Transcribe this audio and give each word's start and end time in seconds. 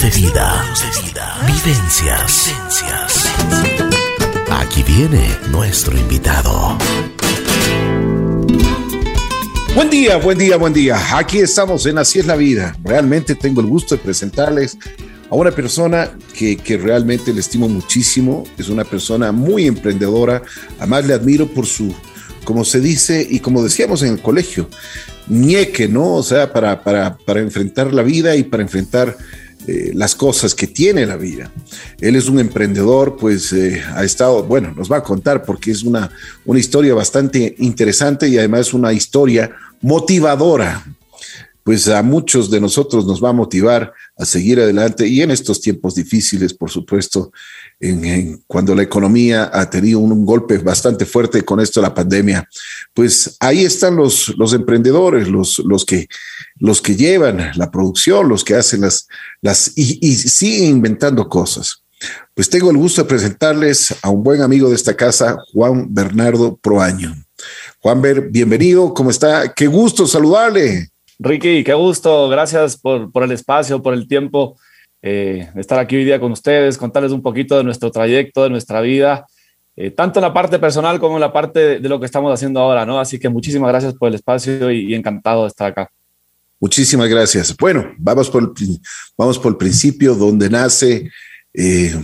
De 0.00 0.08
vida. 0.08 0.64
Vivencias. 1.46 2.50
Aquí 4.50 4.82
viene 4.84 5.28
nuestro 5.50 5.96
invitado. 5.98 6.78
Buen 9.74 9.90
día, 9.90 10.16
buen 10.16 10.38
día, 10.38 10.56
buen 10.56 10.72
día. 10.72 10.96
Aquí 11.18 11.40
estamos 11.40 11.84
en 11.84 11.98
Así 11.98 12.18
es 12.18 12.26
la 12.26 12.36
vida. 12.36 12.74
Realmente 12.82 13.34
tengo 13.34 13.60
el 13.60 13.66
gusto 13.66 13.94
de 13.94 14.02
presentarles 14.02 14.78
a 15.28 15.34
una 15.34 15.50
persona 15.50 16.10
que, 16.34 16.56
que, 16.56 16.78
realmente 16.78 17.34
le 17.34 17.40
estimo 17.40 17.68
muchísimo. 17.68 18.44
Es 18.56 18.70
una 18.70 18.84
persona 18.84 19.30
muy 19.30 19.66
emprendedora. 19.66 20.42
Además 20.78 21.04
le 21.04 21.12
admiro 21.12 21.48
por 21.48 21.66
su, 21.66 21.94
como 22.44 22.64
se 22.64 22.80
dice 22.80 23.26
y 23.28 23.40
como 23.40 23.62
decíamos 23.62 24.02
en 24.02 24.14
el 24.14 24.22
colegio, 24.22 24.70
ñeque, 25.28 25.86
¿no? 25.86 26.14
O 26.14 26.22
sea, 26.22 26.50
para, 26.50 26.82
para, 26.82 27.18
para 27.18 27.40
enfrentar 27.40 27.92
la 27.92 28.02
vida 28.02 28.34
y 28.36 28.42
para 28.42 28.62
enfrentar 28.62 29.18
eh, 29.66 29.92
las 29.94 30.14
cosas 30.14 30.54
que 30.54 30.66
tiene 30.66 31.06
la 31.06 31.16
vida. 31.16 31.52
Él 32.00 32.16
es 32.16 32.28
un 32.28 32.40
emprendedor, 32.40 33.16
pues 33.16 33.52
eh, 33.52 33.80
ha 33.94 34.02
estado, 34.02 34.42
bueno, 34.42 34.74
nos 34.74 34.90
va 34.90 34.96
a 34.96 35.02
contar 35.02 35.44
porque 35.44 35.70
es 35.70 35.84
una, 35.84 36.10
una 36.44 36.58
historia 36.58 36.94
bastante 36.94 37.54
interesante 37.58 38.28
y 38.28 38.38
además 38.38 38.74
una 38.74 38.92
historia 38.92 39.52
motivadora. 39.80 40.84
Pues 41.62 41.86
a 41.86 42.02
muchos 42.02 42.50
de 42.50 42.60
nosotros 42.60 43.06
nos 43.06 43.22
va 43.22 43.28
a 43.28 43.32
motivar 43.32 43.92
a 44.16 44.24
seguir 44.24 44.58
adelante 44.58 45.06
y 45.06 45.22
en 45.22 45.30
estos 45.30 45.60
tiempos 45.60 45.94
difíciles, 45.94 46.52
por 46.52 46.70
supuesto, 46.70 47.30
en, 47.82 48.42
cuando 48.46 48.74
la 48.74 48.82
economía 48.82 49.50
ha 49.52 49.68
tenido 49.68 49.98
un, 49.98 50.24
golpe 50.24 50.58
bastante 50.58 51.04
fuerte 51.04 51.42
con 51.42 51.58
esto 51.58 51.80
de 51.80 51.88
la 51.88 51.94
pandemia, 51.94 52.48
pues 52.94 53.36
ahí 53.40 53.64
están 53.64 53.96
los, 53.96 54.32
los 54.38 54.52
emprendedores, 54.52 55.28
los, 55.28 55.58
los, 55.58 55.84
que, 55.84 56.06
los 56.56 56.80
que 56.80 56.94
llevan 56.94 57.50
la 57.56 57.70
producción, 57.70 58.28
los 58.28 58.44
que 58.44 58.54
hacen 58.54 58.82
las, 58.82 59.08
las 59.40 59.72
y, 59.76 59.98
y 60.00 60.14
siguen 60.14 60.76
inventando 60.76 61.28
cosas. 61.28 61.82
Pues 62.34 62.48
tengo 62.48 62.70
el 62.70 62.76
gusto 62.76 63.02
de 63.02 63.08
presentarles 63.08 63.94
a 64.02 64.10
un 64.10 64.22
buen 64.22 64.42
amigo 64.42 64.68
de 64.68 64.76
esta 64.76 64.94
casa, 64.94 65.36
Juan 65.52 65.92
Bernardo 65.92 66.56
Proaño. 66.56 67.14
Juan 67.80 68.00
Ber, 68.00 68.28
bienvenido, 68.30 68.94
¿cómo 68.94 69.10
está? 69.10 69.52
Qué 69.52 69.66
gusto 69.66 70.06
saludarle. 70.06 70.88
Ricky, 71.18 71.64
qué 71.64 71.74
gusto, 71.74 72.28
gracias 72.28 72.76
por, 72.76 73.10
por 73.10 73.24
el 73.24 73.32
espacio, 73.32 73.82
por 73.82 73.94
el 73.94 74.06
tiempo 74.06 74.56
eh, 75.02 75.50
estar 75.56 75.78
aquí 75.80 75.96
hoy 75.96 76.04
día 76.04 76.20
con 76.20 76.30
ustedes, 76.32 76.78
contarles 76.78 77.12
un 77.12 77.22
poquito 77.22 77.56
de 77.56 77.64
nuestro 77.64 77.90
trayecto, 77.90 78.44
de 78.44 78.50
nuestra 78.50 78.80
vida, 78.80 79.26
eh, 79.74 79.90
tanto 79.90 80.20
en 80.20 80.22
la 80.22 80.32
parte 80.32 80.58
personal 80.58 81.00
como 81.00 81.16
en 81.16 81.20
la 81.20 81.32
parte 81.32 81.80
de, 81.80 81.88
lo 81.88 81.98
que 81.98 82.06
estamos 82.06 82.32
haciendo 82.32 82.60
ahora, 82.60 82.86
¿no? 82.86 83.00
Así 83.00 83.18
que 83.18 83.28
muchísimas 83.28 83.68
gracias 83.68 83.94
por 83.94 84.08
el 84.08 84.14
espacio 84.14 84.70
y, 84.70 84.94
encantado 84.94 85.42
de 85.42 85.48
estar 85.48 85.72
acá. 85.72 85.90
Muchísimas 86.60 87.08
gracias. 87.08 87.56
Bueno, 87.56 87.92
vamos 87.98 88.30
por 88.30 88.42
el, 88.42 88.80
vamos 89.18 89.38
por 89.38 89.52
el 89.52 89.58
principio, 89.58 90.14
donde 90.14 90.48
nace, 90.48 91.10
eh, 91.52 91.94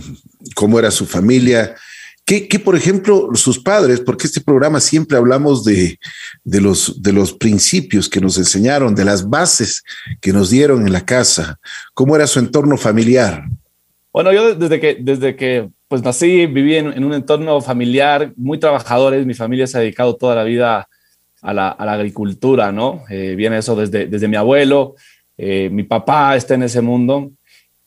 cómo 0.53 0.77
era 0.77 0.91
su 0.91 1.05
familia, 1.05 1.75
que, 2.29 2.59
por 2.59 2.75
ejemplo, 2.75 3.29
sus 3.33 3.57
padres, 3.57 4.01
porque 4.01 4.27
este 4.27 4.39
programa 4.39 4.79
siempre 4.79 5.17
hablamos 5.17 5.65
de, 5.65 5.97
de, 6.43 6.61
los, 6.61 7.01
de 7.01 7.11
los 7.11 7.33
principios 7.33 8.07
que 8.07 8.21
nos 8.21 8.37
enseñaron, 8.37 8.93
de 8.93 9.03
las 9.03 9.27
bases 9.27 9.83
que 10.21 10.31
nos 10.31 10.51
dieron 10.51 10.85
en 10.85 10.93
la 10.93 11.03
casa, 11.03 11.59
cómo 11.95 12.15
era 12.15 12.27
su 12.27 12.37
entorno 12.37 12.77
familiar. 12.77 13.45
Bueno, 14.13 14.31
yo 14.31 14.53
desde 14.53 14.79
que, 14.79 14.97
desde 14.99 15.35
que 15.35 15.69
pues 15.87 16.03
nací, 16.03 16.45
viví 16.45 16.75
en, 16.75 17.03
un 17.03 17.13
entorno 17.13 17.61
familiar 17.61 18.31
muy 18.35 18.59
trabajadores, 18.59 19.25
mi 19.25 19.33
familia 19.33 19.65
se 19.65 19.77
ha 19.77 19.81
dedicado 19.81 20.15
toda 20.15 20.35
la 20.35 20.43
vida 20.43 20.87
a 21.41 21.53
la, 21.53 21.69
a 21.69 21.83
la 21.83 21.93
agricultura, 21.93 22.71
¿no? 22.71 23.05
Eh, 23.09 23.33
viene 23.35 23.57
eso 23.57 23.75
desde, 23.75 24.05
desde 24.05 24.27
mi 24.27 24.35
abuelo, 24.35 24.93
eh, 25.35 25.69
mi 25.71 25.81
papá 25.81 26.35
está 26.35 26.53
en 26.53 26.63
ese 26.63 26.81
mundo 26.81 27.31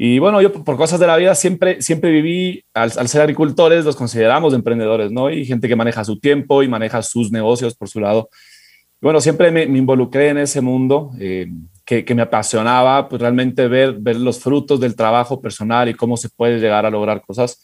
y 0.05 0.19
bueno, 0.19 0.43
yo 0.43 0.53
por 0.53 0.77
cosas 0.77 0.99
de 0.99 1.07
la 1.07 1.17
vida 1.17 1.33
siempre, 1.37 1.81
siempre 1.81 2.11
viví, 2.11 2.65
al, 2.75 2.91
ser 2.91 3.21
agricultores, 3.21 3.85
los 3.85 3.95
consideramos 3.95 4.53
emprendedores, 4.53 5.13
¿no? 5.13 5.31
Y 5.31 5.47
gente 5.47 5.69
que 5.69 5.77
maneja 5.77 6.03
su 6.03 6.19
tiempo 6.19 6.65
y 6.65 6.67
maneja 6.67 7.03
sus 7.03 7.31
negocios 7.31 7.77
por 7.77 7.89
su 7.89 8.01
lado. 8.01 8.29
Bueno, 9.01 9.21
siempre 9.21 9.53
me, 9.53 9.63
involucré 9.63 10.31
en 10.31 10.39
ese 10.39 10.61
mundo 10.61 11.13
eh, 11.21 11.47
que, 11.85 12.05
me 12.17 12.23
apasionaba, 12.23 13.09
pues 13.09 13.23
realmente 13.23 13.69
ver, 13.69 13.93
ver 13.93 14.17
los 14.17 14.41
frutos 14.41 14.81
del 14.81 14.97
trabajo 14.97 15.41
personal 15.41 15.89
y 15.89 15.95
cómo 15.95 16.17
se 16.17 16.31
puede 16.31 16.59
llegar 16.59 16.85
a 16.85 16.91
lograr 16.91 17.23
cosas. 17.23 17.63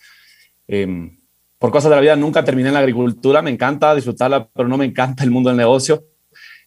Eh, 0.69 1.11
por 1.59 1.73
cosas 1.73 1.91
de 1.91 1.97
la 1.97 2.03
vida 2.03 2.15
nunca 2.15 2.45
terminé 2.45 2.69
en 2.69 2.75
la 2.75 2.81
agricultura, 2.81 3.43
me 3.43 3.51
encanta 3.51 3.97
disfrutarla, 3.97 4.49
pero 4.55 4.69
no 4.69 4.77
me 4.79 4.85
encanta 4.85 5.25
el 5.25 5.33
mundo 5.33 5.51
del 5.51 5.57
negocio. 5.57 6.05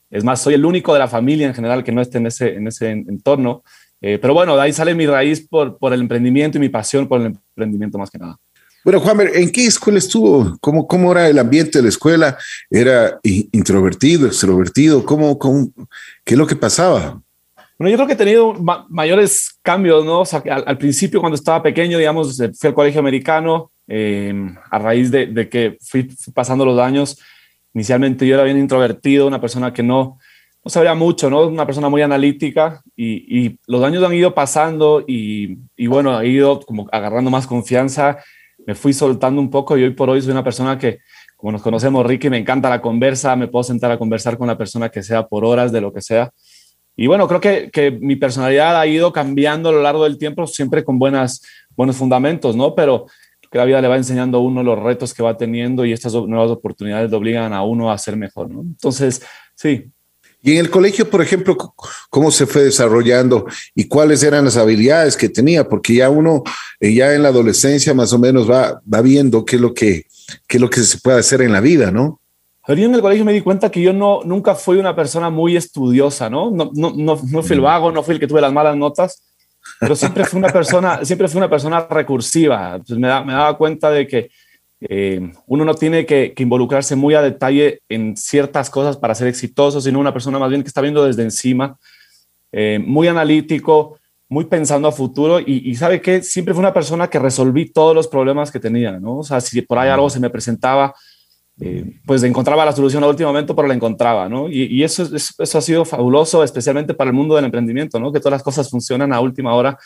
Es 0.09 0.25
más, 0.25 0.41
soy 0.41 0.55
el 0.55 0.65
único 0.65 0.91
de 0.91 0.99
la 0.99 1.07
familia 1.07 1.47
en 1.47 1.53
general 1.53 1.81
que 1.81 1.93
no 1.93 2.01
esté 2.01 2.17
en 2.17 2.27
ese, 2.27 2.55
en 2.55 2.67
ese 2.67 2.91
entorno. 2.91 3.63
Eh, 4.01 4.17
pero 4.19 4.33
bueno, 4.33 4.55
de 4.55 4.63
ahí 4.63 4.73
sale 4.73 4.95
mi 4.95 5.05
raíz 5.05 5.47
por, 5.47 5.77
por 5.77 5.93
el 5.93 6.01
emprendimiento 6.01 6.57
y 6.57 6.61
mi 6.61 6.69
pasión 6.69 7.07
por 7.07 7.21
el 7.21 7.27
emprendimiento 7.27 7.97
más 7.97 8.09
que 8.09 8.17
nada. 8.17 8.37
Bueno, 8.83 8.99
Juan, 8.99 9.19
¿en 9.33 9.51
qué 9.51 9.67
escuela 9.67 9.99
estuvo? 9.99 10.57
¿Cómo, 10.59 10.87
¿Cómo 10.87 11.11
era 11.11 11.29
el 11.29 11.37
ambiente 11.37 11.77
de 11.77 11.83
la 11.83 11.89
escuela? 11.89 12.37
¿Era 12.67 13.19
introvertido, 13.23 14.25
extrovertido? 14.25 15.05
¿Cómo, 15.05 15.37
cómo, 15.37 15.71
¿Qué 16.23 16.33
es 16.33 16.37
lo 16.37 16.47
que 16.47 16.55
pasaba? 16.55 17.21
Bueno, 17.77 17.91
yo 17.91 17.97
creo 17.97 18.07
que 18.07 18.13
he 18.13 18.17
tenido 18.17 18.55
mayores 18.89 19.59
cambios, 19.61 20.03
¿no? 20.03 20.21
O 20.21 20.25
sea, 20.25 20.41
al, 20.65 20.77
principio, 20.79 21.19
cuando 21.19 21.35
estaba 21.35 21.61
pequeño, 21.61 21.99
digamos, 21.99 22.39
eh, 22.39 22.51
fui 22.57 22.69
al 22.69 22.73
colegio 22.73 22.99
americano, 22.99 23.71
eh, 23.87 24.33
a 24.71 24.79
raíz 24.79 25.11
de, 25.11 25.27
de 25.27 25.47
que 25.47 25.77
fui 25.79 26.09
pasando 26.33 26.65
los 26.65 26.79
años. 26.79 27.19
Inicialmente 27.75 28.25
yo 28.25 28.33
era 28.33 28.43
bien 28.43 28.57
introvertido, 28.57 29.27
una 29.27 29.41
persona 29.41 29.73
que 29.73 29.83
no, 29.83 30.17
no 30.63 30.69
sabía 30.69 30.93
mucho, 30.93 31.29
¿no? 31.29 31.47
Una 31.47 31.65
persona 31.65 31.89
muy 31.89 32.01
analítica 32.01 32.81
y, 32.95 33.57
los 33.67 33.83
años 33.83 34.03
han 34.03 34.13
ido 34.13 34.33
pasando 34.33 35.03
y, 35.07 35.57
bueno, 35.87 36.19
he 36.21 36.27
ido 36.27 36.59
como 36.59 36.87
agarrando 36.91 37.31
más 37.31 37.47
confianza, 37.47 38.17
me 38.65 38.75
fui 38.75 38.93
soltando 38.93 39.41
un 39.41 39.49
poco 39.49 39.77
y 39.77 39.83
hoy 39.83 39.91
por 39.91 40.09
hoy 40.09 40.21
soy 40.21 40.31
una 40.31 40.43
persona 40.43 40.77
que, 40.77 40.99
como 41.35 41.51
nos 41.51 41.63
conocemos, 41.63 42.05
Ricky, 42.05 42.29
me 42.29 42.37
encanta 42.37 42.69
la 42.69 42.81
conversa, 42.81 43.35
me 43.35 43.47
puedo 43.47 43.63
sentar 43.63 43.91
a 43.91 43.97
conversar 43.97 44.37
con 44.37 44.47
la 44.47 44.57
persona 44.57 44.89
que 44.89 45.01
sea 45.01 45.27
por 45.27 45.43
horas, 45.43 45.71
de 45.71 45.81
lo 45.81 45.91
que 45.91 46.01
sea. 46.01 46.31
Y 46.95 47.07
bueno, 47.07 47.27
creo 47.27 47.41
que, 47.41 47.71
que 47.71 47.89
mi 47.89 48.15
personalidad 48.15 48.79
ha 48.79 48.85
ido 48.85 49.11
cambiando 49.11 49.69
a 49.69 49.71
lo 49.71 49.81
largo 49.81 50.03
del 50.03 50.19
tiempo, 50.19 50.45
siempre 50.45 50.83
con 50.83 50.99
buenas, 50.99 51.41
buenos 51.75 51.95
fundamentos, 51.95 52.55
¿no? 52.55 52.75
Pero 52.75 53.07
que 53.51 53.57
la 53.57 53.65
vida 53.65 53.81
le 53.81 53.87
va 53.87 53.97
enseñando 53.97 54.37
a 54.37 54.41
uno 54.41 54.63
los 54.63 54.79
retos 54.79 55.13
que 55.13 55.23
va 55.23 55.35
teniendo 55.35 55.83
y 55.83 55.91
estas 55.91 56.13
nuevas 56.13 56.51
oportunidades 56.51 57.09
le 57.09 57.17
obligan 57.17 57.51
a 57.51 57.63
uno 57.63 57.91
a 57.91 57.97
ser 57.97 58.15
mejor, 58.15 58.49
¿no? 58.49 58.61
Entonces, 58.61 59.25
sí, 59.55 59.91
y 60.43 60.53
en 60.53 60.57
el 60.57 60.69
colegio, 60.71 61.09
por 61.09 61.21
ejemplo, 61.21 61.55
¿cómo 62.09 62.31
se 62.31 62.47
fue 62.47 62.63
desarrollando 62.63 63.45
y 63.75 63.87
cuáles 63.87 64.23
eran 64.23 64.45
las 64.45 64.57
habilidades 64.57 65.15
que 65.15 65.29
tenía? 65.29 65.67
Porque 65.67 65.95
ya 65.95 66.09
uno, 66.09 66.43
eh, 66.79 66.93
ya 66.93 67.13
en 67.13 67.21
la 67.23 67.29
adolescencia 67.29 67.93
más 67.93 68.11
o 68.13 68.19
menos 68.19 68.49
va, 68.49 68.81
va 68.91 69.01
viendo 69.01 69.45
qué 69.45 69.57
es, 69.57 69.61
lo 69.61 69.73
que, 69.73 70.05
qué 70.47 70.57
es 70.57 70.61
lo 70.61 70.69
que 70.69 70.81
se 70.81 70.97
puede 70.97 71.19
hacer 71.19 71.41
en 71.41 71.51
la 71.51 71.61
vida, 71.61 71.91
¿no? 71.91 72.19
Yo 72.67 72.75
en 72.75 72.95
el 72.95 73.01
colegio 73.01 73.25
me 73.25 73.33
di 73.33 73.41
cuenta 73.41 73.69
que 73.69 73.81
yo 73.81 73.91
no, 73.91 74.21
nunca 74.23 74.55
fui 74.55 74.77
una 74.77 74.95
persona 74.95 75.29
muy 75.29 75.57
estudiosa, 75.57 76.29
¿no? 76.29 76.51
No, 76.51 76.71
no, 76.73 76.93
no, 76.95 77.19
no 77.23 77.43
fui 77.43 77.55
el 77.55 77.61
mm. 77.61 77.63
vago, 77.63 77.91
no 77.91 78.01
fui 78.01 78.13
el 78.13 78.19
que 78.19 78.27
tuve 78.27 78.39
las 78.39 78.53
malas 78.53 78.77
notas, 78.77 79.23
pero 79.79 79.95
siempre 79.95 80.25
fui 80.25 80.39
una 80.39 80.49
persona, 80.49 81.03
siempre 81.03 81.27
fui 81.27 81.37
una 81.37 81.49
persona 81.49 81.85
recursiva. 81.89 82.73
Entonces 82.75 82.97
me, 82.97 83.07
da, 83.07 83.23
me 83.23 83.33
daba 83.33 83.57
cuenta 83.57 83.91
de 83.91 84.07
que 84.07 84.29
eh, 84.81 85.31
uno 85.45 85.63
no 85.63 85.75
tiene 85.75 86.07
que, 86.07 86.33
involucrarse 86.37 86.95
muy 86.95 87.13
a 87.13 87.21
detalle 87.21 87.81
en 87.87 88.17
ciertas 88.17 88.69
cosas 88.69 88.97
para 88.97 89.13
ser 89.13 89.27
exitoso, 89.27 89.79
sino 89.79 89.99
una 89.99 90.11
persona 90.11 90.39
más 90.39 90.49
bien 90.49 90.63
que 90.63 90.67
está 90.67 90.81
viendo 90.81 91.05
desde 91.05 91.21
encima, 91.21 91.77
eh, 92.51 92.79
muy 92.83 93.07
analítico, 93.07 93.99
muy 94.27 94.45
pensando 94.45 94.87
a 94.87 94.91
futuro 94.91 95.39
y, 95.39 95.75
sabe 95.75 96.01
que 96.01 96.23
siempre 96.23 96.53
fue 96.53 96.61
una 96.61 96.73
persona 96.73 97.09
que 97.09 97.19
resolví 97.19 97.69
todos 97.71 97.93
los 97.93 98.07
problemas 98.07 98.49
que 98.49 98.59
tenía, 98.59 98.99
¿no? 98.99 99.19
O 99.19 99.23
sea, 99.23 99.41
si 99.41 99.61
por 99.61 99.77
ahí 99.77 99.89
algo 99.89 100.09
se 100.09 100.21
me 100.21 100.29
presentaba, 100.29 100.95
eh, 101.59 101.99
pues 102.05 102.23
encontraba 102.23 102.65
la 102.65 102.71
solución 102.71 103.03
a 103.03 103.07
último 103.07 103.29
momento, 103.29 103.53
pero 103.55 103.67
la 103.67 103.73
encontraba. 103.73 104.29
Y, 104.49 104.81
eso, 104.83 105.03
eso 105.15 105.57
ha 105.57 105.61
sido 105.61 105.83
fabuloso, 105.83 106.43
especialmente 106.43 106.93
para 106.93 107.09
el 107.09 107.15
mundo 107.15 107.35
del 107.35 107.45
emprendimiento, 107.45 107.99
¿no? 107.99 108.11
Que 108.11 108.19
todas 108.19 108.31
las 108.31 108.43
cosas 108.43 108.69
funcionan 108.69 109.11
a 109.13 109.19
última 109.19 109.53
hora 109.53 109.77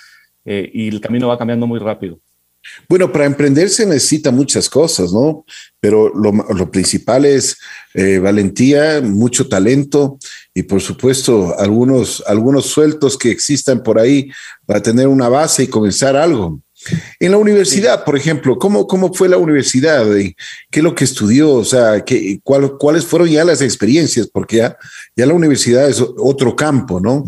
y 0.45 0.89
el 0.89 1.01
camino 1.01 1.27
va 1.27 1.39
cambiando 1.39 1.65
muy 1.65 1.79
rápido. 1.79 2.19
Bueno, 2.87 3.11
para 3.11 3.25
emprender 3.25 3.69
se 3.69 3.85
necesita 3.85 4.31
muchas 4.31 4.69
cosas, 4.69 5.11
¿no? 5.11 5.45
Pero 5.79 6.11
lo, 6.13 6.71
principal 6.71 7.25
es 7.25 7.57
eh, 7.93 8.19
valentía, 8.19 9.01
mucho 9.01 9.47
talento 9.47 10.17
y 10.53 10.63
por 10.63 10.81
supuesto 10.81 11.57
algunos, 11.59 12.23
algunos 12.27 12.65
sueltos 12.65 13.17
que 13.17 13.31
existan 13.31 13.83
por 13.83 13.99
ahí 13.99 14.31
para 14.65 14.81
tener 14.81 15.07
una 15.07 15.29
base 15.29 15.63
y 15.63 15.67
comenzar 15.67 16.15
algo. 16.15 16.59
En 17.19 17.31
la 17.31 17.37
universidad, 17.37 18.03
por 18.03 18.15
ejemplo, 18.15 18.57
¿cómo, 18.57 18.85
cómo 18.85 19.13
fue 19.13 19.29
la 19.29 19.37
universidad? 19.37 20.05
¿Qué 20.05 20.35
es 20.79 20.83
lo 20.83 20.93
que 20.93 21.03
estudió? 21.03 21.53
O 21.53 21.65
sea, 21.65 22.03
¿qué, 22.03 22.39
¿cuáles 22.43 23.05
fueron 23.05 23.29
ya 23.29 23.43
las 23.43 23.61
experiencias? 23.61 24.27
Porque 24.27 24.57
ya, 24.57 24.77
ya 25.15 25.25
la 25.25 25.33
universidad 25.33 25.89
es 25.89 26.03
otro 26.17 26.55
campo, 26.55 26.99
¿no? 26.99 27.25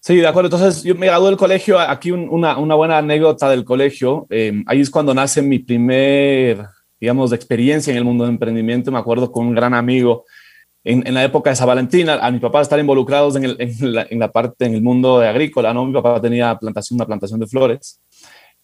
Sí, 0.00 0.16
de 0.16 0.26
acuerdo. 0.26 0.48
Entonces, 0.48 0.82
yo 0.82 0.94
me 0.94 1.06
gradué 1.06 1.28
del 1.28 1.36
colegio. 1.36 1.78
Aquí 1.78 2.10
una, 2.10 2.54
buena 2.54 2.98
anécdota 2.98 3.50
del 3.50 3.64
colegio. 3.64 4.26
Eh, 4.30 4.62
ahí 4.66 4.80
es 4.80 4.90
cuando 4.90 5.12
nace 5.12 5.42
mi 5.42 5.58
primer, 5.58 6.64
digamos, 6.98 7.32
experiencia 7.32 7.90
en 7.90 7.98
el 7.98 8.04
mundo 8.04 8.24
del 8.24 8.32
emprendimiento. 8.32 8.90
Me 8.90 8.98
acuerdo 8.98 9.30
con 9.30 9.46
un 9.46 9.54
gran 9.54 9.74
amigo 9.74 10.24
en, 10.84 11.12
la 11.12 11.24
época 11.24 11.50
de 11.50 11.56
San 11.56 11.66
Valentín, 11.66 12.08
a, 12.08 12.30
mi 12.30 12.38
papá 12.38 12.62
estar 12.62 12.78
involucrados 12.80 13.36
en, 13.36 13.44
en, 13.44 14.18
la, 14.18 14.32
parte, 14.32 14.64
en 14.64 14.74
el 14.74 14.82
mundo 14.82 15.20
de 15.20 15.28
agrícola, 15.28 15.74
¿no? 15.74 15.84
Mi 15.84 15.92
papá 15.92 16.20
tenía 16.20 16.56
plantación, 16.58 16.96
una 16.96 17.06
plantación 17.06 17.38
de 17.38 17.46
flores. 17.46 18.00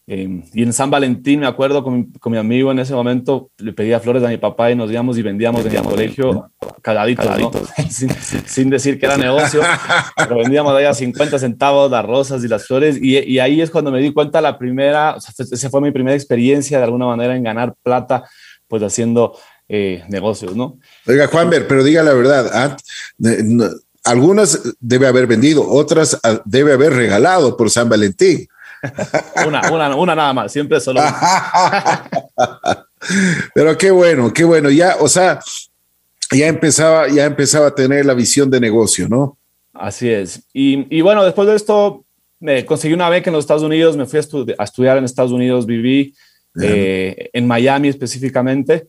Em, 0.08 0.44
y 0.54 0.62
en 0.62 0.72
San 0.72 0.88
Valentín, 0.88 1.40
me 1.40 1.48
acuerdo 1.48 1.82
con, 1.82 2.12
con, 2.12 2.30
mi 2.30 2.38
amigo 2.38 2.70
en 2.70 2.78
ese 2.78 2.94
momento, 2.94 3.50
le 3.58 3.72
pedía 3.72 3.98
flores 3.98 4.22
a 4.22 4.28
mi 4.28 4.36
papá 4.36 4.70
y 4.70 4.76
nos 4.76 4.88
íbamos 4.88 5.18
y 5.18 5.22
vendíamos 5.22 5.66
en 5.66 5.74
el 5.74 5.82
colegio 5.82 6.48
caladitos, 6.80 7.26
sin, 7.90 8.10
sin, 8.46 8.70
decir 8.70 9.00
que 9.00 9.06
era 9.06 9.16
negocio, 9.16 9.60
pero 10.16 10.36
vendíamos 10.36 10.72
ahí 10.74 10.84
a 10.84 10.94
50 10.94 11.40
centavos 11.40 11.90
las 11.90 12.04
rosas 12.04 12.44
y 12.44 12.48
las 12.48 12.68
flores. 12.68 12.98
Y, 13.02 13.18
y 13.18 13.40
ahí 13.40 13.60
es 13.60 13.68
cuando 13.68 13.90
me 13.90 14.00
di 14.00 14.12
cuenta 14.12 14.40
la 14.40 14.56
primera, 14.56 15.16
o 15.16 15.20
sea, 15.20 15.34
esa 15.38 15.70
fue 15.70 15.80
mi 15.80 15.90
primera 15.90 16.14
experiencia 16.14 16.78
de 16.78 16.84
alguna 16.84 17.06
manera 17.06 17.34
en 17.34 17.42
ganar 17.42 17.74
plata, 17.82 18.22
pues 18.68 18.84
haciendo 18.84 19.36
eh, 19.68 20.04
negocios, 20.08 20.54
¿no? 20.54 20.78
Oiga, 21.08 21.26
Juanber, 21.26 21.66
pero 21.66 21.82
diga 21.82 22.04
la 22.04 22.12
verdad, 22.12 22.48
¿ah? 22.52 22.76
algunas 24.04 24.76
debe 24.78 25.08
haber 25.08 25.26
vendido, 25.26 25.68
otras 25.68 26.16
ah, 26.22 26.40
debe 26.44 26.72
haber 26.72 26.92
regalado 26.92 27.56
por 27.56 27.70
San 27.70 27.88
Valentín. 27.88 28.46
Una, 29.46 29.70
una, 29.70 29.96
una 29.96 30.14
nada 30.14 30.32
más, 30.32 30.52
siempre 30.52 30.80
solo. 30.80 31.00
pero 33.54 33.76
qué 33.76 33.90
bueno, 33.90 34.32
qué 34.32 34.44
bueno, 34.44 34.70
ya, 34.70 34.96
o 35.00 35.08
sea, 35.08 35.40
ya 36.30 36.46
empezaba, 36.46 37.08
ya 37.08 37.24
empezaba 37.24 37.68
a 37.68 37.74
tener 37.74 38.06
la 38.06 38.14
visión 38.14 38.50
de 38.50 38.60
negocio, 38.60 39.08
¿no? 39.08 39.38
Así 39.72 40.08
es. 40.08 40.42
Y, 40.52 40.86
y 40.96 41.00
bueno, 41.00 41.24
después 41.24 41.48
de 41.48 41.56
esto, 41.56 42.04
me 42.40 42.64
conseguí 42.64 42.94
una 42.94 43.08
beca 43.08 43.30
en 43.30 43.34
los 43.34 43.44
Estados 43.44 43.62
Unidos, 43.62 43.96
me 43.96 44.06
fui 44.06 44.18
a, 44.18 44.64
estudiar 44.64 44.98
en 44.98 45.04
Estados 45.04 45.32
Unidos, 45.32 45.66
viví 45.66 46.14
eh, 46.60 47.30
en 47.32 47.46
Miami 47.46 47.88
específicamente. 47.88 48.88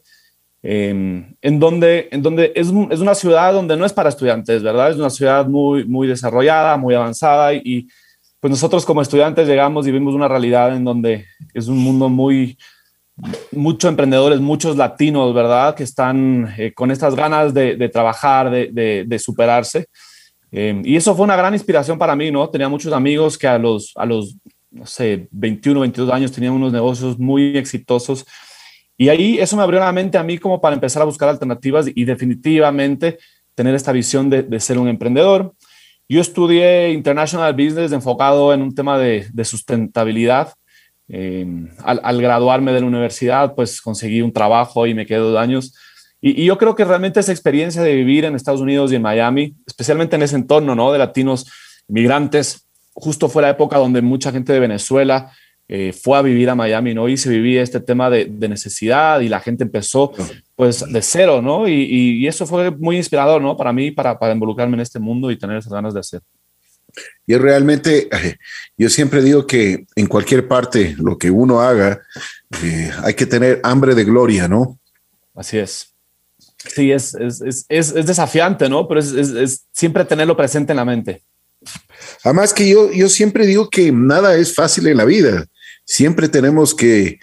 Em, 0.64 1.36
en 1.42 1.60
donde, 1.60 2.10
en 2.12 2.22
donde 2.22 2.52
es, 2.56 2.68
es, 2.68 3.00
una 3.00 3.16
ciudad 3.16 3.54
donde 3.54 3.78
no 3.78 3.86
es 3.86 3.94
para 3.94 4.10
estudiantes, 4.10 4.64
¿verdad? 4.64 4.92
Es 4.92 4.98
una 4.98 5.10
ciudad 5.10 5.46
muy, 5.46 5.86
muy 5.86 6.08
desarrollada, 6.08 6.76
muy 6.78 6.96
avanzada 6.96 7.54
y, 7.54 7.88
pues 8.40 8.52
nosotros 8.52 8.86
como 8.86 9.02
estudiantes 9.02 9.48
llegamos 9.48 9.88
y 9.88 9.92
vimos 9.92 10.14
una 10.14 10.28
realidad 10.28 10.76
en 10.76 10.84
donde 10.84 11.26
es 11.54 11.68
un 11.68 11.78
mundo 11.78 12.10
muy, 12.10 12.58
muchos 13.52 13.90
emprendedores, 13.90 14.40
muchos 14.40 14.78
latinos, 14.78 15.34
¿verdad? 15.34 15.76
Que 15.76 15.84
están 15.84 16.54
eh, 16.58 16.74
con 16.74 16.92
estas 16.92 17.16
ganas 17.16 17.54
de, 17.54 17.90
trabajar, 17.90 18.50
de, 18.50 19.06
de, 19.08 19.20
superarse. 19.20 19.88
Em, 20.52 20.82
y 20.86 20.96
eso 20.96 21.16
fue 21.16 21.26
una 21.26 21.36
gran 21.36 21.54
inspiración 21.54 21.98
para 21.98 22.16
mí, 22.16 22.32
¿no? 22.32 22.50
Tenía 22.50 22.70
muchos 22.70 22.94
amigos 22.94 23.38
que 23.38 23.48
a 23.48 23.58
los, 23.58 23.92
a 23.96 24.06
los, 24.06 24.38
no 24.72 24.86
sé, 24.86 25.28
21, 25.32 25.80
22 25.82 26.12
años 26.12 26.32
tenían 26.32 26.54
unos 26.54 26.72
negocios 26.72 27.18
muy 27.18 27.58
exitosos 27.58 28.26
y 28.98 29.10
ahí 29.10 29.38
eso 29.38 29.56
me 29.56 29.64
abrió 29.64 29.80
la 29.80 29.92
mente 29.92 30.18
a 30.18 30.24
mí 30.24 30.40
como 30.40 30.60
para 30.60 30.74
empezar 30.74 31.04
a 31.04 31.06
buscar 31.06 31.30
alternativas 31.30 31.86
y 31.94 32.04
definitivamente 32.04 33.20
tener 33.54 33.76
esta 33.76 33.92
visión 33.92 34.30
de, 34.30 34.60
ser 34.60 34.80
un 34.80 34.88
emprendedor. 34.88 35.54
Yo 36.10 36.22
estudié 36.22 36.92
International 36.92 37.54
Business 37.54 37.92
enfocado 37.92 38.54
en 38.54 38.62
un 38.62 38.74
tema 38.74 38.98
de, 38.98 39.28
sustentabilidad. 39.44 40.54
Em, 41.10 41.70
al, 41.84 42.22
graduarme 42.22 42.74
de 42.74 42.82
la 42.82 42.86
universidad, 42.86 43.56
pues 43.56 43.82
conseguí 43.82 44.22
un 44.22 44.34
trabajo 44.34 44.88
y 44.88 44.94
me 44.94 45.06
quedé 45.06 45.20
dos 45.20 45.38
años. 45.38 45.76
Y, 46.20 46.42
y, 46.42 46.46
yo 46.46 46.58
creo 46.58 46.76
que 46.76 46.86
realmente 46.86 47.20
esa 47.20 47.32
experiencia 47.32 47.82
de 47.82 47.96
vivir 47.96 48.26
en 48.26 48.36
Estados 48.36 48.62
Unidos 48.62 48.92
y 48.92 48.96
en 48.96 49.02
Miami, 49.02 49.56
especialmente 49.66 50.16
en 50.16 50.24
ese 50.24 50.36
entorno 50.36 50.76
¿no? 50.76 50.92
de 50.92 50.98
latinos 50.98 51.46
migrantes, 51.88 52.68
justo 52.94 53.30
fue 53.30 53.44
la 53.44 53.50
época 53.50 53.78
donde 53.78 54.02
mucha 54.02 54.32
gente 54.32 54.52
de 54.52 54.60
Venezuela 54.60 55.32
eh, 55.70 55.94
fue 55.94 56.18
a 56.18 56.22
vivir 56.22 56.50
a 56.50 56.56
Miami, 56.56 56.94
¿no? 56.94 57.10
Y 57.10 57.18
se 57.18 57.30
vivía 57.30 57.62
este 57.62 57.82
tema 57.82 58.10
de, 58.10 58.28
necesidad 58.28 59.20
y 59.20 59.28
la 59.28 59.42
gente 59.42 59.66
empezó 59.66 60.14
pues 60.58 60.84
de 60.92 61.02
cero, 61.04 61.40
¿no? 61.40 61.68
Y, 61.68 62.28
eso 62.28 62.48
fue 62.48 62.72
muy 62.72 62.98
inspirador, 62.98 63.40
¿no? 63.40 63.56
Para 63.56 63.72
mí, 63.72 63.92
para, 63.92 64.18
para, 64.18 64.34
involucrarme 64.34 64.74
en 64.74 64.82
este 64.82 64.98
mundo 64.98 65.30
y 65.30 65.38
tener 65.38 65.56
esas 65.56 65.72
ganas 65.72 65.94
de 65.94 66.00
hacer. 66.00 66.22
Y 67.28 67.36
realmente, 67.36 68.10
yo 68.78 68.90
siempre 68.90 69.22
digo 69.22 69.46
que 69.46 69.86
en 69.96 70.08
cualquier 70.08 70.48
parte, 70.48 70.96
lo 70.98 71.16
que 71.16 71.30
uno 71.30 71.62
haga, 71.62 72.02
eh, 72.64 72.92
hay 73.04 73.14
que 73.14 73.28
tener 73.28 73.62
hambre 73.64 73.94
de 73.94 74.04
gloria, 74.04 74.48
¿no? 74.48 74.80
Así 75.36 75.60
es. 75.60 75.94
Sí, 76.58 76.92
es, 76.92 77.14
es, 77.14 77.40
es, 77.70 77.96
es 77.96 78.06
desafiante, 78.08 78.68
¿no? 78.68 78.88
Pero 78.88 79.00
es, 79.00 79.68
siempre 79.72 80.06
tenerlo 80.06 80.36
presente 80.36 80.74
en 80.74 80.78
la 80.78 80.86
mente. 80.86 81.22
Además 82.24 82.52
que 82.52 82.68
yo, 82.68 82.92
yo 82.92 83.10
siempre 83.10 83.46
digo 83.46 83.70
que 83.70 83.92
nada 83.92 84.36
es 84.36 84.56
fácil 84.56 84.88
en 84.88 84.98
la 84.98 85.06
vida. 85.06 85.46
Siempre 85.86 86.28
tenemos 86.28 86.74
que, 86.74 87.20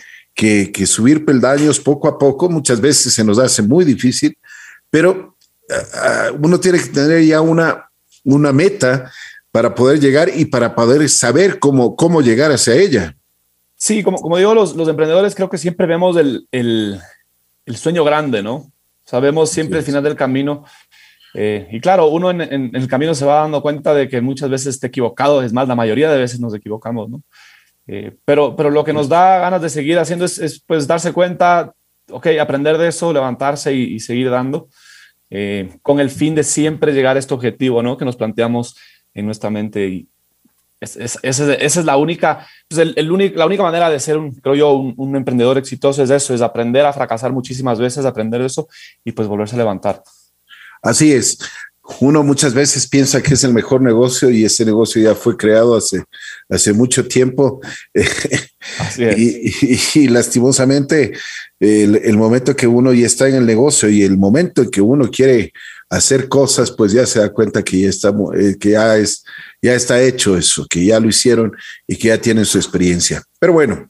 subir 0.86 1.24
peldaños 1.24 1.80
poco 1.80 2.08
a 2.08 2.18
poco. 2.18 2.48
Muchas 2.48 2.80
veces 2.80 3.14
se 3.14 3.24
nos 3.24 3.38
hace 3.38 3.62
muy 3.62 3.84
difícil, 3.84 4.36
pero 4.90 5.36
ah, 5.70 5.82
ah, 5.94 6.30
uno 6.40 6.58
tiene 6.58 6.78
que 6.78 6.88
tener 6.88 7.22
ya 7.24 7.40
una, 7.40 7.88
una 8.24 8.52
meta 8.52 9.10
para 9.50 9.74
poder 9.74 10.00
llegar 10.00 10.28
y 10.34 10.46
para 10.46 10.74
poder 10.74 11.08
saber 11.08 11.58
cómo, 11.58 11.94
cómo 11.94 12.20
llegar 12.20 12.50
hacia 12.50 12.74
ella. 12.74 13.16
Sí, 13.76 14.02
como, 14.02 14.18
como 14.18 14.36
digo, 14.36 14.54
los, 14.54 14.76
emprendedores 14.76 15.34
creo 15.34 15.50
que 15.50 15.58
siempre 15.58 15.86
vemos 15.86 16.16
el, 16.16 17.00
sueño 17.76 18.02
grande, 18.02 18.42
¿no? 18.42 18.72
Sabemos 19.04 19.50
siempre 19.50 19.78
el 19.78 19.84
final 19.84 20.02
del 20.02 20.16
camino. 20.16 20.64
Eh, 21.34 21.68
y 21.70 21.80
claro, 21.80 22.06
uno 22.06 22.30
en, 22.30 22.40
en, 22.40 22.70
el 22.74 22.88
camino 22.88 23.14
se 23.14 23.24
va 23.24 23.42
dando 23.42 23.60
cuenta 23.60 23.92
de 23.92 24.08
que 24.08 24.20
muchas 24.20 24.48
veces 24.48 24.74
está 24.74 24.86
equivocado, 24.86 25.42
es 25.42 25.52
más, 25.52 25.68
la 25.68 25.74
mayoría 25.74 26.10
de 26.10 26.18
veces 26.18 26.40
nos 26.40 26.54
equivocamos, 26.54 27.10
¿no? 27.10 27.22
Eh, 27.86 28.16
pero, 28.24 28.56
pero 28.56 28.70
lo 28.70 28.84
que 28.84 28.92
nos 28.92 29.08
da 29.08 29.38
ganas 29.38 29.60
de 29.60 29.68
seguir 29.68 29.98
haciendo 29.98 30.24
es, 30.24 30.62
pues 30.66 30.86
darse 30.86 31.12
cuenta, 31.12 31.74
ok, 32.10 32.28
aprender 32.40 32.78
de 32.78 32.88
eso, 32.88 33.12
levantarse 33.12 33.74
y, 33.74 34.00
seguir 34.00 34.30
dando, 34.30 34.68
eh, 35.30 35.76
con 35.82 36.00
el 36.00 36.10
fin 36.10 36.34
de 36.34 36.44
siempre 36.44 36.92
llegar 36.92 37.16
a 37.16 37.18
este 37.18 37.34
objetivo, 37.34 37.82
¿no? 37.82 37.96
Que 37.96 38.04
nos 38.04 38.16
planteamos 38.16 38.76
en 39.12 39.26
nuestra 39.26 39.50
mente 39.50 39.86
y 39.88 40.08
es, 40.80 40.96
es, 40.96 41.18
esa 41.22 41.54
es 41.54 41.84
la 41.84 41.96
única, 41.96 42.46
pues 42.68 42.78
el, 42.80 42.94
el 42.96 43.36
la 43.36 43.46
única 43.46 43.62
manera 43.62 43.88
de 43.88 43.98
ser, 44.00 44.18
un, 44.18 44.32
creo 44.32 44.54
yo, 44.54 44.72
un, 44.72 44.92
un, 44.96 45.16
emprendedor 45.16 45.56
exitoso 45.56 46.02
es 46.02 46.10
eso, 46.10 46.34
es 46.34 46.42
aprender 46.42 46.84
a 46.84 46.92
fracasar 46.92 47.32
muchísimas 47.32 47.78
veces, 47.78 48.04
aprender 48.04 48.42
eso 48.42 48.68
y 49.02 49.12
pues 49.12 49.26
volverse 49.28 49.54
a 49.54 49.58
levantar. 49.58 50.02
Así 50.82 51.12
es 51.12 51.38
uno 52.00 52.22
muchas 52.22 52.54
veces 52.54 52.88
piensa 52.88 53.22
que 53.22 53.34
es 53.34 53.44
el 53.44 53.52
mejor 53.52 53.82
negocio 53.82 54.30
y 54.30 54.44
ese 54.44 54.64
negocio 54.64 55.02
ya 55.02 55.14
fue 55.14 55.36
creado 55.36 55.76
hace, 55.76 56.02
hace 56.48 56.72
mucho 56.72 57.06
tiempo. 57.06 57.60
y, 58.98 60.08
lastimosamente, 60.08 61.12
el, 61.60 62.16
momento 62.16 62.56
que 62.56 62.66
uno 62.66 62.92
ya 62.92 63.06
está 63.06 63.28
en 63.28 63.34
el 63.34 63.46
negocio 63.46 63.88
y 63.90 64.02
el 64.02 64.16
momento 64.16 64.62
en 64.62 64.70
que 64.70 64.80
uno 64.80 65.10
quiere 65.10 65.52
hacer 65.90 66.28
cosas, 66.28 66.70
pues 66.70 66.92
ya 66.92 67.06
se 67.06 67.20
da 67.20 67.30
cuenta 67.30 67.62
que 67.62 67.80
ya 67.80 67.90
está, 67.90 68.14
eh, 68.34 68.56
que 68.58 68.70
ya 68.70 68.96
es, 68.96 69.22
ya 69.60 69.74
está 69.74 70.00
hecho 70.00 70.38
eso, 70.38 70.66
que 70.68 70.86
ya 70.86 70.98
lo 70.98 71.08
hicieron 71.08 71.52
y 71.86 71.96
que 71.96 72.08
ya 72.08 72.18
tienen 72.18 72.46
su 72.46 72.56
experiencia. 72.56 73.22
Pero 73.38 73.52
bueno, 73.52 73.86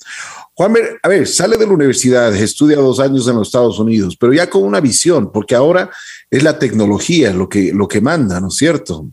Juan, 0.57 0.75
a 1.03 1.09
ver, 1.09 1.27
sale 1.27 1.57
de 1.57 1.67
la 1.67 1.73
universidad, 1.73 2.35
estudia 2.35 2.77
dos 2.77 3.01
años 3.01 3.27
en 3.27 3.37
los 3.37 3.49
Estados 3.49 3.79
Unidos, 3.81 4.17
pero 4.17 4.33
ya 4.33 4.49
con 4.49 4.63
una 4.63 4.81
visión, 4.81 5.33
porque 5.33 5.57
ahora 5.57 5.91
es 6.31 6.45
la 6.45 6.59
tecnología 6.61 7.33
lo 7.33 7.49
que, 7.49 7.73
lo 7.73 7.89
que 7.89 8.01
manda, 8.01 8.41
¿no 8.41 8.49
es 8.49 8.55
cierto? 8.55 9.09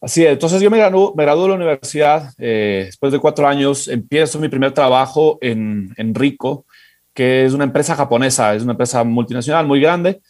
Así 0.00 0.24
es, 0.24 0.30
entonces 0.30 0.62
yo 0.62 0.70
me 0.70 0.78
gradué, 0.78 1.10
me 1.16 1.24
de 1.24 1.48
la 1.48 1.54
universidad, 1.54 2.32
eh, 2.38 2.84
después 2.86 3.12
de 3.12 3.18
cuatro 3.18 3.48
años 3.48 3.88
empiezo 3.88 4.38
mi 4.38 4.48
primer 4.48 4.72
trabajo 4.72 5.38
en, 5.40 5.92
en, 5.96 6.14
Rico, 6.14 6.64
que 7.12 7.44
es 7.44 7.52
una 7.52 7.64
empresa 7.64 7.96
japonesa, 7.96 8.54
es 8.54 8.62
una 8.62 8.72
empresa 8.72 9.02
multinacional 9.02 9.66
muy 9.66 9.80
grande. 9.80 10.20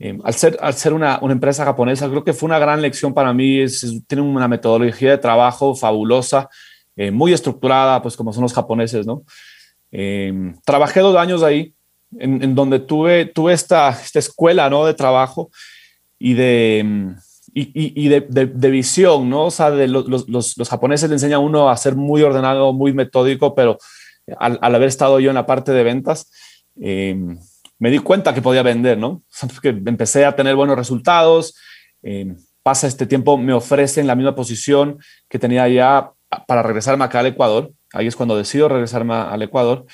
Eh, 0.00 0.18
al 0.24 0.34
ser, 0.34 0.58
al 0.60 0.74
ser 0.74 0.92
una, 0.94 1.20
una, 1.22 1.34
empresa 1.34 1.64
japonesa, 1.64 2.08
creo 2.08 2.24
que 2.24 2.32
fue 2.32 2.48
una 2.48 2.58
gran 2.58 2.82
lección 2.82 3.14
para 3.14 3.32
mí, 3.32 3.60
es, 3.60 3.86
tiene 4.08 4.24
una 4.24 4.48
metodología 4.48 5.12
de 5.12 5.18
trabajo 5.18 5.76
fabulosa, 5.76 6.48
eh, 6.96 7.12
muy 7.12 7.32
estructurada, 7.32 8.02
pues 8.02 8.16
como 8.16 8.32
son 8.32 8.42
los 8.42 8.52
japoneses, 8.52 9.06
¿no? 9.06 9.22
Em, 9.92 10.58
trabajé 10.64 11.00
dos 11.00 11.14
años 11.16 11.42
ahí, 11.42 11.74
en, 12.18 12.54
donde 12.54 12.78
tuve, 12.78 13.26
tuve 13.26 13.52
esta, 13.52 13.90
esta, 13.90 14.18
escuela 14.18 14.68
¿no? 14.68 14.84
de 14.84 14.94
trabajo 14.94 15.50
y 16.18 16.34
de, 16.34 16.78
em, 16.78 17.16
y, 17.54 18.08
de, 18.08 18.20
de, 18.20 18.70
visión, 18.70 19.28
¿no? 19.28 19.46
O 19.46 19.50
sea, 19.50 19.70
de 19.70 19.86
los, 19.86 20.28
los, 20.28 20.68
japoneses 20.68 21.10
le 21.10 21.16
enseñan 21.16 21.36
a 21.36 21.38
uno 21.40 21.68
a 21.68 21.76
ser 21.76 21.94
muy 21.94 22.22
ordenado, 22.22 22.72
muy 22.72 22.94
metódico, 22.94 23.54
pero 23.54 23.78
al, 24.38 24.58
haber 24.62 24.88
estado 24.88 25.20
yo 25.20 25.30
en 25.30 25.34
la 25.34 25.46
parte 25.46 25.72
de 25.72 25.82
ventas, 25.82 26.30
em, 26.80 27.38
me 27.78 27.90
di 27.90 27.98
cuenta 27.98 28.32
que 28.32 28.42
podía 28.42 28.62
vender, 28.62 28.96
¿no? 28.96 29.22
que 29.62 29.68
empecé 29.68 30.24
a 30.24 30.34
tener 30.34 30.56
buenos 30.56 30.76
resultados, 30.76 31.54
pasa 32.62 32.86
este 32.86 33.06
tiempo, 33.06 33.36
me 33.36 33.52
ofrecen 33.52 34.06
la 34.06 34.14
misma 34.14 34.34
posición 34.34 34.98
que 35.28 35.38
tenía 35.38 35.68
ya 35.68 36.12
para 36.46 36.62
regresarme 36.62 37.04
acá 37.04 37.20
al 37.20 37.26
Ecuador, 37.26 37.72
Ahí 37.92 38.06
es 38.06 38.16
cuando 38.16 38.36
decido 38.36 38.68
regresarme 38.68 39.14
al 39.14 39.42
Ecuador. 39.42 39.86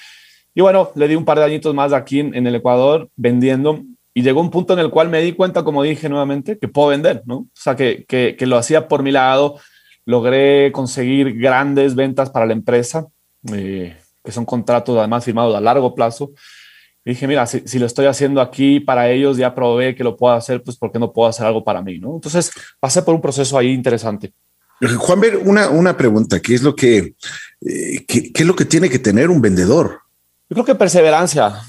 Y 0.55 0.61
bueno, 0.61 0.91
le 0.95 1.09
di 1.09 1.15
un 1.15 1.25
par 1.25 1.39
de 1.39 1.45
añitos 1.45 1.75
más 1.75 1.93
aquí 1.93 2.21
en, 2.21 2.47
el 2.47 2.55
Ecuador 2.55 3.09
vendiendo 3.17 3.81
y 4.15 4.23
llegó 4.23 4.41
un 4.41 4.51
punto 4.51 4.73
en 4.73 4.81
el 4.81 4.91
cual 4.91 5.09
me 5.09 5.21
di 5.21 5.33
cuenta, 5.33 5.63
como 5.63 5.83
dije 5.83 6.09
nuevamente, 6.09 6.59
que 6.59 6.67
puedo 6.67 6.89
vender, 6.89 7.23
¿no? 7.27 7.37
O 7.37 7.49
sea, 7.55 7.77
que, 7.77 8.05
que, 8.07 8.47
lo 8.47 8.57
hacía 8.57 8.89
por 8.89 9.03
mi 9.03 9.13
lado, 9.13 9.61
logré 10.05 10.73
conseguir 10.73 11.39
grandes 11.39 11.95
ventas 11.95 12.31
para 12.31 12.47
la 12.47 12.55
empresa, 12.55 13.07
eh, 13.53 13.97
que 14.25 14.33
son 14.33 14.45
contratos 14.45 14.99
además 14.99 15.25
firmados 15.25 15.55
a 15.55 15.61
largo 15.61 15.95
plazo. 15.95 16.33
Y 17.05 17.11
dije, 17.11 17.29
mira, 17.29 17.47
si, 17.47 17.61
si, 17.61 17.79
lo 17.79 17.87
estoy 17.87 18.07
haciendo 18.07 18.41
aquí 18.41 18.81
para 18.81 19.09
ellos, 19.09 19.37
ya 19.37 19.55
probé 19.55 19.95
que 19.95 20.03
lo 20.03 20.17
puedo 20.17 20.35
hacer, 20.35 20.63
pues 20.63 20.77
¿por 20.77 20.91
qué 20.91 20.99
no 20.99 21.13
puedo 21.13 21.29
hacer 21.29 21.47
algo 21.47 21.63
para 21.63 21.83
mí? 21.83 21.99
¿no? 22.01 22.15
Entonces 22.15 22.51
pasé 22.81 23.03
por 23.03 23.15
un 23.15 23.21
proceso 23.21 23.57
ahí 23.57 23.71
interesante. 23.71 24.33
Juan, 24.81 25.21
ver, 25.21 25.37
una, 25.37 25.69
una 25.71 25.97
pregunta, 25.97 26.41
¿qué 26.41 26.55
es 26.55 26.63
lo 26.63 26.77
que, 26.77 27.15
eh, 27.61 28.05
qué, 28.07 28.33
qué, 28.33 28.43
es 28.43 28.47
lo 28.47 28.55
que 28.55 28.65
tiene 28.65 28.89
que 28.89 28.99
tener 28.99 29.29
un 29.29 29.41
vendedor? 29.41 30.01
Yo 30.49 30.55
creo 30.55 30.65
que 30.65 30.75
perseverancia. 30.75 31.61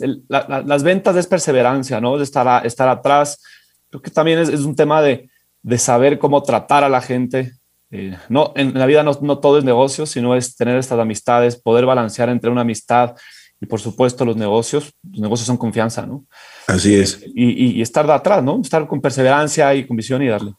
El, 0.00 0.24
la, 0.28 0.46
la, 0.48 0.62
las 0.62 0.82
ventas 0.82 1.16
es 1.16 1.26
perseverancia, 1.26 2.00
¿no? 2.00 2.16
De 2.16 2.24
estar, 2.24 2.46
a, 2.48 2.58
estar 2.60 2.88
atrás. 2.88 3.42
Creo 3.90 4.02
que 4.02 4.10
también 4.10 4.38
es, 4.38 4.48
es 4.48 4.60
un 4.60 4.74
tema 4.74 5.02
de, 5.02 5.28
de, 5.62 5.78
saber 5.78 6.18
cómo 6.18 6.42
tratar 6.42 6.82
a 6.82 6.88
la 6.88 7.00
gente. 7.02 7.52
Eh, 7.90 8.16
no, 8.28 8.52
en 8.56 8.74
la 8.74 8.86
vida 8.86 9.02
no, 9.02 9.16
no 9.20 9.38
todo 9.38 9.58
es 9.58 9.64
negocio, 9.64 10.06
sino 10.06 10.34
es 10.34 10.56
tener 10.56 10.78
estas 10.78 10.98
amistades, 10.98 11.56
poder 11.56 11.86
balancear 11.86 12.28
entre 12.30 12.50
una 12.50 12.62
amistad 12.62 13.14
y 13.60 13.66
por 13.66 13.80
supuesto 13.80 14.24
los 14.24 14.36
negocios. 14.36 14.92
Los 15.10 15.20
negocios 15.20 15.46
son 15.46 15.56
confianza, 15.56 16.06
¿no? 16.06 16.26
Así 16.66 16.94
es. 16.94 17.22
Y, 17.34 17.50
y, 17.50 17.70
y 17.72 17.82
estar 17.82 18.06
de 18.06 18.14
atrás, 18.14 18.42
¿no? 18.42 18.60
Estar 18.60 18.86
con 18.86 19.00
perseverancia 19.00 19.74
y 19.74 19.86
con 19.86 19.96
visión 19.96 20.22
y 20.22 20.28
darle. 20.28 20.54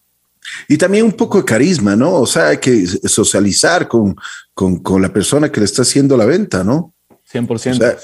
Y 0.68 0.78
también 0.78 1.06
un 1.06 1.14
poco 1.14 1.40
de 1.40 1.46
carisma, 1.46 1.96
¿no? 1.96 2.14
O 2.14 2.26
sea, 2.26 2.50
hay 2.50 2.58
que 2.58 2.86
socializar 2.88 3.88
con, 3.88 4.16
con, 4.54 4.78
con 4.78 5.02
la 5.02 5.12
persona 5.12 5.52
que 5.52 5.60
le 5.60 5.66
está 5.66 5.82
haciendo 5.82 6.18
la 6.18 6.26
venta, 6.26 6.64
¿no? 6.64 6.94
100%. 7.32 7.52
O 7.52 7.58
sea, 7.58 7.98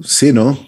sí, 0.00 0.32
¿no? 0.32 0.58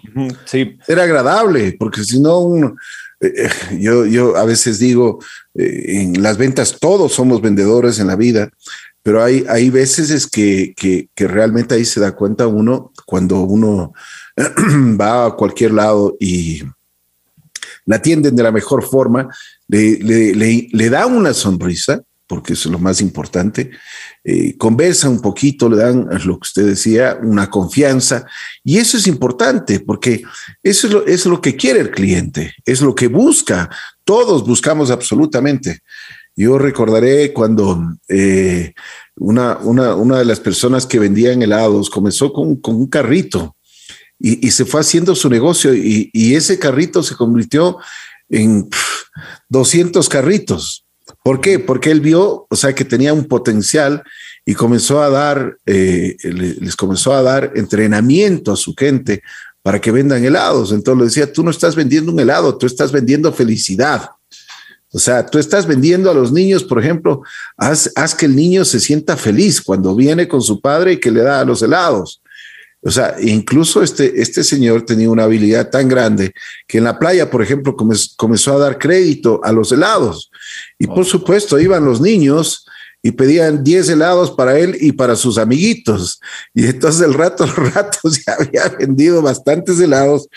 Sí. 0.45 0.77
Era 0.87 1.03
agradable, 1.03 1.75
porque 1.79 2.03
si 2.03 2.19
no, 2.19 2.39
uno, 2.39 2.75
eh, 3.19 3.49
yo, 3.79 4.05
yo 4.05 4.35
a 4.35 4.45
veces 4.45 4.79
digo, 4.79 5.19
eh, 5.53 6.01
en 6.01 6.21
las 6.21 6.37
ventas 6.37 6.77
todos 6.79 7.13
somos 7.13 7.41
vendedores 7.41 7.99
en 7.99 8.07
la 8.07 8.15
vida, 8.15 8.49
pero 9.03 9.23
hay, 9.23 9.45
hay 9.47 9.69
veces 9.69 10.09
es 10.09 10.27
que, 10.27 10.73
que, 10.75 11.09
que 11.13 11.27
realmente 11.27 11.75
ahí 11.75 11.85
se 11.85 11.99
da 11.99 12.15
cuenta 12.15 12.47
uno 12.47 12.91
cuando 13.05 13.41
uno 13.41 13.93
va 14.99 15.27
a 15.27 15.35
cualquier 15.35 15.73
lado 15.73 16.17
y 16.19 16.63
la 17.85 17.97
atienden 17.97 18.35
de 18.35 18.43
la 18.43 18.51
mejor 18.51 18.83
forma, 18.83 19.27
le, 19.67 19.97
le, 19.99 20.35
le, 20.35 20.67
le 20.71 20.89
da 20.89 21.05
una 21.05 21.33
sonrisa, 21.33 22.01
porque 22.27 22.53
es 22.53 22.65
lo 22.65 22.79
más 22.79 23.01
importante, 23.01 23.69
eh, 24.23 24.57
conversa 24.57 25.09
un 25.09 25.21
poquito, 25.21 25.69
le 25.69 25.77
dan 25.77 26.07
lo 26.25 26.39
que 26.39 26.47
usted 26.47 26.65
decía, 26.65 27.19
una 27.21 27.49
confianza, 27.49 28.25
y 28.63 28.77
eso 28.77 28.97
es 28.97 29.07
importante, 29.07 29.79
porque 29.79 30.23
eso 30.63 30.87
es 30.87 30.93
lo, 30.93 31.05
es 31.05 31.25
lo 31.25 31.39
que 31.39 31.55
quiere 31.55 31.81
el 31.81 31.91
cliente, 31.91 32.53
es 32.65 32.81
lo 32.81 32.95
que 32.95 33.07
busca, 33.07 33.69
todos 34.03 34.45
buscamos 34.45 34.89
absolutamente. 34.89 35.81
Yo 36.35 36.57
recordaré 36.57 37.31
cuando 37.31 37.97
eh, 38.09 38.73
una, 39.15 39.57
una, 39.59 39.95
una, 39.95 40.19
de 40.19 40.25
las 40.25 40.39
personas 40.39 40.85
que 40.85 40.99
vendían 40.99 41.41
helados 41.41 41.89
comenzó 41.89 42.33
con, 42.33 42.57
con 42.57 42.75
un 42.75 42.87
carrito 42.87 43.55
y, 44.19 44.49
se 44.51 44.65
fue 44.65 44.81
haciendo 44.81 45.15
su 45.15 45.29
negocio 45.29 45.73
y, 45.73 46.35
ese 46.35 46.57
carrito 46.57 47.03
se 47.03 47.15
convirtió 47.15 47.77
en 48.29 48.69
pff, 48.69 49.03
200 49.49 50.07
carritos. 50.09 50.85
¿Por 51.23 51.41
qué? 51.41 51.59
Porque 51.59 51.91
él 51.91 52.01
vio, 52.01 52.47
o 52.49 52.55
sea, 52.55 52.73
que 52.73 52.85
tenía 52.85 53.13
un 53.13 53.25
potencial 53.25 54.03
y 54.45 54.53
comenzó 54.53 55.01
a 55.01 55.09
dar, 55.09 55.57
eh, 55.65 56.15
les 56.23 56.75
comenzó 56.75 57.13
a 57.13 57.21
dar 57.21 57.51
entrenamiento 57.55 58.51
a 58.51 58.55
su 58.55 58.73
gente 58.75 59.21
para 59.61 59.79
que 59.79 59.91
vendan 59.91 60.23
helados. 60.23 60.71
Entonces 60.71 60.99
le 60.99 61.05
decía, 61.05 61.33
tú 61.33 61.43
no 61.43 61.51
estás 61.51 61.75
vendiendo 61.75 62.11
un 62.11 62.19
helado, 62.19 62.57
tú 62.57 62.65
estás 62.65 62.91
vendiendo 62.91 63.33
felicidad. 63.33 64.09
O 64.91 64.99
sea, 64.99 65.25
tú 65.25 65.39
estás 65.39 65.65
vendiendo 65.65 66.09
a 66.09 66.13
los 66.13 66.31
niños, 66.31 66.63
por 66.63 66.79
ejemplo, 66.79 67.21
haz, 67.57 67.91
haz 67.95 68.15
que 68.15 68.27
el 68.27 68.35
niño 68.35 68.63
se 68.63 68.79
sienta 68.79 69.17
feliz 69.17 69.61
cuando 69.61 69.95
viene 69.95 70.27
con 70.27 70.41
su 70.41 70.61
padre 70.61 70.93
y 70.93 70.99
que 70.99 71.11
le 71.11 71.21
da 71.21 71.43
los 71.43 71.61
helados. 71.61 72.21
O 72.85 72.91
sea, 72.91 73.15
incluso 73.19 73.81
este, 73.81 74.21
este 74.21 74.43
señor 74.43 74.83
tenía 74.85 75.09
una 75.09 75.23
habilidad 75.23 75.71
tan 75.71 75.87
grande 75.87 76.33
que 76.67 76.77
en 76.77 76.83
la 76.83 76.99
playa, 76.99 77.31
por 77.31 77.41
ejemplo, 77.41 77.75
comenzó 77.75 78.55
a 78.55 78.59
dar 78.59 78.77
crédito 78.77 79.41
a 79.43 79.51
los 79.51 79.71
helados. 79.71 80.29
Y 80.77 80.85
por 80.85 81.03
supuesto, 81.03 81.59
iban 81.59 81.83
los 81.83 81.99
niños 81.99 82.65
y 83.01 83.11
pedían 83.11 83.63
10 83.63 83.89
helados 83.89 84.31
para 84.31 84.59
él 84.59 84.77
y 84.79 84.91
para 84.91 85.15
sus 85.15 85.39
amiguitos. 85.39 86.19
Y 86.53 86.67
entonces 86.67 87.01
el 87.01 87.15
rato, 87.15 87.43
el 87.43 87.55
rato 87.73 87.97
se 88.11 88.23
había 88.31 88.69
vendido 88.77 89.23
bastantes 89.23 89.79
helados 89.79 90.27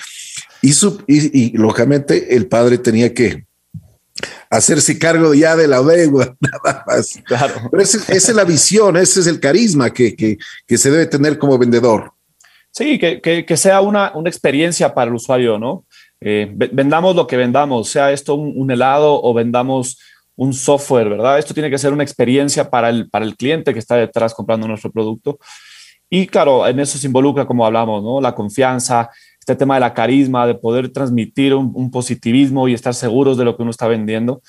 y, 0.63 0.73
su, 0.73 1.03
y, 1.07 1.39
y 1.39 1.51
lógicamente 1.53 2.35
el 2.35 2.47
padre 2.47 2.79
tenía 2.79 3.13
que 3.13 3.47
hacerse 4.51 4.99
cargo 4.99 5.35
ya 5.35 5.55
de 5.55 5.69
la 5.69 5.83
deuda, 5.83 6.35
nada 6.41 6.85
más. 6.87 7.19
Claro. 7.27 7.69
Pero 7.71 7.83
esa, 7.83 7.99
esa 8.13 8.31
es 8.31 8.35
la 8.35 8.45
visión, 8.45 8.97
ese 8.97 9.21
es 9.21 9.27
el 9.27 9.39
carisma 9.39 9.93
que, 9.93 10.17
que, 10.17 10.39
que 10.67 10.79
se 10.79 10.91
debe 10.91 11.07
tener 11.07 11.39
como 11.39 11.59
vendedor. 11.59 12.13
Sí, 12.71 12.99
que, 12.99 13.21
que, 13.21 13.57
sea 13.57 13.81
una, 13.81 14.13
una, 14.15 14.29
experiencia 14.29 14.95
para 14.95 15.09
el 15.09 15.15
usuario, 15.15 15.59
¿no? 15.59 15.85
Eh, 16.21 16.51
vendamos 16.53 17.17
lo 17.17 17.27
que 17.27 17.37
vendamos, 17.37 17.89
sea 17.89 18.13
esto 18.13 18.35
un, 18.35 18.71
helado 18.71 19.21
o 19.23 19.35
vendamos 19.35 19.99
un 20.37 20.53
software, 20.53 21.09
¿verdad? 21.09 21.39
Esto 21.39 21.55
tiene 21.55 21.71
que 21.71 21.79
ser 21.79 21.93
una 21.93 22.03
experiencia 22.03 22.71
para 22.71 22.91
el, 22.91 23.09
para 23.09 23.25
el 23.25 23.37
cliente 23.37 23.73
que 23.73 23.79
está 23.79 23.97
detrás 23.97 24.35
comprando 24.35 24.69
nuestro 24.69 24.91
producto. 24.93 25.39
Y 26.11 26.27
claro, 26.27 26.67
en 26.67 26.79
eso 26.81 26.99
se 26.99 27.07
involucra, 27.07 27.47
como 27.47 27.67
hablamos, 27.67 28.03
¿no? 28.03 28.21
La 28.21 28.35
confianza, 28.35 29.11
este 29.41 29.57
tema 29.57 29.75
de 29.75 29.81
la 29.81 29.95
carisma, 29.95 30.47
de 30.47 30.55
poder 30.55 30.91
transmitir 30.91 31.55
un, 31.55 31.73
un 31.75 31.91
positivismo 31.91 32.69
y 32.69 32.75
estar 32.75 32.95
seguros 32.95 33.37
de 33.37 33.45
lo 33.45 33.57
que 33.57 33.63
uno 33.63 33.71
está 33.71 33.89
vendiendo. 33.89 34.41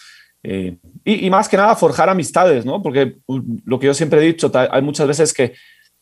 Eh, 0.44 0.78
y, 1.04 1.26
y, 1.26 1.30
más 1.30 1.50
que 1.50 1.58
nada, 1.58 1.76
forjar 1.76 2.10
amistades, 2.10 2.66
¿no? 2.66 2.82
Porque 2.82 3.18
uh, 3.26 3.42
lo 3.66 3.80
que 3.80 3.88
yo 3.88 3.94
siempre 3.94 4.20
he 4.20 4.26
dicho, 4.26 4.52
hay 4.54 4.82
muchas 4.82 5.08
veces 5.08 5.34
que, 5.34 5.54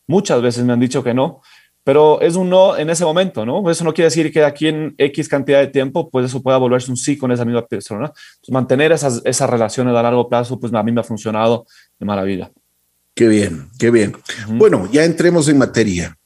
muchas 0.06 0.40
veces 0.40 0.64
me 0.64 0.72
han 0.72 0.80
dicho 0.80 1.02
que 1.02 1.14
no, 1.14 1.42
pero 1.84 2.20
es 2.20 2.36
un 2.36 2.50
no 2.50 2.76
en 2.76 2.90
ese 2.90 3.04
momento, 3.04 3.46
¿no? 3.46 3.70
Eso 3.70 3.84
no 3.84 3.94
quiere 3.94 4.06
decir 4.08 4.30
que 4.32 4.44
aquí 4.44 4.68
en 4.68 4.94
X 4.98 5.28
cantidad 5.28 5.60
de 5.60 5.68
tiempo, 5.68 6.10
pues 6.10 6.26
eso 6.26 6.42
pueda 6.42 6.58
volverse 6.58 6.90
un 6.90 6.96
sí 6.96 7.16
con 7.16 7.32
esa 7.32 7.44
misma 7.44 7.66
persona. 7.66 8.10
Pues 8.10 8.50
mantener 8.50 8.92
esas, 8.92 9.22
esas 9.24 9.48
relaciones 9.48 9.94
a 9.94 10.02
largo 10.02 10.28
plazo, 10.28 10.60
pues 10.60 10.72
a 10.74 10.82
mí 10.82 10.92
me 10.92 11.00
ha 11.00 11.04
funcionado 11.04 11.66
de 11.98 12.06
maravilla. 12.06 12.50
Qué 13.14 13.26
bien, 13.26 13.68
qué 13.78 13.90
bien. 13.90 14.14
Uh 14.14 14.52
-huh. 14.52 14.58
Bueno, 14.58 14.88
ya 14.92 15.04
entremos 15.04 15.48
en 15.48 15.58
materia. 15.58 16.16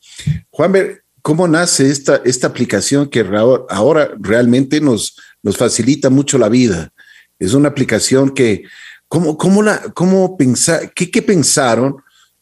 Juanber, 0.50 1.04
¿cómo 1.22 1.46
nace 1.48 1.88
esta, 1.88 2.20
esta 2.24 2.48
aplicación 2.48 3.08
que 3.08 3.24
ahora 3.70 4.10
realmente 4.18 4.80
nos, 4.80 5.16
nos 5.42 5.56
facilita 5.56 6.10
mucho 6.10 6.38
la 6.38 6.48
vida? 6.48 6.92
Es 7.38 7.54
una 7.54 7.68
aplicación 7.68 8.30
que, 8.30 8.64
¿cómo, 9.08 9.36
cómo 9.38 9.62
la, 9.62 9.80
cómo 9.94 10.36
pensar, 10.36 10.92
qué, 10.92 11.10
qué 11.10 11.22
pensaron? 11.22 11.96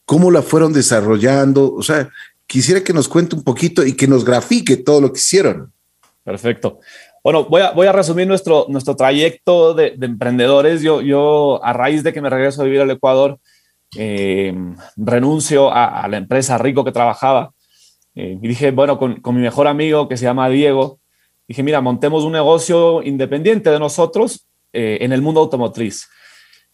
¿Cómo 0.05 0.31
la 0.31 0.43
fueron 0.43 0.73
desarrollando? 0.73 1.73
O 1.73 1.83
sea, 1.83 2.11
quisiera 2.51 2.83
que 2.83 2.93
nos 2.93 3.09
cuente 3.09 3.37
un 3.37 3.45
poquito 3.45 3.87
y 3.87 3.93
que 3.95 4.09
nos 4.09 4.25
grafique 4.25 4.77
todo 4.77 5.01
lo 5.01 5.13
que 5.13 5.21
hicieron. 5.21 5.73
Perfecto. 6.25 6.81
Bueno, 7.23 7.45
voy 7.45 7.63
a, 7.63 7.71
voy 7.71 7.87
a 7.87 7.93
resumir 7.93 8.27
nuestro, 8.27 8.67
nuestro 8.69 8.97
trayecto 8.97 9.73
de, 9.73 9.95
de, 9.97 10.07
emprendedores. 10.07 10.83
Yo, 10.83 11.01
yo, 11.01 11.61
a 11.63 11.73
raíz 11.73 12.03
de 12.03 12.13
que 12.13 12.21
me 12.21 12.29
regreso 12.29 12.61
a 12.61 12.65
vivir 12.65 12.81
al 12.81 12.91
Ecuador, 12.91 13.39
eh, 13.97 14.53
renuncio 14.97 15.71
a, 15.71 16.03
a, 16.03 16.09
la 16.09 16.17
empresa 16.17 16.59
Rico 16.59 16.85
que 16.85 16.91
trabajaba 16.91 17.53
eh, 18.17 18.37
y 18.43 18.49
dije, 18.49 18.73
bueno, 18.73 18.99
con, 18.99 19.21
con, 19.21 19.37
mi 19.37 19.43
mejor 19.43 19.69
amigo 19.69 20.09
que 20.09 20.17
se 20.17 20.25
llama 20.25 20.49
Diego, 20.49 20.99
dije, 21.47 21.63
mira, 21.63 21.81
montemos 21.81 22.25
un 22.25 22.33
negocio 22.33 23.01
independiente 23.05 23.71
de 23.71 23.79
nosotros 23.79 24.49
eh, 24.73 24.99
en 25.03 25.13
el 25.13 25.23
mundo 25.23 25.41
automotriz. 25.41 26.09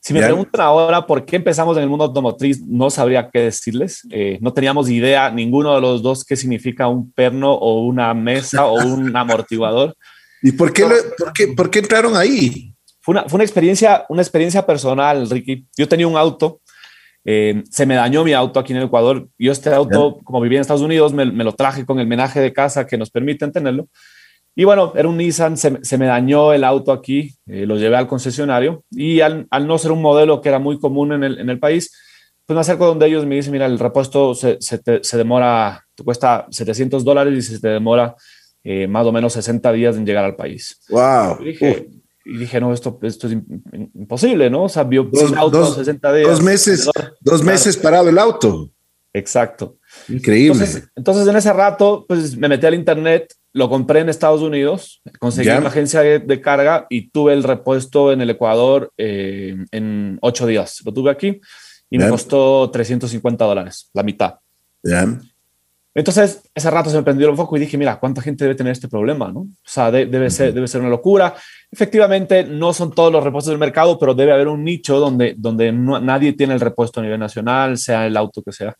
Si 0.00 0.14
me 0.14 0.20
preguntan 0.20 0.60
ahora 0.60 1.04
por 1.04 1.24
qué 1.24 1.36
empezamos 1.36 1.76
en 1.76 1.82
el 1.82 1.88
mundo 1.88 2.04
automotriz, 2.04 2.60
no 2.64 2.90
sabría 2.90 3.28
qué 3.28 3.40
decirles. 3.40 4.06
Eh, 4.10 4.38
no 4.40 4.52
teníamos 4.52 4.88
idea, 4.88 5.30
ninguno 5.30 5.74
de 5.74 5.80
los 5.80 6.00
dos, 6.00 6.24
qué 6.24 6.36
significa 6.36 6.86
un 6.86 7.10
perno 7.10 7.52
o 7.52 7.84
una 7.84 8.14
mesa 8.14 8.66
o 8.66 8.74
un 8.74 9.16
amortiguador. 9.16 9.96
¿Y 10.42 10.52
por 10.52 10.72
qué, 10.72 10.86
por 11.18 11.32
qué, 11.32 11.48
por 11.48 11.70
qué 11.70 11.80
entraron 11.80 12.16
ahí? 12.16 12.72
Fue 13.00 13.14
una, 13.14 13.28
fue 13.28 13.38
una, 13.38 13.44
experiencia, 13.44 14.06
una 14.08 14.22
experiencia 14.22 14.64
personal, 14.64 15.28
Ricky. 15.28 15.66
Yo 15.76 15.88
tenía 15.88 16.06
un 16.06 16.16
auto, 16.16 16.60
eh, 17.24 17.64
se 17.68 17.84
me 17.84 17.96
dañó 17.96 18.22
mi 18.22 18.32
auto 18.32 18.60
aquí 18.60 18.72
en 18.72 18.78
el 18.78 18.84
Ecuador. 18.84 19.28
Yo 19.36 19.50
este 19.50 19.74
auto, 19.74 20.18
como 20.22 20.40
vivía 20.40 20.58
en 20.58 20.62
Estados 20.62 20.82
Unidos, 20.82 21.12
me, 21.12 21.24
me, 21.24 21.42
lo 21.42 21.52
traje 21.52 21.84
con 21.84 21.98
el 21.98 22.06
menaje 22.06 22.38
de 22.38 22.52
casa 22.52 22.86
que 22.86 22.96
nos 22.96 23.10
permiten 23.10 23.50
tenerlo. 23.50 23.88
Y 24.58 24.64
bueno, 24.64 24.94
era 24.96 25.06
un 25.06 25.18
Nissan, 25.18 25.58
se, 25.58 25.78
se 25.82 25.98
me 25.98 26.06
dañó 26.06 26.54
el 26.54 26.64
auto 26.64 26.90
aquí, 26.90 27.34
eh, 27.46 27.66
lo 27.66 27.76
llevé 27.76 27.96
al 27.96 28.08
concesionario 28.08 28.84
y 28.90 29.20
al, 29.20 29.46
al, 29.50 29.66
no 29.66 29.76
ser 29.76 29.92
un 29.92 30.00
modelo 30.00 30.40
que 30.40 30.48
era 30.48 30.58
muy 30.58 30.80
común 30.80 31.12
en 31.12 31.24
el, 31.24 31.38
en 31.38 31.50
el 31.50 31.58
país, 31.58 31.92
pues 32.46 32.54
me 32.54 32.62
acerco 32.62 32.86
donde 32.86 33.06
ellos 33.06 33.26
me 33.26 33.34
dicen, 33.34 33.52
mira, 33.52 33.66
el 33.66 33.78
repuesto 33.78 34.34
se, 34.34 34.56
se, 34.60 34.78
te, 34.78 35.04
se 35.04 35.18
demora, 35.18 35.84
te 35.94 36.02
cuesta 36.02 36.46
700 36.48 37.04
dólares 37.04 37.36
y 37.36 37.42
se 37.42 37.60
te 37.60 37.68
demora 37.68 38.16
eh, 38.64 38.86
más 38.88 39.06
o 39.06 39.12
menos 39.12 39.34
60 39.34 39.70
días 39.72 39.96
en 39.96 40.06
llegar 40.06 40.24
al 40.24 40.36
país. 40.36 40.80
Wow. 40.88 41.36
Y 41.40 41.44
dije, 41.44 41.88
y 42.24 42.38
dije 42.38 42.58
no, 42.58 42.72
esto, 42.72 42.98
esto 43.02 43.26
es 43.26 43.34
imposible, 43.94 44.48
¿no? 44.48 44.64
O 44.64 44.68
sea, 44.70 44.84
vio 44.84 45.04
dos, 45.04 45.34
auto 45.34 45.58
dos, 45.58 45.74
60 45.74 46.12
días. 46.14 46.30
Dos 46.30 46.42
meses, 46.42 46.90
dos 47.20 47.42
meses 47.42 47.76
parado 47.76 48.08
el 48.08 48.18
auto. 48.18 48.70
Exacto. 49.12 49.76
Increíble. 50.08 50.52
Entonces, 50.52 50.88
entonces, 50.94 51.28
en 51.28 51.36
ese 51.36 51.52
rato, 51.52 52.04
pues 52.08 52.36
me 52.36 52.48
metí 52.48 52.66
al 52.66 52.74
internet, 52.74 53.34
lo 53.52 53.68
compré 53.68 54.00
en 54.00 54.08
Estados 54.08 54.42
Unidos, 54.42 55.02
conseguí 55.18 55.48
¿Ya? 55.48 55.58
una 55.58 55.68
agencia 55.68 56.00
de, 56.00 56.18
de, 56.18 56.40
carga 56.40 56.86
y 56.90 57.10
tuve 57.10 57.32
el 57.32 57.42
repuesto 57.42 58.12
en 58.12 58.20
el 58.20 58.30
Ecuador 58.30 58.92
eh, 58.96 59.56
en 59.70 60.18
ocho 60.20 60.46
días. 60.46 60.82
Lo 60.84 60.92
tuve 60.92 61.10
aquí 61.10 61.40
y 61.90 61.98
¿Ya? 61.98 62.04
me 62.04 62.10
costó 62.10 62.70
350 62.70 63.44
dólares, 63.44 63.90
la 63.92 64.02
mitad. 64.02 64.34
¿Ya? 64.82 65.18
Entonces, 65.96 66.42
ese 66.54 66.70
rato 66.70 66.90
se 66.90 66.96
me 66.98 67.02
prendió 67.02 67.30
el 67.30 67.36
foco 67.36 67.56
y 67.56 67.60
dije, 67.60 67.78
mira, 67.78 67.98
¿cuánta 67.98 68.20
gente 68.20 68.44
debe 68.44 68.54
tener 68.54 68.72
este 68.72 68.86
problema? 68.86 69.32
¿no? 69.32 69.40
O 69.40 69.48
sea, 69.64 69.90
debe, 69.90 70.28
ser, 70.28 70.52
debe 70.52 70.68
ser 70.68 70.82
una 70.82 70.90
locura. 70.90 71.34
Efectivamente, 71.72 72.44
no 72.44 72.74
son 72.74 72.92
todos 72.92 73.10
los 73.10 73.24
repuestos 73.24 73.50
del 73.50 73.58
mercado, 73.58 73.98
pero 73.98 74.12
debe 74.12 74.32
haber 74.32 74.48
un 74.48 74.62
nicho 74.62 75.00
donde, 75.00 75.34
donde 75.38 75.72
nadie 75.72 76.34
tiene 76.34 76.52
el 76.52 76.60
repuesto 76.60 77.00
a 77.00 77.02
nivel 77.02 77.18
nacional, 77.18 77.78
sea 77.78 78.06
el 78.06 78.14
auto 78.18 78.42
que 78.42 78.52
sea. 78.52 78.76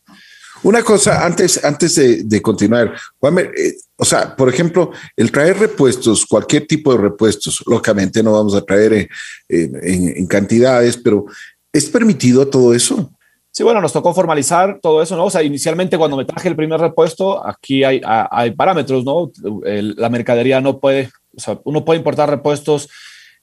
Una 0.62 0.82
cosa, 0.82 1.24
antes, 1.24 1.64
antes 1.64 1.94
de, 2.28 2.42
continuar, 2.42 2.94
eh, 3.22 3.74
o 3.96 4.04
sea, 4.04 4.34
por 4.34 4.48
ejemplo, 4.48 4.90
el 5.16 5.30
traer 5.30 5.58
repuestos, 5.58 6.26
cualquier 6.26 6.66
tipo 6.66 6.92
de 6.92 6.98
repuestos, 6.98 7.62
lógicamente 7.66 8.22
no 8.22 8.32
vamos 8.32 8.54
a 8.54 8.62
traer 8.62 8.92
eh, 8.92 9.08
en 9.48 10.26
cantidades, 10.26 10.96
pero 10.96 11.26
¿es 11.72 11.86
permitido 11.86 12.48
todo 12.48 12.74
eso? 12.74 13.10
Sí, 13.56 13.62
bueno, 13.62 13.80
nos 13.80 13.94
tocó 13.94 14.12
formalizar 14.12 14.80
todo 14.82 15.00
eso, 15.00 15.16
¿no? 15.16 15.24
O 15.24 15.30
sea, 15.30 15.42
inicialmente 15.42 15.96
cuando 15.96 16.18
me 16.18 16.26
traje 16.26 16.46
el 16.46 16.56
primer 16.56 16.78
repuesto, 16.78 17.42
aquí 17.46 17.84
hay, 17.84 18.02
hay 18.04 18.50
parámetros, 18.50 19.02
¿no? 19.02 19.32
la 19.64 20.10
mercadería 20.10 20.60
no 20.60 20.78
puede, 20.78 21.10
o 21.34 21.40
sea, 21.40 21.58
uno 21.64 21.82
puede 21.82 21.96
importar 21.96 22.28
repuestos 22.28 22.90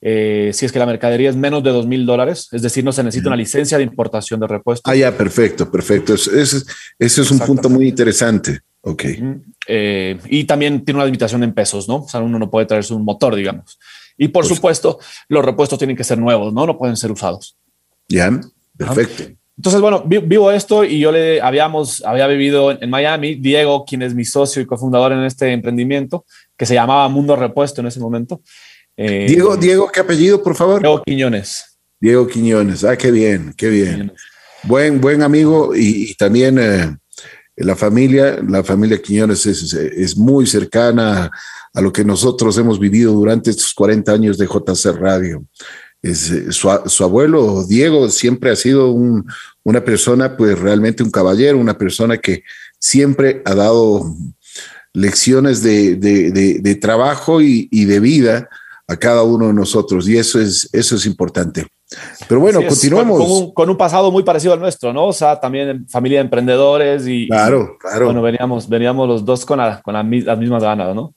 eh, 0.06 0.52
si 0.54 0.66
es 0.66 0.72
que 0.74 0.80
la 0.80 0.86
mercadería 0.86 1.30
es 1.30 1.38
menos 1.38 1.64
de 1.64 1.70
dos 1.70 1.88
mil 1.88 2.06
dólares, 2.06 2.50
es 2.52 2.62
decir, 2.62 2.84
no 2.84 2.92
se 2.92 3.04
necesita 3.04 3.30
una 3.30 3.38
licencia 3.38 3.78
de 3.78 3.86
importación 3.86 4.38
de 4.42 4.48
repuestos. 4.48 4.92
Ah, 4.92 4.96
ya, 4.98 5.16
perfecto, 5.16 5.72
perfecto. 5.72 6.14
Ese, 6.14 6.64
es 7.00 7.32
un 7.32 7.40
punto 7.40 7.70
muy 7.70 7.88
interesante. 7.88 8.60
Ok. 8.82 9.06
Eh, 9.66 10.20
y 10.30 10.44
también 10.44 10.84
tiene 10.84 10.98
una 10.98 11.06
limitación 11.06 11.42
en 11.44 11.54
pesos, 11.54 11.88
¿no? 11.88 12.04
O 12.04 12.10
sea, 12.10 12.20
uno 12.20 12.38
no 12.38 12.52
puede 12.52 12.66
traerse 12.66 12.94
un 12.94 13.06
motor, 13.06 13.34
digamos. 13.34 13.80
Y 14.18 14.28
por 14.28 14.44
pues 14.44 14.54
supuesto, 14.54 15.00
los 15.30 15.46
repuestos 15.46 15.80
tienen 15.80 15.96
que 15.96 16.04
ser 16.04 16.18
nuevos, 16.18 16.54
¿no? 16.54 16.66
No 16.66 16.78
pueden 16.78 16.98
ser 16.98 17.10
usados. 17.10 17.56
Ya, 18.10 18.30
perfecto. 18.76 19.24
Entonces, 19.56 19.80
bueno, 19.80 20.04
vivo 20.04 20.52
esto 20.52 20.84
y 20.84 21.00
yo 21.00 21.14
le 21.14 21.40
habíamos, 21.40 22.04
había 22.04 22.28
vivido 22.28 22.72
en, 22.72 22.90
Miami, 22.90 23.36
Diego, 23.36 23.86
quien 23.86 24.02
es 24.02 24.14
mi 24.14 24.26
socio 24.26 24.62
y 24.62 24.66
cofundador 24.66 25.14
en 25.14 25.24
este 25.24 25.54
emprendimiento, 25.54 26.26
que 26.58 26.66
se 26.66 26.74
llamaba 26.74 27.08
Mundo 27.08 27.38
Repuesto 27.38 27.80
en 27.80 27.88
ese 27.88 28.02
momento. 28.02 28.42
Eh, 28.98 29.26
Diego, 29.28 29.58
Diego, 29.58 29.90
¿qué 29.92 30.00
apellido, 30.02 30.42
por 30.44 30.56
favor? 30.56 30.82
Diego 30.82 31.02
Quiñones. 31.04 31.78
Diego 32.00 32.28
Quiñones, 32.28 32.84
ah, 32.84 32.98
qué 32.98 33.12
bien, 33.12 33.54
qué 33.58 33.70
bien. 33.70 34.14
Buen, 34.64 35.02
buen 35.02 35.22
amigo 35.24 35.74
y, 35.76 36.14
también 36.16 36.60
eh, 36.60 36.96
la 37.56 37.76
familia, 37.76 38.40
la 38.48 38.64
familia 38.64 39.02
Quiñones 39.02 39.46
es, 39.46 39.74
es, 39.74 40.16
muy 40.18 40.46
cercana 40.46 41.32
a 41.74 41.82
lo 41.82 41.92
que 41.92 42.04
nosotros 42.04 42.58
hemos 42.58 42.80
vivido 42.80 43.14
durante 43.14 43.50
estos 43.50 43.74
40 43.74 44.12
años 44.12 44.38
de 44.38 44.46
JC 44.46 44.96
Radio. 45.00 45.46
Es, 46.02 46.30
eh, 46.30 46.52
su, 46.52 46.70
abuelo, 47.04 47.66
Diego, 47.66 48.10
siempre 48.10 48.52
ha 48.52 48.56
sido 48.56 48.92
una 49.64 49.84
persona, 49.84 50.38
pues 50.38 50.60
realmente 50.60 51.02
un 51.02 51.12
caballero, 51.12 51.58
una 51.58 51.78
persona 51.78 52.18
que 52.18 52.44
siempre 52.78 53.42
ha 53.46 53.56
dado 53.56 54.14
lecciones 54.94 55.64
de, 55.64 56.78
trabajo 56.82 57.42
y, 57.42 57.86
de 57.86 58.00
vida 58.00 58.50
a 58.88 58.98
cada 58.98 59.24
uno 59.24 59.48
de 59.48 59.54
nosotros 59.54 60.08
y 60.08 60.18
eso 60.18 60.40
es, 60.40 60.70
eso 60.74 60.96
es 60.96 61.06
importante. 61.06 61.66
Pero 62.28 62.42
bueno, 62.42 62.60
continuamos. 62.68 63.52
Con, 63.54 63.70
un, 63.70 63.78
pasado 63.78 64.12
muy 64.12 64.24
parecido 64.24 64.54
al 64.54 64.60
nuestro, 64.60 64.94
¿no? 64.94 65.06
O 65.08 65.14
sea, 65.14 65.40
también 65.40 65.88
familia 65.88 66.20
de 66.20 66.26
emprendedores 66.26 67.08
y... 67.08 67.28
Claro, 67.28 67.78
claro. 67.80 68.06
Bueno, 68.06 68.22
veníamos, 68.22 68.68
veníamos 68.68 69.08
los 69.08 69.24
dos 69.24 69.46
con, 69.46 69.60
con 69.84 69.94
las 69.94 70.38
mismas 70.38 70.64
ganas, 70.64 70.96
¿no? 70.96 71.14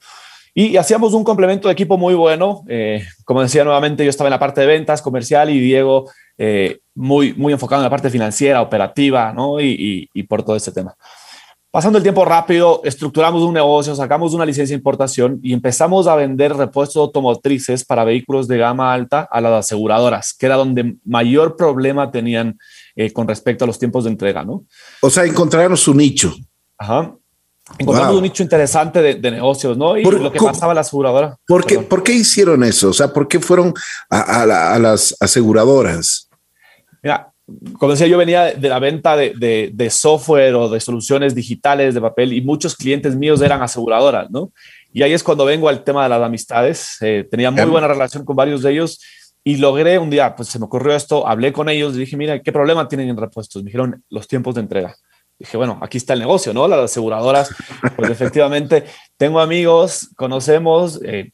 Y 0.58 0.78
hacíamos 0.78 1.12
un 1.12 1.22
complemento 1.22 1.68
de 1.68 1.72
equipo 1.72 1.98
muy 1.98 2.14
bueno. 2.14 2.64
Eh, 2.66 3.04
como 3.24 3.42
decía 3.42 3.62
nuevamente, 3.62 4.04
yo 4.04 4.10
estaba 4.10 4.28
en 4.28 4.32
la 4.32 4.38
parte 4.38 4.62
de 4.62 4.66
ventas 4.66 5.02
comercial 5.02 5.50
y 5.50 5.60
Diego 5.60 6.10
eh, 6.38 6.78
muy, 6.94 7.34
muy 7.34 7.52
enfocado 7.52 7.82
en 7.82 7.84
la 7.84 7.90
parte 7.90 8.08
financiera, 8.08 8.62
operativa, 8.62 9.34
¿no? 9.34 9.60
Y, 9.60 10.08
y, 10.14 10.22
por 10.22 10.42
todo 10.42 10.56
este 10.56 10.72
tema. 10.72 10.94
Pasando 11.76 11.98
el 11.98 12.02
tiempo 12.02 12.24
rápido, 12.24 12.80
estructuramos 12.84 13.42
un 13.42 13.52
negocio, 13.52 13.94
sacamos 13.94 14.32
una 14.32 14.46
licencia 14.46 14.72
de 14.72 14.78
importación 14.78 15.40
y 15.42 15.52
empezamos 15.52 16.06
a 16.06 16.16
vender 16.16 16.56
repuestos 16.56 16.96
automotrices 16.96 17.84
para 17.84 18.02
vehículos 18.02 18.48
de 18.48 18.56
gama 18.56 18.94
alta 18.94 19.28
a 19.30 19.42
las 19.42 19.52
aseguradoras, 19.66 20.32
que 20.32 20.46
era 20.46 20.56
donde 20.56 20.96
mayor 21.04 21.54
problema 21.54 22.10
tenían 22.10 22.58
eh, 22.94 23.12
con 23.12 23.28
respecto 23.28 23.64
a 23.64 23.66
los 23.66 23.78
tiempos 23.78 24.04
de 24.04 24.10
entrega, 24.10 24.42
¿no? 24.42 24.64
O 25.02 25.10
sea, 25.10 25.24
encontraron 25.24 25.76
su 25.76 25.92
nicho. 25.92 26.34
Ajá. 26.78 27.14
Encontramos 27.76 28.16
un 28.16 28.22
nicho 28.22 28.42
interesante 28.42 29.02
de, 29.02 29.30
negocios, 29.30 29.76
¿no? 29.76 29.98
Y 29.98 30.02
lo 30.02 30.32
que 30.32 30.40
pasaba 30.40 30.72
a 30.72 30.76
la 30.76 30.80
aseguradora. 30.80 31.36
¿Por 31.46 31.66
qué, 31.66 31.80
¿Por 31.80 32.02
qué, 32.02 32.14
hicieron 32.14 32.64
eso? 32.64 32.88
O 32.88 32.94
sea, 32.94 33.12
¿por 33.12 33.28
qué 33.28 33.38
fueron 33.38 33.74
a, 34.08 34.78
las 34.78 35.14
aseguradoras? 35.20 36.30
Mira, 37.02 37.34
como 37.78 37.92
decía, 37.92 38.08
yo 38.08 38.18
venía 38.18 38.54
de 38.54 38.68
la 38.68 38.78
venta 38.78 39.16
de, 39.16 39.88
software 39.90 40.54
o 40.54 40.68
de 40.68 40.80
soluciones 40.80 41.34
digitales 41.34 41.94
de 41.94 42.00
papel 42.00 42.32
y 42.32 42.40
muchos 42.40 42.74
clientes 42.74 43.16
míos 43.16 43.40
eran 43.40 43.62
aseguradoras, 43.62 44.30
¿no? 44.30 44.52
Y 44.92 45.02
ahí 45.02 45.12
es 45.12 45.22
cuando 45.22 45.44
vengo 45.44 45.68
al 45.68 45.84
tema 45.84 46.02
de 46.02 46.08
las 46.08 46.22
amistades. 46.22 46.96
Eh, 47.02 47.26
tenía 47.30 47.50
muy 47.50 47.66
buena 47.66 47.86
relación 47.86 48.24
con 48.24 48.34
varios 48.34 48.62
de 48.62 48.72
ellos 48.72 49.00
y 49.44 49.58
logré 49.58 49.98
un 49.98 50.10
día, 50.10 50.34
pues 50.34 50.48
se 50.48 50.58
me 50.58 50.64
ocurrió 50.64 50.96
esto, 50.96 51.26
hablé 51.26 51.52
con 51.52 51.68
ellos 51.68 51.94
y 51.94 52.00
dije, 52.00 52.16
mira, 52.16 52.40
¿qué 52.40 52.50
problema 52.50 52.88
tienen 52.88 53.10
en 53.10 53.16
repuestos? 53.16 53.62
Me 53.62 53.68
dijeron 53.68 54.02
los 54.10 54.26
tiempos 54.26 54.54
de 54.54 54.62
entrega 54.62 54.96
dije, 55.38 55.56
bueno, 55.56 55.78
aquí 55.82 55.98
está 55.98 56.14
el 56.14 56.20
negocio, 56.20 56.54
¿no? 56.54 56.66
Las 56.66 56.80
aseguradoras, 56.80 57.54
pues 57.96 58.10
efectivamente, 58.10 58.84
tengo 59.16 59.40
amigos, 59.40 60.08
conocemos, 60.16 61.00
eh, 61.04 61.32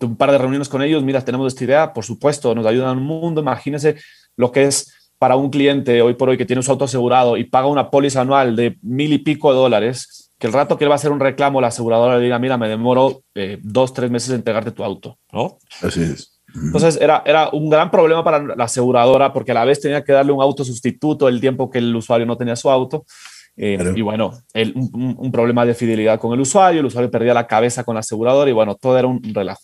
un 0.00 0.16
par 0.16 0.30
de 0.32 0.38
reuniones 0.38 0.68
con 0.68 0.82
ellos, 0.82 1.02
mira, 1.02 1.24
tenemos 1.24 1.52
esta 1.52 1.64
idea, 1.64 1.92
por 1.92 2.04
supuesto, 2.04 2.54
nos 2.54 2.66
ayudan 2.66 2.98
un 2.98 3.04
mundo, 3.04 3.40
imagínense 3.40 3.96
lo 4.36 4.52
que 4.52 4.64
es 4.64 4.92
para 5.18 5.36
un 5.36 5.50
cliente 5.50 6.00
hoy 6.00 6.14
por 6.14 6.30
hoy 6.30 6.38
que 6.38 6.46
tiene 6.46 6.62
su 6.62 6.70
auto 6.70 6.86
asegurado 6.86 7.36
y 7.36 7.44
paga 7.44 7.66
una 7.66 7.90
póliza 7.90 8.22
anual 8.22 8.56
de 8.56 8.78
mil 8.82 9.12
y 9.12 9.18
pico 9.18 9.52
de 9.52 9.58
dólares, 9.58 10.32
que 10.38 10.46
el 10.46 10.52
rato 10.52 10.78
que 10.78 10.84
él 10.84 10.90
va 10.90 10.94
a 10.94 10.96
hacer 10.96 11.12
un 11.12 11.20
reclamo, 11.20 11.60
la 11.60 11.66
aseguradora 11.66 12.16
le 12.16 12.24
diga, 12.24 12.38
mira, 12.38 12.56
me 12.56 12.68
demoro 12.68 13.22
eh, 13.34 13.58
dos, 13.62 13.92
tres 13.92 14.10
meses 14.10 14.30
en 14.30 14.36
entregarte 14.36 14.70
tu 14.70 14.82
auto, 14.82 15.18
¿no? 15.30 15.58
Así 15.82 16.02
es. 16.02 16.40
Entonces 16.54 16.98
era, 17.00 17.22
era 17.26 17.50
un 17.50 17.68
gran 17.68 17.90
problema 17.90 18.24
para 18.24 18.42
la 18.56 18.64
aseguradora 18.64 19.32
porque 19.32 19.52
a 19.52 19.54
la 19.54 19.64
vez 19.64 19.80
tenía 19.80 20.02
que 20.02 20.12
darle 20.12 20.32
un 20.32 20.42
auto 20.42 20.64
sustituto 20.64 21.28
el 21.28 21.40
tiempo 21.40 21.70
que 21.70 21.78
el 21.78 21.94
usuario 21.94 22.26
no 22.26 22.36
tenía 22.36 22.56
su 22.56 22.70
auto. 22.70 23.04
Eh, 23.56 23.78
y 23.94 24.00
bueno, 24.00 24.32
el, 24.54 24.72
un, 24.74 25.30
problema 25.30 25.66
de 25.66 25.74
fidelidad 25.74 26.18
con 26.18 26.32
el 26.32 26.40
usuario, 26.40 26.80
el 26.80 26.86
usuario 26.86 27.10
perdía 27.10 27.34
la 27.34 27.46
cabeza 27.46 27.84
con 27.84 27.94
la 27.94 28.00
aseguradora 28.00 28.48
y 28.48 28.54
bueno, 28.54 28.74
todo 28.74 28.98
era 28.98 29.06
un 29.06 29.22
relajo. 29.22 29.60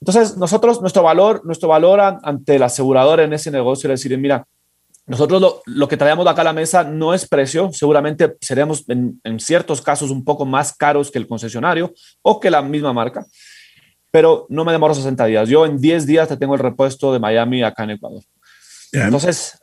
Entonces 0.00 0.36
nosotros, 0.36 0.80
nuestro 0.80 1.02
valor, 1.02 1.44
nuestro 1.44 1.68
valor 1.68 2.00
ante 2.00 2.58
la 2.58 2.66
aseguradora 2.66 3.24
en 3.24 3.32
ese 3.32 3.50
negocio 3.50 3.88
era 3.88 3.94
decir, 3.94 4.16
mira, 4.18 4.46
nosotros 5.06 5.40
lo, 5.40 5.62
lo, 5.66 5.86
que 5.86 5.96
traemos 5.96 6.26
acá 6.26 6.40
a 6.40 6.44
la 6.44 6.52
mesa 6.52 6.82
no 6.82 7.14
es 7.14 7.28
precio, 7.28 7.70
seguramente 7.72 8.36
seremos 8.40 8.84
en, 8.88 9.20
en, 9.22 9.38
ciertos 9.38 9.80
casos 9.80 10.10
un 10.10 10.24
poco 10.24 10.44
más 10.44 10.74
caros 10.74 11.12
que 11.12 11.18
el 11.18 11.28
concesionario 11.28 11.94
o 12.22 12.40
que 12.40 12.50
la 12.50 12.60
misma 12.60 12.92
marca, 12.92 13.24
pero 14.10 14.46
no 14.48 14.64
me 14.64 14.72
demoro 14.72 14.94
60 14.94 15.24
días. 15.26 15.48
Yo 15.48 15.64
en 15.64 15.78
10 15.78 16.06
días 16.06 16.28
te 16.28 16.36
tengo 16.36 16.54
el 16.54 16.60
repuesto 16.60 17.12
de 17.12 17.20
Miami 17.20 17.62
acá 17.62 17.84
en 17.84 17.90
Ecuador. 17.90 18.22
Entonces, 18.92 19.58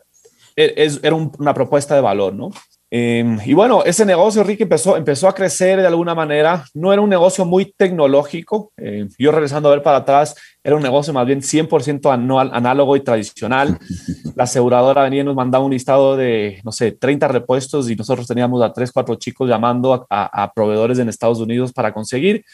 e, 0.56 0.74
es, 0.78 1.00
era 1.04 1.16
una 1.16 1.54
propuesta 1.54 1.96
de 1.96 2.02
valor, 2.02 2.34
¿no? 2.34 2.52
Em, 2.96 3.40
y 3.44 3.56
bueno, 3.56 3.84
ese 3.84 4.06
negocio, 4.06 4.44
Ricky, 4.44 4.62
empezó, 4.64 4.96
empezó 4.96 5.28
a 5.28 5.34
crecer 5.34 5.82
de 5.82 5.88
alguna 5.88 6.14
manera. 6.14 6.64
No 6.76 6.94
era 6.94 7.02
un 7.02 7.10
negocio 7.10 7.44
muy 7.44 7.74
tecnológico. 7.76 8.72
Em, 8.78 9.10
yo 9.18 9.32
regresando 9.32 9.68
a 9.68 9.72
ver 9.72 9.82
para 9.82 9.98
atrás, 9.98 10.36
era 10.64 10.76
un 10.76 10.84
negocio 10.84 11.12
más 11.12 11.26
bien 11.26 11.42
100% 11.42 12.12
análogo 12.12 12.96
y 12.96 13.00
tradicional. 13.00 13.80
La 14.36 14.44
aseguradora 14.44 15.02
venía 15.02 15.22
y 15.22 15.24
nos 15.24 15.34
mandaba 15.34 15.66
un 15.66 15.72
listado 15.72 16.16
de, 16.16 16.62
no 16.64 16.72
sé, 16.72 16.92
30 16.92 17.28
repuestos 17.30 17.90
y 17.90 17.96
nosotros 17.96 18.28
teníamos 18.28 18.62
a 18.62 18.72
3, 18.72 18.92
4 18.92 19.16
chicos 19.16 19.50
llamando 19.50 20.06
a, 20.08 20.44
a 20.44 20.54
proveedores 20.54 21.00
en 21.00 21.10
Estados 21.10 21.40
Unidos 21.40 21.74
para 21.74 21.92
conseguir 21.92 22.46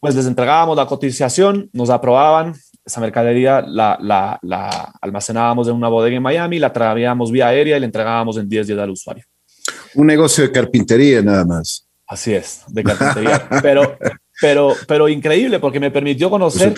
pues 0.00 0.14
les 0.14 0.26
entregábamos 0.26 0.76
la 0.76 0.86
cotización, 0.86 1.70
nos 1.72 1.90
aprobaban, 1.90 2.54
esa 2.84 3.00
mercadería 3.00 3.62
la, 3.62 3.98
la, 4.00 4.38
la, 4.42 4.92
almacenábamos 5.00 5.66
en 5.66 5.74
una 5.74 5.88
bodega 5.88 6.16
en 6.16 6.22
Miami, 6.22 6.60
la 6.60 6.72
traíamos 6.72 7.32
vía 7.32 7.48
aérea 7.48 7.76
y 7.76 7.80
la 7.80 7.86
entregábamos 7.86 8.36
en 8.36 8.48
10 8.48 8.68
días 8.68 8.78
al 8.78 8.90
usuario. 8.90 9.24
Un 9.94 10.06
negocio 10.06 10.44
de 10.44 10.52
carpintería 10.52 11.22
nada 11.22 11.44
más. 11.44 11.86
Así 12.06 12.34
es, 12.34 12.62
de 12.68 12.84
carpintería. 12.84 13.48
pero, 13.62 13.96
pero, 14.40 14.74
pero 14.86 15.08
increíble 15.08 15.60
porque 15.60 15.80
me 15.80 15.90
permitió 15.90 16.30
conocer 16.30 16.74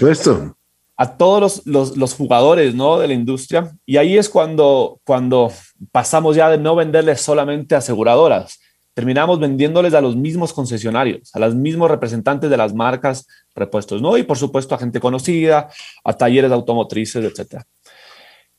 a 0.97 1.17
todos 1.17 1.41
los, 1.41 1.67
los, 1.67 1.97
los, 1.97 2.13
jugadores 2.13 2.75
¿no? 2.75 2.99
de 2.99 3.09
la 3.09 3.15
industria. 3.15 3.73
Y 3.87 3.97
ahí 3.97 4.19
es 4.19 4.29
cuando, 4.29 5.01
cuando 5.05 5.51
pasamos 5.93 6.37
ya 6.37 6.51
de 6.51 6.59
no 6.59 6.77
venderles 6.77 7.23
solamente 7.23 7.75
aseguradoras, 7.75 8.61
terminamos 8.93 9.41
vendiéndoles 9.41 9.95
a 9.95 10.03
los 10.03 10.15
mismos 10.15 10.53
concesionarios, 10.53 11.35
a 11.35 11.39
los 11.39 11.55
mismos 11.55 11.91
representantes 11.91 12.51
de 12.51 12.57
las 12.59 12.75
marcas 12.75 13.27
repuestos, 13.55 14.03
¿no? 14.03 14.19
Y 14.19 14.25
por 14.25 14.37
supuesto 14.37 14.75
a 14.75 14.79
gente 14.79 15.01
conocida, 15.01 15.71
a 16.05 16.13
talleres 16.13 16.53
automotrices, 16.53 17.25
etcétera. 17.25 17.65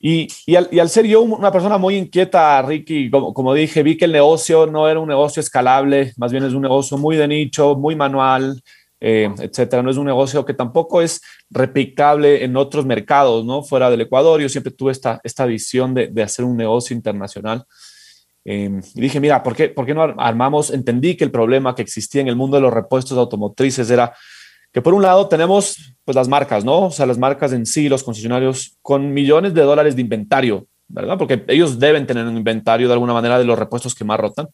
Y, 0.03 0.27
y, 0.47 0.55
al, 0.55 0.67
y, 0.71 0.79
al, 0.79 0.89
ser 0.89 1.05
yo 1.05 1.21
una 1.21 1.51
persona 1.51 1.77
muy 1.77 1.95
inquieta, 1.95 2.59
Ricky, 2.63 3.11
como, 3.11 3.33
como, 3.35 3.53
dije, 3.53 3.83
vi 3.83 3.97
que 3.97 4.05
el 4.05 4.11
negocio 4.11 4.65
no 4.65 4.89
era 4.89 4.99
un 4.99 5.07
negocio 5.07 5.39
escalable, 5.39 6.11
más 6.17 6.31
bien 6.31 6.43
es 6.43 6.53
un 6.53 6.63
negocio 6.63 6.97
muy 6.97 7.15
de 7.17 7.27
nicho, 7.27 7.75
muy 7.75 7.95
manual, 7.95 8.63
eh, 8.99 9.29
etcétera. 9.39 9.83
No 9.83 9.91
es 9.91 9.97
un 9.97 10.07
negocio 10.07 10.43
que 10.43 10.55
tampoco 10.55 11.03
es 11.03 11.21
replicable 11.51 12.43
en 12.43 12.57
otros 12.57 12.85
mercados, 12.85 13.45
¿no? 13.45 13.61
Fuera 13.63 13.91
del 13.91 14.01
Ecuador, 14.01 14.41
yo 14.41 14.49
siempre 14.49 14.73
tuve 14.73 14.91
esta, 14.91 15.21
esta 15.23 15.45
visión 15.45 15.93
de, 15.93 16.07
de 16.07 16.23
hacer 16.23 16.45
un 16.45 16.57
negocio 16.57 16.95
internacional. 16.95 17.65
Em, 18.43 18.81
y 18.95 19.01
dije, 19.01 19.19
mira, 19.19 19.43
¿por 19.43 19.55
qué, 19.55 19.69
¿por 19.69 19.85
qué 19.85 19.93
no 19.93 20.01
armamos? 20.17 20.71
Entendí 20.71 21.15
que 21.15 21.23
el 21.23 21.31
problema 21.31 21.75
que 21.75 21.83
existía 21.83 22.21
en 22.21 22.27
el 22.27 22.35
mundo 22.35 22.57
de 22.57 22.61
los 22.61 22.73
repuestos 22.73 23.17
automotrices 23.17 23.89
era 23.91 24.13
que 24.71 24.81
por 24.81 24.93
un 24.93 25.01
lado 25.01 25.27
tenemos 25.27 25.95
pues 26.05 26.15
las 26.15 26.27
marcas, 26.27 26.63
¿no? 26.63 26.87
O 26.87 26.91
sea, 26.91 27.05
las 27.05 27.17
marcas 27.17 27.53
en 27.53 27.65
sí, 27.65 27.89
los 27.89 28.03
concesionarios 28.03 28.77
con 28.81 29.13
millones 29.13 29.53
de 29.53 29.61
dólares 29.61 29.95
de 29.95 30.01
inventario, 30.01 30.67
¿verdad? 30.87 31.17
Porque 31.17 31.43
ellos 31.47 31.79
deben 31.79 32.07
tener 32.07 32.25
un 32.25 32.37
inventario 32.37 32.87
de 32.87 32.93
alguna 32.93 33.13
manera 33.13 33.37
de 33.37 33.45
los 33.45 33.59
repuestos 33.59 33.93
que 33.93 34.03
más 34.03 34.19
rotan. 34.19 34.47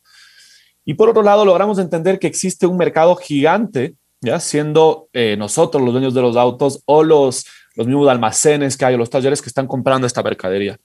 Y 0.85 0.95
por 0.95 1.09
otro 1.09 1.21
lado, 1.21 1.45
logramos 1.45 1.79
entender 1.79 2.17
que 2.17 2.27
existe 2.27 2.65
un 2.65 2.77
mercado 2.77 3.15
gigante, 3.15 3.95
ya 4.21 4.39
siendo 4.39 5.09
eh, 5.13 5.35
nosotros 5.37 5.83
los 5.83 5.93
dueños 5.93 6.13
de 6.13 6.21
los 6.21 6.35
autos 6.35 6.81
o 6.85 7.03
los, 7.03 7.45
los 7.75 7.85
mismos 7.85 8.09
almacenes 8.09 8.75
que 8.75 8.85
hay 8.85 8.95
o 8.95 8.97
los 8.97 9.09
talleres 9.09 9.41
que 9.41 9.49
están 9.49 9.67
comprando 9.67 10.07
esta 10.07 10.23
mercadería 10.23 10.79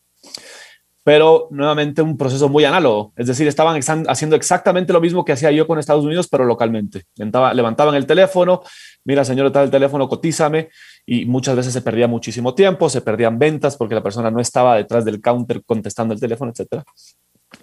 pero 1.04 1.48
nuevamente 1.50 2.00
un 2.02 2.16
proceso 2.16 2.48
muy 2.48 2.64
análogo. 2.64 3.12
Es 3.16 3.26
decir, 3.26 3.48
estaban 3.48 3.80
haciendo 4.08 4.36
exactamente 4.36 4.92
lo 4.92 5.00
mismo 5.00 5.24
que 5.24 5.32
hacía 5.32 5.50
yo 5.50 5.66
con 5.66 5.78
Estados 5.78 6.04
Unidos, 6.04 6.28
pero 6.30 6.44
localmente. 6.44 7.04
levantaban 7.16 7.94
el 7.94 8.06
teléfono, 8.06 8.62
mira, 9.04 9.24
señor, 9.24 9.46
está 9.46 9.62
el 9.62 9.70
teléfono, 9.70 10.08
cotízame, 10.08 10.70
y 11.04 11.26
muchas 11.26 11.56
veces 11.56 11.72
se 11.72 11.82
perdía 11.82 12.06
muchísimo 12.06 12.54
tiempo, 12.54 12.88
se 12.88 13.00
perdían 13.00 13.38
ventas 13.38 13.76
porque 13.76 13.94
la 13.94 14.02
persona 14.02 14.30
no 14.30 14.40
estaba 14.40 14.76
detrás 14.76 15.04
del 15.04 15.20
counter 15.20 15.64
contestando 15.64 16.14
el 16.14 16.20
teléfono, 16.20 16.52
etc. 16.54 16.82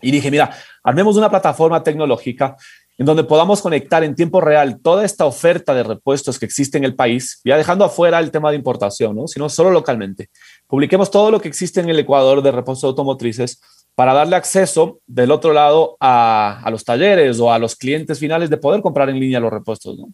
Y 0.02 0.12
dije, 0.12 0.30
mira, 0.30 0.52
armemos 0.84 1.16
una 1.18 1.30
plataforma 1.30 1.82
tecnológica 1.82 2.56
en 3.00 3.06
donde 3.06 3.24
podamos 3.24 3.62
conectar 3.62 4.04
en 4.04 4.14
tiempo 4.14 4.42
real 4.42 4.82
toda 4.82 5.06
esta 5.06 5.26
oferta 5.26 5.74
de 5.74 5.84
repuestos 5.84 6.38
que 6.38 6.46
existe 6.46 6.78
en 6.78 6.84
el 6.84 6.96
país, 6.96 7.40
ya 7.46 7.56
dejando 7.56 7.86
afuera 7.86 8.20
el 8.20 8.30
tema 8.30 8.52
de 8.52 8.58
importación, 8.58 9.16
¿no? 9.16 9.26
sino 9.26 9.48
solo 9.48 9.72
localmente. 9.72 10.30
Publiquemos 10.68 11.10
todo 11.10 11.32
lo 11.32 11.40
que 11.40 11.48
existe 11.48 11.80
en 11.80 11.88
el 11.88 11.98
Ecuador 11.98 12.44
de 12.44 12.52
repuestos 12.52 12.84
automotrices 12.84 13.62
para 13.96 14.14
darle 14.14 14.36
acceso 14.36 15.00
del 15.08 15.32
otro 15.32 15.54
lado 15.54 15.96
a, 16.02 16.68
los 16.72 16.84
talleres 16.84 17.40
o 17.40 17.54
a 17.54 17.58
los 17.58 17.78
clientes 17.78 18.20
finales 18.20 18.50
de 18.50 18.58
poder 18.58 18.82
comprar 18.82 19.10
en 19.10 19.20
línea 19.20 19.40
los 19.40 19.52
repuestos. 19.52 19.98
¿no? 19.98 20.10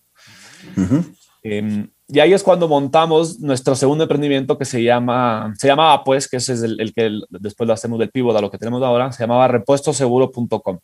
Em, 1.41 1.89
y 2.07 2.19
ahí 2.19 2.33
es 2.33 2.43
cuando 2.43 2.67
montamos 2.67 3.39
nuestro 3.39 3.73
segundo 3.73 4.03
emprendimiento 4.03 4.59
que 4.59 4.65
se 4.65 4.83
llama, 4.83 5.51
se 5.57 5.67
llamaba 5.67 6.03
pues, 6.03 6.29
que 6.29 6.37
ese 6.37 6.53
es 6.53 6.61
el, 6.61 6.93
que 6.93 7.09
después 7.31 7.67
lo 7.67 7.73
hacemos 7.73 7.97
del 7.97 8.11
pivot 8.11 8.37
a 8.37 8.41
lo 8.41 8.51
que 8.51 8.59
tenemos 8.59 8.83
ahora, 8.83 9.11
se 9.11 9.23
llamaba 9.23 9.47
repuestoseguro.com 9.47 10.79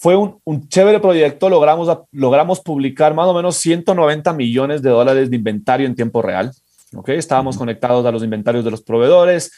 fue 0.00 0.16
un, 0.16 0.66
chévere 0.68 0.98
proyecto, 0.98 1.50
logramos, 1.50 1.86
logramos 2.12 2.60
publicar 2.60 3.12
más 3.12 3.26
o 3.26 3.34
menos 3.34 3.56
190 3.56 4.32
millones 4.32 4.80
de 4.80 4.88
dólares 4.88 5.28
de 5.28 5.36
inventario 5.36 5.86
en 5.86 5.94
tiempo 5.94 6.22
real. 6.22 6.50
¿okay? 6.94 7.18
Estábamos 7.18 7.58
conectados 7.58 8.06
a 8.06 8.10
los 8.10 8.24
inventarios 8.24 8.64
de 8.64 8.70
los 8.70 8.80
proveedores, 8.80 9.52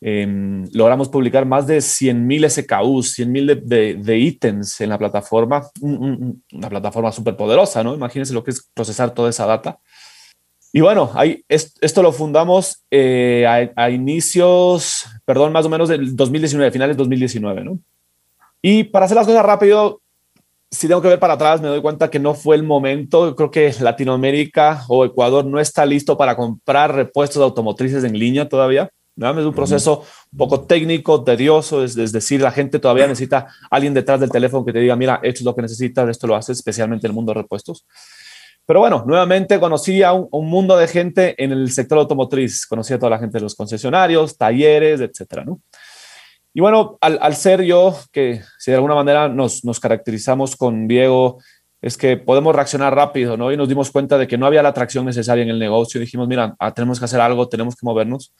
em, 0.00 0.64
logramos 0.72 1.08
publicar 1.08 1.44
más 1.44 1.66
de 1.66 1.80
100 1.80 2.24
mil 2.24 2.48
SKUs, 2.48 3.14
100 3.14 3.32
mil 3.32 3.62
de, 3.64 4.16
ítems 4.16 4.80
en 4.80 4.90
la 4.90 4.96
plataforma, 4.96 5.68
una 5.80 6.68
plataforma 6.68 7.10
súper 7.10 7.36
poderosa, 7.36 7.82
¿no? 7.82 7.92
Imagínense 7.92 8.32
lo 8.32 8.44
que 8.44 8.52
es 8.52 8.70
procesar 8.72 9.12
toda 9.12 9.30
esa 9.30 9.44
data. 9.44 9.80
Y 10.72 10.82
bueno, 10.82 11.10
ahí, 11.14 11.44
esto 11.48 12.00
lo 12.00 12.12
fundamos 12.12 12.84
eh, 12.92 13.44
a, 13.44 13.82
a, 13.86 13.90
inicios, 13.90 15.06
perdón, 15.24 15.50
más 15.50 15.66
o 15.66 15.68
menos 15.68 15.88
del 15.88 16.14
2019, 16.14 16.70
finales 16.70 16.96
2019, 16.96 17.64
¿no? 17.64 17.80
Y 18.62 18.84
para 18.84 19.06
hacer 19.06 19.16
las 19.16 19.26
cosas 19.26 19.44
rápido, 19.44 20.00
si 20.70 20.86
tengo 20.86 21.02
que 21.02 21.08
ver 21.08 21.18
para 21.18 21.34
atrás, 21.34 21.60
me 21.60 21.68
doy 21.68 21.82
cuenta 21.82 22.10
que 22.10 22.18
no 22.18 22.34
fue 22.34 22.56
el 22.56 22.62
momento. 22.62 23.34
creo 23.34 23.50
que 23.50 23.74
Latinoamérica 23.80 24.84
o 24.88 25.04
Ecuador 25.04 25.44
no 25.44 25.58
está 25.58 25.84
listo 25.84 26.16
para 26.16 26.36
comprar 26.36 26.94
repuestos 26.94 27.42
automotrices 27.42 28.04
en 28.04 28.18
línea 28.18 28.48
todavía. 28.48 28.90
¿no? 29.16 29.38
Es 29.38 29.44
un 29.44 29.54
proceso 29.54 30.04
un 30.32 30.38
poco 30.38 30.62
técnico, 30.62 31.24
tedioso, 31.24 31.82
es, 31.84 31.94
decir, 31.94 32.40
la 32.40 32.52
gente 32.52 32.78
todavía 32.78 33.06
necesita 33.06 33.48
alguien 33.70 33.92
detrás 33.92 34.20
del 34.20 34.30
teléfono 34.30 34.64
que 34.64 34.72
te 34.72 34.78
diga, 34.78 34.96
mira, 34.96 35.20
esto 35.22 35.40
es 35.40 35.44
lo 35.44 35.54
que 35.54 35.62
necesitas, 35.62 36.08
esto 36.08 36.26
lo 36.26 36.36
haces, 36.36 36.58
especialmente 36.58 37.06
en 37.06 37.10
el 37.10 37.14
mundo 37.14 37.34
de 37.34 37.42
repuestos. 37.42 37.84
Pero 38.64 38.80
bueno, 38.80 39.02
nuevamente 39.04 39.58
conocí 39.58 40.02
a 40.02 40.12
un, 40.12 40.28
un, 40.30 40.46
mundo 40.46 40.76
de 40.76 40.86
gente 40.86 41.42
en 41.42 41.50
el 41.50 41.72
sector 41.72 41.98
automotriz, 41.98 42.66
conocí 42.66 42.94
a 42.94 42.98
toda 42.98 43.10
la 43.10 43.18
gente 43.18 43.38
de 43.38 43.42
los 43.42 43.56
concesionarios, 43.56 44.38
talleres, 44.38 45.00
etcétera, 45.00 45.44
¿no? 45.44 45.60
Y 46.52 46.60
bueno, 46.60 46.98
al, 47.00 47.36
ser 47.36 47.62
yo, 47.62 47.96
que 48.10 48.42
si 48.58 48.70
de 48.70 48.76
alguna 48.76 48.96
manera 48.96 49.28
nos, 49.28 49.64
nos, 49.64 49.78
caracterizamos 49.78 50.56
con 50.56 50.88
Diego, 50.88 51.38
es 51.80 51.96
que 51.96 52.16
podemos 52.16 52.54
reaccionar 52.54 52.94
rápido, 52.94 53.36
¿no? 53.36 53.52
Y 53.52 53.56
nos 53.56 53.68
dimos 53.68 53.90
cuenta 53.90 54.18
de 54.18 54.26
que 54.26 54.36
no 54.36 54.46
había 54.46 54.62
la 54.62 54.70
atracción 54.70 55.04
necesaria 55.06 55.42
en 55.42 55.50
el 55.50 55.58
negocio. 55.58 56.00
Dijimos, 56.00 56.28
mira, 56.28 56.54
ah, 56.58 56.74
tenemos 56.74 56.98
que 56.98 57.04
hacer 57.04 57.20
algo, 57.20 57.48
tenemos 57.48 57.76
que 57.76 57.86
movernos. 57.86 58.34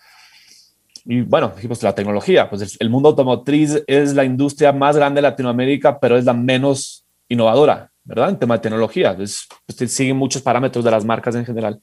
Y 1.05 1.23
bueno, 1.23 1.53
dijimos, 1.55 1.83
la 1.83 1.95
tecnología, 1.95 2.51
pues 2.51 2.77
el, 2.79 2.91
mundo 2.91 3.11
automotriz 3.11 3.83
es 3.87 4.15
la 4.15 4.25
industria 4.25 4.73
más 4.73 4.97
grande 4.97 5.19
de 5.19 5.23
Latinoamérica, 5.23 5.99
pero 5.99 6.19
es 6.19 6.25
la 6.25 6.35
menos 6.35 7.07
innovadora, 7.29 7.91
¿verdad? 8.05 8.31
En 8.31 8.39
tema 8.39 8.57
de 8.57 8.61
tecnología. 8.61 9.17
Es, 9.19 9.47
pues, 9.65 9.93
siguen 9.93 10.17
muchos 10.17 10.43
parámetros 10.43 10.85
de 10.85 10.91
las 10.91 11.05
marcas 11.05 11.35
en 11.37 11.47
general. 11.47 11.81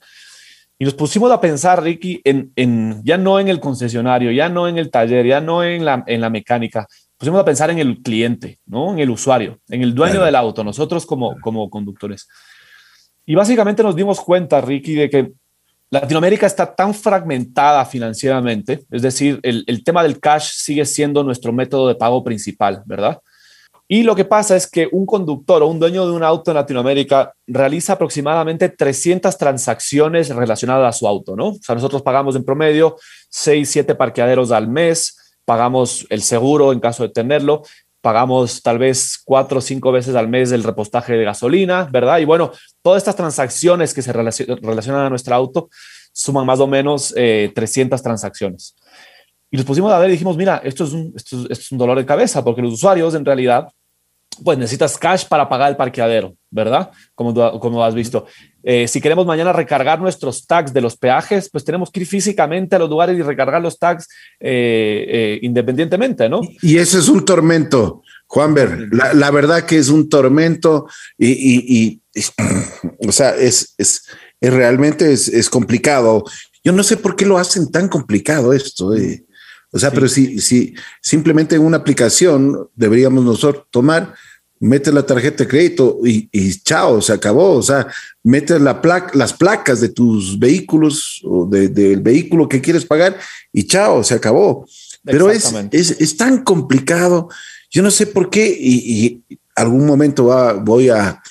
Y 0.80 0.86
nos 0.86 0.94
pusimos 0.94 1.32
a 1.32 1.42
pensar, 1.42 1.82
Ricky, 1.82 2.22
en, 2.24 2.52
en, 2.56 3.02
ya 3.04 3.18
no 3.18 3.40
en 3.40 3.48
el 3.48 3.60
concesionario, 3.60 4.32
ya 4.32 4.48
no 4.48 4.68
en 4.68 4.78
el 4.78 4.92
taller, 4.92 5.26
ya 5.26 5.42
no 5.42 5.64
en 5.64 5.84
la, 5.84 6.04
en 6.06 6.22
la 6.22 6.30
mecánica, 6.30 6.88
pusimos 7.18 7.42
a 7.42 7.46
pensar 7.46 7.72
en 7.72 7.80
el 7.80 8.02
cliente, 8.02 8.60
¿no? 8.66 8.92
en 8.92 9.00
el 9.00 9.10
usuario, 9.10 9.60
en 9.70 9.82
el 9.82 9.96
dueño 9.96 10.24
del 10.24 10.36
auto, 10.36 10.64
nosotros 10.64 11.06
como, 11.06 11.36
como 11.42 11.70
conductores. 11.70 12.28
Y 13.26 13.34
básicamente 13.34 13.82
nos 13.82 13.96
dimos 13.96 14.22
cuenta, 14.22 14.62
Ricky, 14.62 14.94
de 14.94 15.10
que 15.10 15.32
Latinoamérica 15.90 16.46
está 16.46 16.76
tan 16.76 16.94
fragmentada 16.94 17.84
financieramente, 17.86 18.86
es 18.92 19.02
decir, 19.02 19.40
el, 19.42 19.64
el 19.68 19.84
tema 19.84 20.04
del 20.04 20.20
cash 20.20 20.52
sigue 20.54 20.86
siendo 20.86 21.24
nuestro 21.24 21.52
método 21.52 21.88
de 21.88 21.96
pago 21.96 22.24
principal, 22.24 22.84
¿verdad? 22.86 23.20
Y 23.90 24.04
lo 24.04 24.16
que 24.16 24.26
pasa 24.26 24.58
es 24.58 24.70
que 24.70 24.90
un 24.92 25.06
conductor 25.06 25.64
o 25.64 25.68
un 25.68 25.80
dueño 25.80 26.06
de 26.06 26.12
un 26.12 26.24
auto 26.24 26.52
en 26.52 26.56
Latinoamérica 26.56 27.34
realiza 27.48 27.94
aproximadamente 27.94 28.68
300 28.68 29.38
transacciones 29.38 30.30
relacionadas 30.30 30.96
a 30.96 30.98
su 30.98 31.08
auto, 31.08 31.38
¿no? 31.38 31.50
O 31.50 31.60
sea, 31.62 31.76
nosotros 31.76 32.02
pagamos 32.02 32.36
en 32.36 32.44
promedio 32.44 32.98
6, 33.30 33.70
7 33.70 33.96
parqueaderos 33.96 34.52
al 34.52 34.68
mes, 34.68 35.38
pagamos 35.46 36.06
el 36.10 36.22
seguro 36.22 36.74
en 36.74 36.82
caso 36.82 37.04
de 37.04 37.10
tenerlo, 37.10 37.64
pagamos 38.02 38.62
tal 38.62 38.78
vez 38.78 39.18
cuatro 39.24 39.60
o 39.60 39.62
cinco 39.62 39.92
veces 39.92 40.16
al 40.16 40.28
mes 40.28 40.52
el 40.52 40.64
repostaje 40.64 41.14
de 41.14 41.24
gasolina, 41.24 41.88
¿verdad? 41.90 42.20
Y 42.20 42.26
bueno, 42.26 42.52
todas 42.82 43.02
estas 43.02 43.16
transacciones 43.16 43.94
que 43.94 44.02
se 44.02 44.12
relacionan 44.12 45.06
a 45.06 45.10
nuestro 45.10 45.34
auto 45.36 45.70
suman 46.12 46.46
más 46.46 46.60
o 46.60 46.68
menos 46.68 47.14
300 47.14 48.00
eh, 48.00 48.04
transacciones. 48.04 48.76
Y 49.50 49.58
nos 49.58 49.66
pusimos 49.66 49.92
a 49.92 50.00
ver 50.00 50.10
y 50.10 50.14
dijimos, 50.14 50.36
mira, 50.36 50.62
esto 50.64 50.84
es, 50.84 50.94
un, 50.94 51.14
esto 51.16 51.46
es 51.50 51.72
un 51.72 51.78
dolor 51.78 51.98
de 51.98 52.06
cabeza 52.06 52.44
porque 52.44 52.62
los 52.62 52.74
usuarios 52.74 53.16
en 53.16 53.26
realidad 53.26 53.68
pues 54.44 54.58
necesitas 54.58 54.98
cash 54.98 55.26
para 55.28 55.50
pagar 55.50 55.72
el 55.72 55.78
parqueadero, 55.78 56.36
¿verdad? 56.50 56.92
Como, 57.16 57.60
como 57.60 57.84
has 57.84 57.96
visto. 57.96 58.26
Eh, 58.64 58.88
si 58.88 59.02
queremos 59.02 59.26
mañana 59.26 59.54
recargar 59.54 60.00
nuestros 60.00 60.46
tags 60.46 60.74
de 60.74 60.82
los 60.82 60.98
peajes, 60.98 61.50
pues 61.50 61.64
tenemos 61.64 61.90
que 61.90 62.02
ir 62.02 62.08
físicamente 62.08 62.76
a 62.76 62.80
los 62.80 62.90
lugares 62.90 63.18
y 63.18 63.22
recargar 63.22 63.62
los 63.62 63.80
tags 63.80 64.08
eh, 64.40 65.06
eh, 65.08 65.40
independientemente, 65.42 66.30
¿no? 66.30 66.42
Y, 66.62 66.78
ese 66.78 67.00
es 67.00 67.08
un 67.08 67.26
tormento, 67.26 68.02
Juanber. 68.28 68.90
La, 68.92 69.14
la 69.14 69.32
verdad 69.32 69.64
que 69.64 69.78
es 69.78 69.90
un 69.90 70.10
tormento 70.10 70.88
y, 71.18 72.02
o 73.08 73.12
sea, 73.12 73.36
es, 73.36 73.74
es, 73.78 74.04
es 74.40 74.54
realmente 74.54 75.12
es, 75.12 75.28
es, 75.28 75.50
complicado. 75.50 76.24
Yo 76.64 76.74
no 76.74 76.84
sé 76.84 76.98
por 76.98 77.16
qué 77.16 77.26
lo 77.26 77.38
hacen 77.38 77.72
tan 77.72 77.88
complicado 77.88 78.54
esto. 78.54 78.92
O 79.72 79.80
sea, 79.80 79.92
pero 79.92 80.08
si, 80.08 80.40
si 80.40 80.74
simplemente 81.02 81.56
en 81.56 81.62
una 81.62 81.78
aplicación 81.78 82.70
deberíamos 82.76 83.24
nosotros 83.24 83.66
tomar, 83.70 84.14
metes 84.60 84.94
la 84.94 85.06
tarjeta 85.06 85.44
de 85.44 85.50
crédito 85.50 86.00
y, 86.04 86.30
chao, 86.62 87.02
se 87.02 87.14
acabó. 87.14 87.54
O 87.54 87.64
sea, 87.64 87.88
metes 88.24 88.60
la 88.62 88.82
placa, 88.82 89.12
las 89.14 89.34
placas 89.34 89.82
de 89.82 89.90
tus 89.90 90.40
vehículos 90.40 91.22
o 91.24 91.46
del 91.46 92.02
vehículo 92.02 92.48
que 92.48 92.62
quieres 92.62 92.86
pagar 92.86 93.18
y 93.52 93.66
chao, 93.66 94.04
se 94.04 94.16
acabó. 94.16 94.68
Pero 95.04 95.32
es, 95.32 95.54
es, 95.72 96.18
tan 96.18 96.44
complicado. 96.44 97.30
Yo 97.70 97.82
no 97.82 97.92
sé 97.92 98.08
por 98.08 98.30
qué 98.30 98.48
y, 98.60 99.24
algún 99.56 99.86
momento 99.86 100.26
va, 100.26 100.54
voy 100.54 100.90
a, 100.90 101.22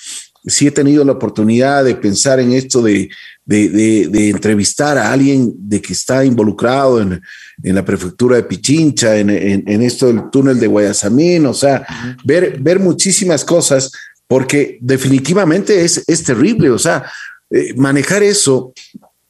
si 0.45 0.67
he 0.67 0.71
tenido 0.71 1.05
la 1.05 1.13
oportunidad 1.13 1.85
de 1.85 1.95
pensar 1.95 2.39
en 2.39 2.51
esto 2.53 2.81
de, 2.81 3.09
de, 3.47 4.29
entrevistar 4.29 4.97
a 4.97 5.11
alguien 5.11 5.53
de 5.57 5.81
que 5.81 5.93
está 5.93 6.25
involucrado 6.25 7.01
en, 7.01 7.21
la 7.63 7.83
prefectura 7.83 8.35
de 8.35 8.43
Pichincha, 8.43 9.17
en, 9.17 9.81
esto 9.81 10.07
del 10.07 10.29
túnel 10.29 10.59
de 10.59 10.67
Guayasamín, 10.67 11.45
o 11.45 11.53
sea, 11.53 11.85
ver, 12.23 12.59
ver 12.59 12.79
muchísimas 12.79 13.43
cosas, 13.43 13.91
porque 14.27 14.77
definitivamente 14.81 15.83
es, 15.83 16.03
es 16.05 16.23
terrible, 16.23 16.69
o 16.69 16.77
sea, 16.77 17.09
eh, 17.49 17.73
manejar 17.75 18.21
eso 18.23 18.73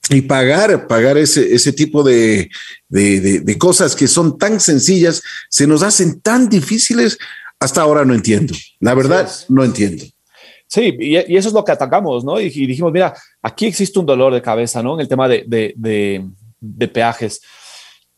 y 0.10 0.22
pagar, 0.22 0.88
pagar 0.88 1.18
ese, 1.18 1.54
ese 1.54 1.72
tipo 1.72 2.02
de, 2.02 2.50
de, 2.90 3.58
cosas 3.58 3.96
que 3.96 4.08
son 4.08 4.38
tan 4.38 4.60
sencillas, 4.60 5.22
se 5.50 5.68
nos 5.68 5.84
hacen 5.84 6.20
tan 6.22 6.50
difíciles, 6.50 7.18
hasta 7.60 7.82
ahora 7.82 8.06
no 8.06 8.16
entiendo. 8.16 8.56
La 8.80 8.94
verdad, 8.94 9.30
no 9.50 9.64
entiendo. 9.64 10.06
Sí, 10.68 10.96
y, 11.00 11.16
eso 11.16 11.48
es 11.48 11.54
lo 11.54 11.64
que 11.64 11.72
atacamos, 11.72 12.26
¿no? 12.26 12.40
Y, 12.40 12.50
dijimos, 12.50 12.92
mira, 12.92 13.14
aquí 13.42 13.66
existe 13.66 14.00
un 14.00 14.06
dolor 14.06 14.34
de 14.34 14.42
cabeza, 14.42 14.84
¿no? 14.84 14.96
En 14.96 15.00
el 15.00 15.08
tema 15.08 15.28
de, 15.28 15.44
de, 15.48 15.74
de, 16.60 16.88
peajes. 16.90 17.42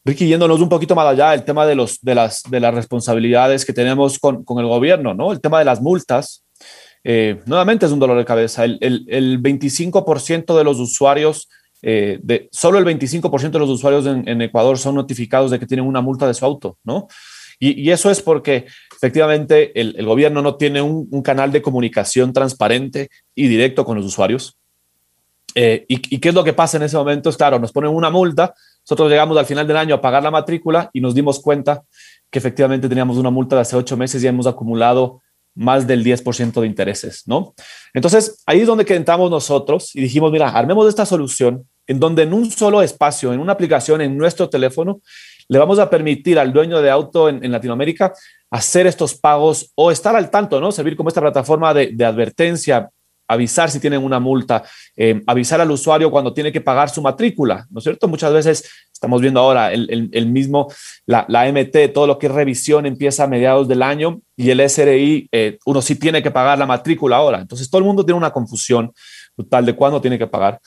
Ricky, 0.03 0.27
yéndonos 0.27 0.59
un 0.59 0.69
poquito 0.69 0.95
más 0.95 1.05
allá, 1.05 1.33
el 1.35 1.43
tema 1.43 1.65
de, 1.67 1.75
los, 1.75 1.99
de, 2.01 2.15
las, 2.15 2.41
de 2.49 2.59
las 2.59 2.73
responsabilidades 2.73 3.65
que 3.65 3.73
tenemos 3.73 4.17
con, 4.17 4.43
con 4.43 4.57
el 4.59 4.65
gobierno, 4.65 5.13
¿no? 5.13 5.31
El 5.31 5.41
tema 5.41 5.59
de 5.59 5.65
las 5.65 5.79
multas, 5.79 6.43
eh, 7.03 7.39
nuevamente 7.45 7.85
es 7.85 7.91
un 7.91 7.99
dolor 7.99 8.17
de 8.17 8.25
cabeza. 8.25 8.65
El, 8.65 8.79
el, 8.81 9.05
el 9.07 9.41
25% 9.41 10.57
de 10.57 10.63
los 10.63 10.79
usuarios, 10.79 11.49
eh, 11.83 12.19
de, 12.23 12.49
solo 12.51 12.79
el 12.79 12.85
25% 12.85 13.51
de 13.51 13.59
los 13.59 13.69
usuarios 13.69 14.07
en, 14.07 14.27
en, 14.27 14.41
Ecuador 14.41 14.77
son 14.77 14.95
notificados 14.95 15.51
de 15.51 15.59
que 15.59 15.67
tienen 15.67 15.85
una 15.85 16.01
multa 16.01 16.27
de 16.27 16.33
su 16.33 16.45
auto, 16.45 16.77
¿no? 16.83 17.07
Y, 17.59 17.79
y 17.81 17.91
eso 17.91 18.09
es 18.09 18.21
porque 18.21 18.65
efectivamente 19.01 19.79
el, 19.79 20.05
gobierno 20.05 20.41
no 20.41 20.55
tiene 20.55 20.81
un, 20.81 21.07
un, 21.09 21.21
canal 21.21 21.53
de 21.53 21.61
comunicación 21.61 22.33
transparente 22.33 23.09
y 23.33 23.47
directo 23.47 23.85
con 23.85 23.95
los 23.97 24.05
usuarios. 24.05 24.57
Eh, 25.55 25.85
y, 25.87 26.15
y, 26.15 26.19
qué 26.19 26.29
es 26.29 26.35
lo 26.35 26.43
que 26.43 26.53
pasa 26.53 26.77
en 26.77 26.83
ese 26.83 26.97
momento? 26.97 27.29
Es 27.29 27.37
claro, 27.37 27.59
nos 27.59 27.71
ponen 27.71 27.91
una 27.91 28.09
multa, 28.09 28.53
nosotros 28.81 29.09
llegamos 29.09 29.37
al 29.37 29.45
final 29.45 29.65
del 29.65 29.77
año 29.77 29.95
a 29.95 30.01
pagar 30.01 30.21
la 30.21 30.31
matrícula 30.31 30.89
y 30.93 30.99
nos 30.99 31.15
dimos 31.15 31.39
cuenta 31.39 31.83
que 32.29 32.39
efectivamente 32.39 32.89
teníamos 32.89 33.17
una 33.17 33.29
multa 33.29 33.55
de 33.55 33.61
hace 33.61 33.75
ocho 33.75 33.95
meses 33.95 34.21
y 34.21 34.27
hemos 34.27 34.47
acumulado 34.47 35.21
más 35.55 35.87
del 35.87 36.03
10% 36.03 36.61
de 36.61 36.67
intereses, 36.67 37.23
¿no? 37.25 37.53
Entonces, 37.93 38.43
ahí 38.45 38.61
es 38.61 38.67
donde 38.67 38.85
entramos 38.95 39.31
nosotros 39.31 39.95
y 39.95 40.01
dijimos, 40.01 40.31
mira, 40.31 40.49
armemos 40.49 40.87
esta 40.87 41.05
solución 41.05 41.65
en 41.87 41.99
donde 41.99 42.23
en 42.23 42.33
un 42.33 42.51
solo 42.51 42.81
espacio, 42.81 43.33
en 43.33 43.39
una 43.39 43.53
aplicación, 43.53 44.01
en 44.01 44.15
nuestro 44.15 44.49
teléfono, 44.49 45.01
le 45.49 45.57
vamos 45.57 45.79
a 45.79 45.89
permitir 45.89 46.39
al 46.39 46.53
dueño 46.53 46.81
de 46.81 46.89
auto 46.89 47.27
en, 47.27 47.51
Latinoamérica 47.51 48.13
hacer 48.51 48.87
estos 48.87 49.15
pagos 49.15 49.71
o 49.75 49.91
estar 49.91 50.15
al 50.15 50.29
tanto, 50.29 50.61
¿no? 50.61 50.71
Servir 50.71 50.95
como 50.95 51.09
esta 51.09 51.21
plataforma 51.21 51.73
de, 51.73 52.05
advertencia, 52.05 52.89
avisar 53.27 53.69
si 53.69 53.79
tienen 53.79 54.03
una 54.03 54.19
multa, 54.19 54.63
eh, 54.95 55.21
avisar 55.27 55.59
al 55.59 55.71
usuario 55.71 56.11
cuando 56.11 56.33
tiene 56.33 56.51
que 56.51 56.61
pagar 56.61 56.89
su 56.89 57.01
matrícula, 57.01 57.67
¿no 57.69 57.79
es 57.79 57.83
cierto? 57.83 58.07
Muchas 58.07 58.31
veces 58.31 58.69
estamos 58.91 59.21
viendo 59.21 59.39
ahora 59.39 59.71
el 59.71 60.25
mismo, 60.27 60.67
la, 61.05 61.25
la, 61.29 61.51
MT, 61.51 61.93
todo 61.93 62.05
lo 62.05 62.19
que 62.19 62.27
es 62.27 62.33
revisión 62.33 62.85
empieza 62.85 63.23
a 63.23 63.27
mediados 63.27 63.67
del 63.67 63.81
año 63.81 64.21
y 64.35 64.49
el 64.51 64.59
SRI, 64.67 65.29
eh, 65.31 65.57
uno 65.65 65.81
sí 65.81 65.95
tiene 65.95 66.21
que 66.21 66.31
pagar 66.31 66.59
la 66.59 66.65
matrícula 66.65 67.17
ahora. 67.17 67.39
Entonces 67.39 67.69
todo 67.69 67.79
el 67.79 67.85
mundo 67.85 68.05
tiene 68.05 68.17
una 68.17 68.31
confusión 68.31 68.91
total 69.35 69.65
de 69.65 69.73
cuándo 69.73 70.01
tiene 70.01 70.17
que 70.17 70.27
pagar. 70.27 70.59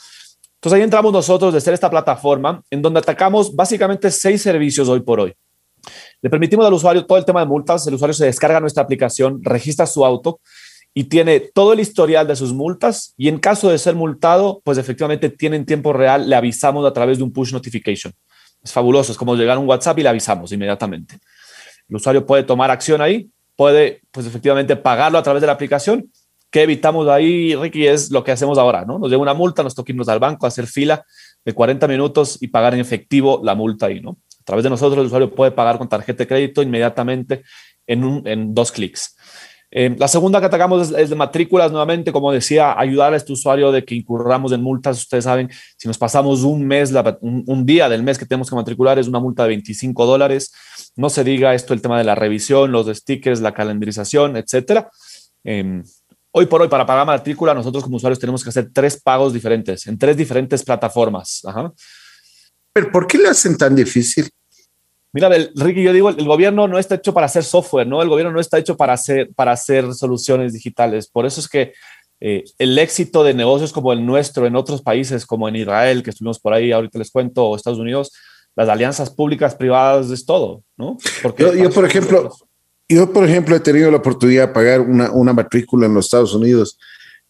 Entonces 0.63 0.77
ahí 0.77 0.85
entramos 0.85 1.13
nosotros 1.13 1.53
de 1.53 1.61
ser 1.61 1.75
esta 1.75 1.91
plataforma 1.91 2.63
en 2.71 2.81
donde 2.81 3.01
atacamos 3.01 3.53
básicamente 3.53 4.13
seis 4.13 4.43
servicios 4.43 4.89
hoy 4.89 5.01
por 5.01 5.19
hoy. 5.19 5.35
Le 6.21 6.31
permitimos 6.31 6.65
al 6.65 6.73
usuario 6.73 7.05
todo 7.05 7.19
el 7.19 7.25
tema 7.25 7.41
de 7.41 7.47
multas, 7.47 7.85
el 7.89 7.95
usuario 7.95 8.15
se 8.15 8.27
descarga 8.27 8.61
nuestra 8.61 8.85
aplicación, 8.85 9.41
registra 9.43 9.87
su 9.87 10.05
auto 10.05 10.39
y 10.95 11.05
tiene 11.05 11.41
todo 11.41 11.73
el 11.73 11.81
historial 11.81 12.29
de 12.29 12.37
sus 12.37 12.53
multas 12.53 13.13
y 13.17 13.27
en 13.27 13.41
caso 13.41 13.71
de 13.71 13.79
ser 13.79 13.97
multado, 13.97 14.63
pues 14.63 14.79
efectivamente 14.79 15.31
tiene 15.31 15.57
en 15.57 15.67
tiempo 15.67 15.93
real, 15.93 16.31
le 16.31 16.37
avisamos 16.37 16.87
a 16.87 16.93
través 16.93 17.19
de 17.19 17.25
un 17.25 17.33
push 17.33 17.53
notification. 17.53 18.13
Es 18.63 18.73
fabuloso, 18.73 19.11
es 19.11 19.19
como 19.19 19.35
llegar 19.35 19.57
a 19.57 19.59
un 19.59 19.69
WhatsApp 19.69 19.99
y 19.99 20.05
le 20.05 20.11
avisamos 20.11 20.53
inmediatamente. 20.53 21.19
El 21.89 21.97
usuario 21.97 22.25
puede 22.25 22.45
tomar 22.45 22.71
acción 22.71 23.01
ahí, 23.01 23.29
puede 23.57 24.03
pues 24.13 24.27
efectivamente 24.27 24.77
pagarlo 24.77 25.19
a 25.19 25.25
través 25.25 25.41
de 25.41 25.49
la 25.49 25.55
aplicación. 25.55 26.09
¿Qué 26.53 26.65
evitamos 26.65 27.09
ahí, 27.09 27.57
Ricky? 27.57 27.87
Es 27.87 28.11
lo 28.11 28.23
que 28.23 28.31
hacemos 28.31 28.59
ahora, 28.59 28.85
¿no? 28.85 28.99
Nos 28.99 29.09
llega 29.09 29.23
una 29.23 29.33
multa, 29.33 29.63
nos 29.63 29.75
toca 29.75 29.91
al 30.07 30.19
banco, 30.19 30.47
hacer 30.47 30.67
fila 30.67 31.03
de 31.47 31.55
40 31.55 31.89
minutos 31.89 32.37
y 32.43 32.49
pagar 32.49 32.75
en 32.75 32.81
efectivo 32.81 33.41
la 33.43 33.55
multa 33.55 33.87
ahí, 33.87 34.01
¿no? 34.01 34.19
A 34.39 34.45
través 34.45 34.63
de 34.63 34.69
nosotros 34.69 35.01
el 35.01 35.07
usuario 35.07 35.35
puede 35.35 35.53
pagar 35.53 35.79
con 35.79 35.89
tarjeta 35.89 36.25
de 36.25 36.29
crédito 36.29 36.63
inmediatamente 36.63 37.43
en, 37.87 38.05
un, 38.05 38.29
en 38.29 38.53
dos 38.53 38.71
clics. 38.71 39.17
Eh, 39.71 39.97
la 39.99 40.09
segunda 40.09 40.41
que 40.41 40.47
atacamos 40.47 40.91
es, 40.91 40.99
es, 40.99 41.09
de 41.09 41.17
matrículas, 41.17 41.71
nuevamente, 41.71 42.13
como 42.13 42.31
decía, 42.31 42.79
ayudar 42.79 43.15
a 43.15 43.17
este 43.17 43.33
usuario 43.33 43.73
de 43.73 43.87
que 43.87 43.95
incurramos 43.95 44.53
en 44.53 44.63
multas. 44.63 44.99
Ustedes 44.99 45.25
saben, 45.25 45.49
si 45.79 45.89
nos 45.89 45.97
pasamos 45.97 46.43
un 46.43 46.67
mes, 46.67 46.93
un, 47.23 47.65
día 47.65 47.89
del 47.89 48.03
mes 48.03 48.19
que 48.19 48.27
tenemos 48.27 48.51
que 48.51 48.57
matricular, 48.57 48.99
es 48.99 49.09
una 49.09 49.21
multa 49.21 49.45
de 49.45 49.49
25 49.49 50.05
dólares. 50.05 50.53
No 50.97 51.09
se 51.09 51.25
diga 51.25 51.55
esto 51.55 51.73
el 51.73 51.81
tema 51.81 51.97
de 51.97 52.05
la 52.05 52.15
revisión, 52.15 52.73
los 52.73 52.89
stickers, 52.89 53.41
la 53.41 53.55
calendarización, 53.55 54.37
etcétera. 54.37 54.91
Eh, 55.45 55.83
hoy 56.33 56.47
por 56.47 56.63
hoy, 56.63 56.69
para 56.69 56.85
pagar 56.85 57.07
matrícula, 57.07 57.55
nosotros 57.55 57.85
como 57.85 57.97
usuarios 57.97 58.19
tenemos 58.19 58.43
que 58.43 58.51
hacer 58.51 58.71
tres 58.73 59.01
pagos 59.01 59.33
diferentes 59.33 59.87
en 59.87 59.97
tres 59.97 60.17
diferentes 60.17 60.63
plataformas. 60.65 61.43
Ajá. 61.45 61.73
Pero 62.73 62.91
¿por 62.91 63.07
qué 63.07 63.19
lo 63.19 63.31
hacen 63.31 63.57
tan 63.57 63.77
difícil? 63.77 64.29
Mira, 65.13 65.29
el, 65.37 65.53
Ricky, 65.55 65.83
yo 65.83 65.93
digo, 65.93 66.09
el, 66.09 66.19
el, 66.19 66.27
gobierno 66.27 66.67
no 66.67 66.79
está 66.79 66.95
hecho 66.95 67.13
para 67.13 67.27
hacer 67.27 67.45
software, 67.45 67.87
¿no? 67.87 68.01
El 68.01 68.09
gobierno 68.09 68.33
no 68.33 68.41
está 68.41 68.59
hecho 68.59 68.79
para 68.79 68.95
hacer, 68.95 69.31
para 69.35 69.53
hacer 69.53 69.93
soluciones 69.93 70.55
digitales. 70.55 71.07
Por 71.07 71.27
eso 71.27 71.39
es 71.39 71.49
que 71.49 71.75
eh, 72.25 72.45
el 72.59 72.79
éxito 72.79 73.25
de 73.25 73.35
negocios 73.35 73.73
como 73.73 73.93
el 73.93 74.07
nuestro 74.07 74.47
en 74.47 74.55
otros 74.55 74.81
países, 74.81 75.27
como 75.27 75.49
en 75.49 75.57
Israel, 75.57 76.05
que 76.05 76.11
estuvimos 76.11 76.39
por 76.39 76.55
ahí, 76.55 76.71
ahorita 76.71 76.99
les 76.99 77.11
cuento, 77.11 77.45
o 77.45 77.57
Estados 77.57 77.81
Unidos, 77.81 78.13
las 78.55 78.69
alianzas 78.69 79.11
públicas 79.11 79.57
privadas 79.57 80.09
es 80.09 80.25
todo, 80.25 80.63
¿no? 80.77 80.97
Porque 81.21 81.43
yo, 81.43 81.55
yo 81.55 81.71
por 81.71 81.85
ejemplo, 81.85 82.23
nosotros... 82.23 82.49
yo, 82.89 83.13
por 83.13 83.25
ejemplo, 83.25 83.57
he 83.57 83.61
tenido 83.61 83.91
la 83.91 83.99
oportunidad 83.99 84.49
de 84.49 84.55
pagar 84.55 84.81
una, 84.81 85.11
una 85.11 85.33
matrícula 85.33 85.87
en 85.87 85.95
los 85.95 86.07
Estados 86.07 86.35
Unidos 86.35 86.79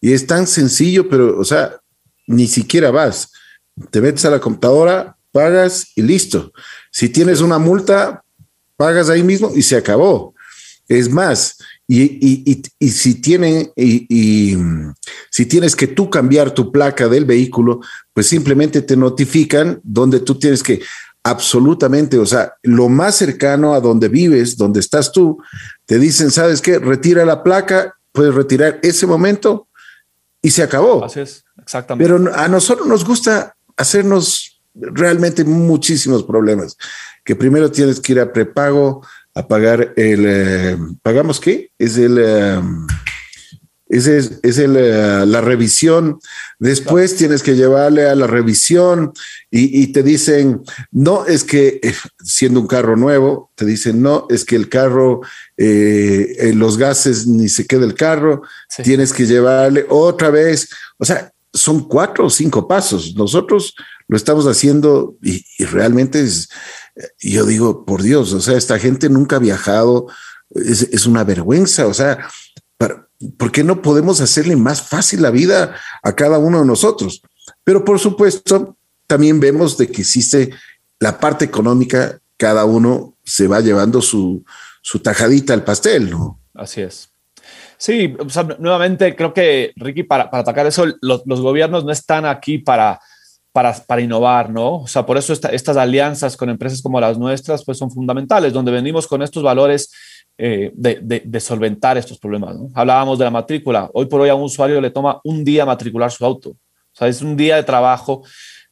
y 0.01 0.11
es 0.11 0.27
tan 0.27 0.47
sencillo, 0.47 1.07
pero, 1.07 1.39
o 1.39 1.45
sea, 1.45 1.79
ni 2.27 2.47
siquiera 2.47 2.91
vas. 2.91 3.31
Te 3.89 4.01
metes 4.01 4.25
a 4.25 4.29
la 4.29 4.39
computadora, 4.39 5.17
pagas 5.31 5.91
y 5.95 6.01
listo. 6.01 6.51
Si 6.91 7.09
tienes 7.09 7.41
una 7.41 7.57
multa, 7.57 8.23
pagas 8.75 9.09
ahí 9.09 9.23
mismo 9.23 9.51
y 9.55 9.61
se 9.61 9.77
acabó. 9.77 10.33
Es 10.87 11.09
más, 11.09 11.57
y, 11.87 12.01
y, 12.01 12.43
y, 12.45 12.61
y 12.79 12.89
si, 12.89 13.15
tienen, 13.15 13.71
y, 13.75 14.57
si 15.29 15.45
tienes 15.45 15.75
que 15.75 15.87
tú 15.87 16.09
cambiar 16.09 16.53
tu 16.53 16.71
placa 16.71 17.07
del 17.07 17.25
vehículo, 17.25 17.81
pues 18.13 18.27
simplemente 18.27 18.81
te 18.81 18.97
notifican 18.97 19.79
donde 19.83 20.19
tú 20.19 20.35
tienes 20.35 20.61
que 20.61 20.81
absolutamente, 21.23 22.17
o 22.19 22.25
sea, 22.25 22.53
lo 22.63 22.89
más 22.89 23.15
cercano 23.15 23.73
a 23.73 23.79
donde 23.79 24.09
vives, 24.09 24.57
donde 24.57 24.81
estás 24.81 25.11
tú, 25.11 25.41
te 25.85 25.97
dicen, 25.97 26.31
¿sabes 26.31 26.61
qué? 26.61 26.79
Retira 26.79 27.25
la 27.25 27.43
placa, 27.43 27.95
puedes 28.11 28.35
retirar 28.35 28.79
ese 28.83 29.07
momento 29.07 29.67
y 30.41 30.51
se 30.51 30.63
acabó. 30.63 31.05
Así 31.05 31.21
es, 31.21 31.45
exactamente. 31.61 32.11
Pero 32.11 32.35
a 32.35 32.47
nosotros 32.47 32.87
nos 32.87 33.05
gusta 33.05 33.55
hacernos 33.77 34.61
realmente 34.73 35.43
muchísimos 35.43 36.23
problemas. 36.23 36.77
Que 37.23 37.35
primero 37.35 37.71
tienes 37.71 37.99
que 37.99 38.11
ir 38.13 38.19
a 38.19 38.33
prepago 38.33 39.05
a 39.33 39.47
pagar 39.47 39.93
el. 39.95 40.25
Eh, 40.27 40.77
¿Pagamos 41.01 41.39
qué? 41.39 41.71
Es 41.77 41.97
el. 41.97 42.17
Eh, 42.19 42.61
es, 43.93 44.07
es, 44.07 44.39
es 44.41 44.57
el, 44.57 44.71
uh, 44.71 45.25
la 45.25 45.41
revisión. 45.41 46.19
Después 46.59 47.11
claro. 47.11 47.19
tienes 47.19 47.43
que 47.43 47.55
llevarle 47.55 48.07
a 48.07 48.15
la 48.15 48.27
revisión 48.27 49.13
y, 49.51 49.81
y, 49.81 49.87
te 49.87 50.01
dicen, 50.01 50.63
no, 50.91 51.25
es 51.25 51.43
que 51.43 51.79
eh, 51.83 51.93
siendo 52.23 52.59
un 52.59 52.67
carro 52.67 52.95
nuevo, 52.95 53.51
te 53.55 53.65
dicen, 53.65 54.01
no, 54.01 54.25
es 54.29 54.45
que 54.45 54.55
el 54.55 54.69
carro, 54.69 55.21
eh, 55.57 56.35
eh, 56.39 56.53
los 56.53 56.77
gases 56.77 57.27
ni 57.27 57.49
se 57.49 57.67
queda 57.67 57.85
el 57.85 57.93
carro, 57.93 58.41
sí. 58.67 58.83
tienes 58.83 59.13
que 59.13 59.27
llevarle 59.27 59.85
otra 59.89 60.31
vez. 60.31 60.69
O 60.97 61.05
sea, 61.05 61.31
son 61.53 61.87
cuatro 61.87 62.25
o 62.25 62.29
cinco 62.29 62.67
pasos. 62.67 63.13
Nosotros 63.15 63.75
lo 64.07 64.17
estamos 64.17 64.47
haciendo 64.47 65.15
y, 65.21 65.45
y, 65.59 65.65
realmente 65.65 66.21
es, 66.21 66.49
yo 67.19 67.45
digo, 67.45 67.85
por 67.85 68.01
Dios, 68.01 68.33
o 68.33 68.41
sea, 68.41 68.57
esta 68.57 68.79
gente 68.79 69.07
nunca 69.09 69.35
ha 69.35 69.39
viajado, 69.39 70.07
es, 70.49 70.81
es 70.91 71.05
una 71.05 71.23
vergüenza, 71.23 71.87
o 71.87 71.93
sea, 71.93 72.27
¿por 73.37 73.51
qué 73.51 73.63
no 73.63 73.81
podemos 73.81 74.21
hacerle 74.21 74.55
más 74.55 74.81
fácil 74.81 75.21
la 75.21 75.31
vida 75.31 75.75
a 76.01 76.15
cada 76.15 76.37
uno 76.37 76.59
de 76.59 76.65
nosotros? 76.65 77.21
Pero 77.63 77.83
por 77.83 77.99
supuesto, 77.99 78.77
también 79.07 79.39
vemos 79.39 79.77
de 79.77 79.87
que 79.87 80.01
existe 80.01 80.51
la 80.99 81.19
parte 81.19 81.45
económica, 81.45 82.19
cada 82.37 82.65
uno 82.65 83.15
se 83.23 83.47
va 83.47 83.59
llevando 83.59 84.01
su, 84.01 84.43
su 84.81 84.99
tajadita 84.99 85.53
al 85.53 85.63
pastel, 85.63 86.09
¿no? 86.09 86.39
Así 86.53 86.81
es. 86.81 87.09
Sí, 87.77 88.15
nuevamente 88.59 89.15
creo 89.15 89.33
que, 89.33 89.73
Ricky, 89.75 90.03
para, 90.03 90.29
para 90.29 90.41
atacar 90.41 90.65
eso, 90.67 90.85
los, 91.01 91.23
los, 91.25 91.41
gobiernos 91.41 91.83
no 91.83 91.91
están 91.91 92.25
aquí 92.25 92.57
para, 92.57 92.99
para, 93.51 93.73
para 93.73 94.01
innovar, 94.01 94.49
¿no? 94.49 94.77
O 94.77 94.87
sea, 94.87 95.05
por 95.05 95.17
eso 95.17 95.33
esta, 95.33 95.49
estas 95.49 95.75
alianzas 95.75 96.37
con 96.37 96.49
empresas 96.49 96.81
como 96.81 97.01
las 97.01 97.17
nuestras, 97.17 97.65
pues 97.65 97.77
son 97.77 97.91
fundamentales, 97.91 98.53
donde 98.53 98.71
venimos 98.71 99.05
con 99.05 99.21
estos 99.21 99.43
valores 99.43 99.91
eh, 100.37 100.71
de, 100.73 101.39
solventar 101.39 101.97
estos 101.97 102.17
problemas. 102.17 102.55
Hablábamos 102.73 103.19
de 103.19 103.25
la 103.25 103.31
matrícula. 103.31 103.89
Hoy 103.93 104.07
por 104.07 104.21
hoy 104.21 104.29
a 104.29 104.35
un 104.35 104.43
usuario 104.43 104.81
le 104.81 104.89
toma 104.89 105.19
un 105.23 105.43
día 105.43 105.65
matricular 105.65 106.11
su 106.11 106.25
auto. 106.25 106.49
O 106.49 106.95
sea, 106.95 107.07
es 107.07 107.21
un 107.21 107.37
día 107.37 107.55
de 107.55 107.63
trabajo. 107.63 108.23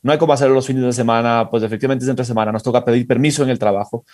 No 0.02 0.12
hay 0.12 0.18
como 0.18 0.34
hacerlo 0.34 0.56
los 0.56 0.66
fines 0.66 0.84
de 0.84 0.94
semana, 0.94 1.48
pues 1.50 1.64
efectivamente 1.64 2.04
es 2.04 2.10
entre 2.10 2.26
semana. 2.26 2.52
Nos 2.52 2.64
toca 2.64 2.84
pedir 2.84 3.06
permiso 3.06 3.44
en 3.44 3.50
el 3.50 3.60
trabajo. 3.60 4.06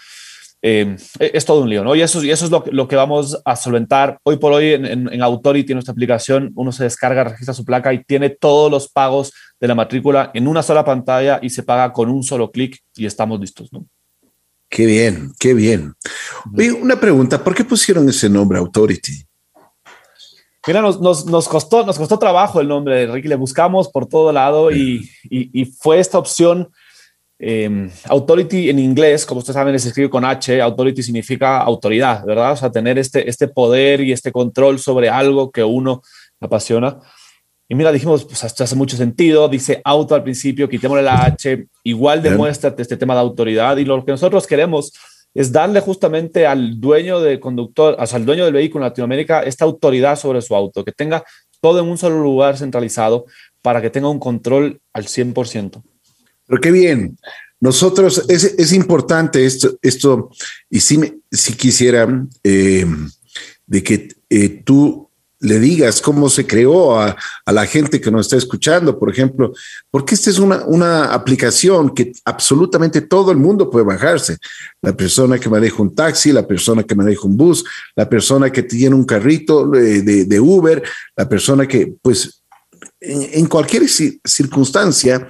Eh, 0.62 0.96
es 1.20 1.46
todo 1.46 1.62
un 1.62 1.70
lío, 1.70 1.84
¿no? 1.84 1.96
Y 1.96 2.02
eso, 2.02 2.22
es 2.22 2.50
lo, 2.50 2.88
que 2.88 2.96
vamos 2.96 3.40
a 3.46 3.56
solventar. 3.56 4.20
Hoy 4.24 4.38
por 4.38 4.52
hoy 4.52 4.74
en, 4.74 4.86
en, 4.86 5.14
en, 5.14 5.22
Authority, 5.22 5.74
nuestra 5.74 5.92
aplicación, 5.92 6.52
uno 6.56 6.72
se 6.72 6.84
descarga, 6.84 7.24
registra 7.26 7.54
su 7.54 7.64
placa 7.64 7.94
y 7.94 8.04
tiene 8.04 8.32
todos 8.32 8.72
los 8.72 8.90
pagos 8.90 9.32
de 9.60 9.68
la 9.68 9.76
matrícula 9.76 10.32
en 10.34 10.48
una 10.48 10.64
sola 10.64 10.84
pantalla 10.84 11.40
y 11.42 11.50
se 11.50 11.64
paga 11.64 11.94
con 11.94 12.10
un 12.10 12.24
solo 12.24 12.52
clic 12.52 12.80
y 12.96 13.06
estamos 13.06 13.40
listos. 13.40 13.70
Qué 14.70 14.86
bien, 14.86 15.34
qué 15.40 15.54
bien. 15.54 15.94
Oye, 16.56 16.72
una 16.72 17.00
pregunta, 17.00 17.44
¿por 17.44 17.56
qué 17.56 17.64
pusieron 17.64 18.08
ese 18.10 18.30
nombre 18.30 18.60
Authority? 18.60 19.26
Mira, 20.68 20.82
nos, 20.82 21.00
nos, 21.00 21.26
nos, 21.26 21.48
costó, 21.48 21.86
nos 21.86 21.98
costó 21.98 22.20
trabajo 22.20 22.60
el 22.60 22.68
nombre, 22.68 23.08
Ricky, 23.08 23.30
le 23.30 23.36
buscamos 23.36 23.90
por 23.90 24.06
todo 24.06 24.34
lado 24.34 24.70
y, 24.72 25.10
y, 25.24 25.62
y 25.62 25.66
fue 25.66 26.00
esta 26.00 26.18
opción 26.18 26.70
Em, 27.40 27.92
authority 28.10 28.70
en 28.70 28.80
inglés, 28.80 29.24
como 29.24 29.40
ustedes 29.40 29.54
saben, 29.54 29.80
se 29.80 29.90
escribe 29.90 30.10
con 30.10 30.26
H. 30.26 30.60
Authority 30.60 31.04
significa 31.04 31.60
autoridad, 31.60 32.26
¿verdad? 32.26 32.54
O 32.54 32.56
sea, 32.56 32.72
tener 32.72 32.98
este, 32.98 33.30
este 33.30 33.48
poder 33.48 34.02
y 34.02 34.12
este 34.12 34.32
control 34.32 34.80
sobre 34.80 35.10
algo 35.10 35.52
que 35.52 35.64
uno 35.64 36.02
apasiona. 36.40 36.98
Y 37.70 37.76
mira, 37.76 37.92
dijimos, 37.92 38.24
pues 38.24 38.44
esto 38.44 38.64
hace 38.64 38.76
mucho 38.76 38.96
sentido. 38.96 39.50
Dice 39.50 39.82
auto 39.84 40.16
al 40.16 40.24
principio, 40.24 40.70
quitémosle 40.70 41.04
la 41.04 41.26
H. 41.26 41.68
Igual 41.84 42.22
demuestra 42.22 42.74
este 42.78 42.98
tema 42.98 43.14
de 43.14 43.20
autoridad. 43.20 43.78
Y 43.78 43.86
lo 43.86 44.04
que 44.06 44.12
nosotros 44.12 44.48
queremos 44.48 44.94
es 45.34 45.52
darle 45.52 45.82
justamente 45.82 46.48
al 46.48 46.80
dueño 46.80 47.20
del 47.20 47.40
conductor, 47.40 47.96
o 48.00 48.08
sea, 48.08 48.18
al 48.18 48.26
dueño 48.26 48.46
del 48.46 48.54
vehículo 48.54 48.84
en 48.84 48.90
Latinoamérica, 48.90 49.42
esta 49.42 49.66
autoridad 49.66 50.18
sobre 50.18 50.42
su 50.42 50.56
auto, 50.56 50.84
que 50.84 50.92
tenga 50.92 51.24
todo 51.62 51.80
en 51.80 51.88
un 51.88 51.98
solo 51.98 52.22
lugar 52.22 52.58
centralizado 52.58 53.26
para 53.62 53.82
que 53.82 53.90
tenga 53.90 54.10
un 54.10 54.20
control 54.20 54.82
al 54.94 55.06
100%. 55.06 55.84
Pero 56.48 56.62
qué 56.62 56.72
bien. 56.72 57.18
Nosotros, 57.60 58.26
es, 58.30 58.44
es 58.58 58.74
importante 58.74 59.46
esto, 59.46 59.78
esto, 59.82 60.30
y 60.70 60.80
si, 60.80 61.22
si 61.32 61.54
quisiera 61.54 62.08
eh, 62.44 62.86
de 63.66 63.84
que 63.84 64.08
eh, 64.30 64.62
tú 64.64 65.07
le 65.40 65.60
digas 65.60 66.02
cómo 66.02 66.30
se 66.30 66.48
creó 66.48 67.00
a, 67.00 67.16
a, 67.46 67.52
la 67.52 67.66
gente 67.66 68.02
que 68.02 68.10
nos 68.10 68.26
está 68.26 68.38
escuchando, 68.38 68.98
por 68.98 69.12
ejemplo, 69.12 69.54
porque 69.92 70.16
esta 70.16 70.30
es 70.30 70.40
una, 70.40 70.66
una 70.66 71.14
aplicación 71.14 71.94
que 71.94 72.12
absolutamente 72.26 73.02
todo 73.02 73.32
el 73.32 73.38
mundo 73.38 73.70
puede 73.70 73.86
bajarse. 73.86 74.38
La 74.82 74.96
persona 74.96 75.38
que 75.40 75.50
maneja 75.50 75.82
un 75.82 75.94
taxi, 75.94 76.32
la 76.32 76.48
persona 76.48 76.84
que 76.84 76.96
maneja 76.96 77.22
un 77.24 77.38
bus, 77.38 77.64
la 77.96 78.10
persona 78.10 78.52
que 78.52 78.64
tiene 78.64 78.96
un 78.96 79.06
carrito 79.06 79.68
de, 79.68 80.02
de, 80.02 80.26
de 80.26 80.40
Uber, 80.40 80.82
la 81.16 81.30
persona 81.30 81.68
que, 81.68 81.94
pues, 82.02 82.42
en, 83.00 83.46
cualquier 83.48 83.84
circunstancia 83.88 85.28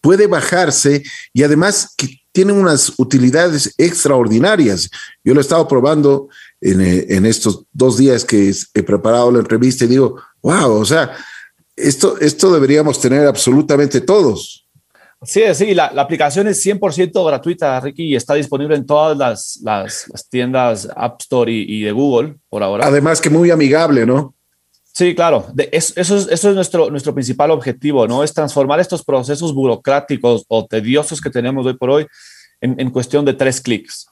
puede 0.00 0.26
bajarse 0.26 1.02
y 1.32 1.42
además 1.42 1.92
que 1.96 2.20
tiene 2.32 2.52
unas 2.52 2.92
utilidades 2.96 3.74
extraordinarias. 3.76 4.88
Yo 5.24 5.34
lo 5.34 5.40
he 5.40 5.42
estado 5.42 5.66
probando 5.66 6.28
en, 6.60 6.80
en, 6.80 7.26
estos 7.26 7.64
dos 7.72 7.96
días 7.96 8.24
que 8.24 8.52
he 8.74 8.82
preparado 8.82 9.30
la 9.30 9.38
entrevista 9.38 9.84
y 9.84 9.88
digo, 9.88 10.20
wow, 10.42 10.72
o 10.72 10.84
sea, 10.84 11.12
esto, 11.76 12.18
esto 12.20 12.52
deberíamos 12.52 13.00
tener 13.00 13.26
absolutamente 13.26 14.00
todos. 14.00 14.66
Sí, 15.22 15.42
sí, 15.54 15.74
la, 15.74 15.90
la 15.92 16.02
aplicación 16.02 16.48
es 16.48 16.64
100% 16.64 17.26
gratuita, 17.26 17.78
Ricky, 17.80 18.04
y 18.04 18.16
está 18.16 18.34
disponible 18.34 18.74
en 18.74 18.86
todas 18.86 19.16
las, 19.16 19.60
las, 19.62 20.08
las 20.08 20.28
tiendas 20.28 20.88
App 20.96 21.20
Store 21.20 21.52
y, 21.52 21.64
y, 21.68 21.82
de 21.82 21.92
Google 21.92 22.36
por 22.48 22.62
ahora. 22.62 22.86
Además 22.86 23.20
que 23.20 23.28
muy 23.28 23.50
amigable, 23.50 24.06
¿no? 24.06 24.34
Sí, 24.94 25.14
claro. 25.14 25.46
De, 25.52 25.68
eso, 25.72 26.00
es, 26.00 26.10
eso 26.10 26.48
es 26.48 26.54
nuestro, 26.54 26.90
nuestro 26.90 27.12
principal 27.12 27.50
objetivo, 27.50 28.08
¿no? 28.08 28.24
Es 28.24 28.32
transformar 28.32 28.80
estos 28.80 29.04
procesos 29.04 29.54
burocráticos 29.54 30.44
o 30.48 30.66
tediosos 30.66 31.20
que 31.20 31.28
tenemos 31.28 31.66
hoy 31.66 31.74
por 31.74 31.90
hoy 31.90 32.06
en, 32.62 32.80
en 32.80 32.90
cuestión 32.90 33.24
de 33.26 33.34
tres 33.34 33.60
clics. 33.60 34.06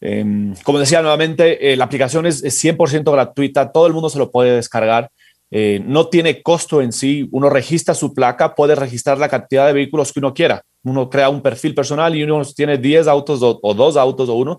Eh, 0.00 0.54
como 0.62 0.78
decía 0.78 1.00
nuevamente, 1.00 1.72
eh, 1.72 1.76
la 1.76 1.84
aplicación 1.84 2.26
es, 2.26 2.42
es, 2.44 2.62
100% 2.62 3.10
gratuita, 3.10 3.72
todo 3.72 3.86
el 3.86 3.92
mundo 3.92 4.10
se 4.10 4.18
lo 4.18 4.30
puede 4.30 4.56
descargar. 4.56 5.10
Eh, 5.50 5.80
no 5.84 6.08
tiene 6.08 6.42
costo 6.42 6.82
en 6.82 6.92
sí, 6.92 7.28
uno 7.30 7.48
registra 7.48 7.94
su 7.94 8.12
placa, 8.12 8.54
puede 8.54 8.74
registrar 8.74 9.18
la 9.18 9.28
cantidad 9.28 9.66
de 9.66 9.72
vehículos 9.72 10.12
que 10.12 10.18
uno 10.18 10.34
quiera. 10.34 10.62
Uno 10.82 11.08
crea 11.08 11.28
un 11.28 11.40
perfil 11.40 11.74
personal 11.74 12.14
y 12.14 12.22
uno 12.22 12.42
tiene 12.44 12.78
10 12.78 13.06
autos 13.06 13.42
o, 13.42 13.58
o 13.62 13.74
dos 13.74 13.96
autos 13.96 14.28
o 14.28 14.34
uno, 14.34 14.58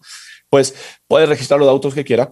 pues 0.50 0.74
puede 1.08 1.26
registrar 1.26 1.60
los 1.60 1.70
autos 1.70 1.94
que 1.94 2.04
quiera 2.04 2.30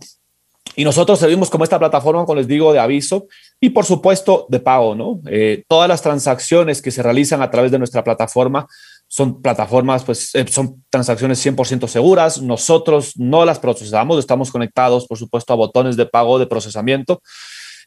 y 0.75 0.83
nosotros 0.83 1.19
servimos 1.19 1.49
como 1.49 1.63
esta 1.63 1.79
plataforma, 1.79 2.25
como 2.25 2.35
les 2.35 2.47
digo, 2.47 2.73
de 2.73 2.79
aviso 2.79 3.27
y 3.59 3.69
por 3.69 3.85
supuesto 3.85 4.45
de 4.49 4.59
pago, 4.59 4.95
¿no? 4.95 5.21
Eh, 5.27 5.63
todas 5.67 5.87
las 5.87 6.01
transacciones 6.01 6.81
que 6.81 6.91
se 6.91 7.01
realizan 7.01 7.41
a 7.41 7.49
través 7.49 7.71
de 7.71 7.77
nuestra 7.77 8.03
plataforma 8.03 8.67
son 9.15 9.41
plataformas, 9.41 10.03
pues 10.03 10.35
eh, 10.35 10.45
son 10.49 10.83
transacciones 10.89 11.39
100% 11.45 11.87
seguras. 11.87 12.41
Nosotros 12.41 13.13
no 13.15 13.45
las 13.45 13.59
procesamos, 13.59 14.19
estamos 14.19 14.51
conectados, 14.51 15.07
por 15.07 15.17
supuesto, 15.17 15.53
a 15.53 15.55
botones 15.55 15.95
de 15.95 16.05
pago 16.05 16.37
de 16.37 16.47
procesamiento. 16.47 17.21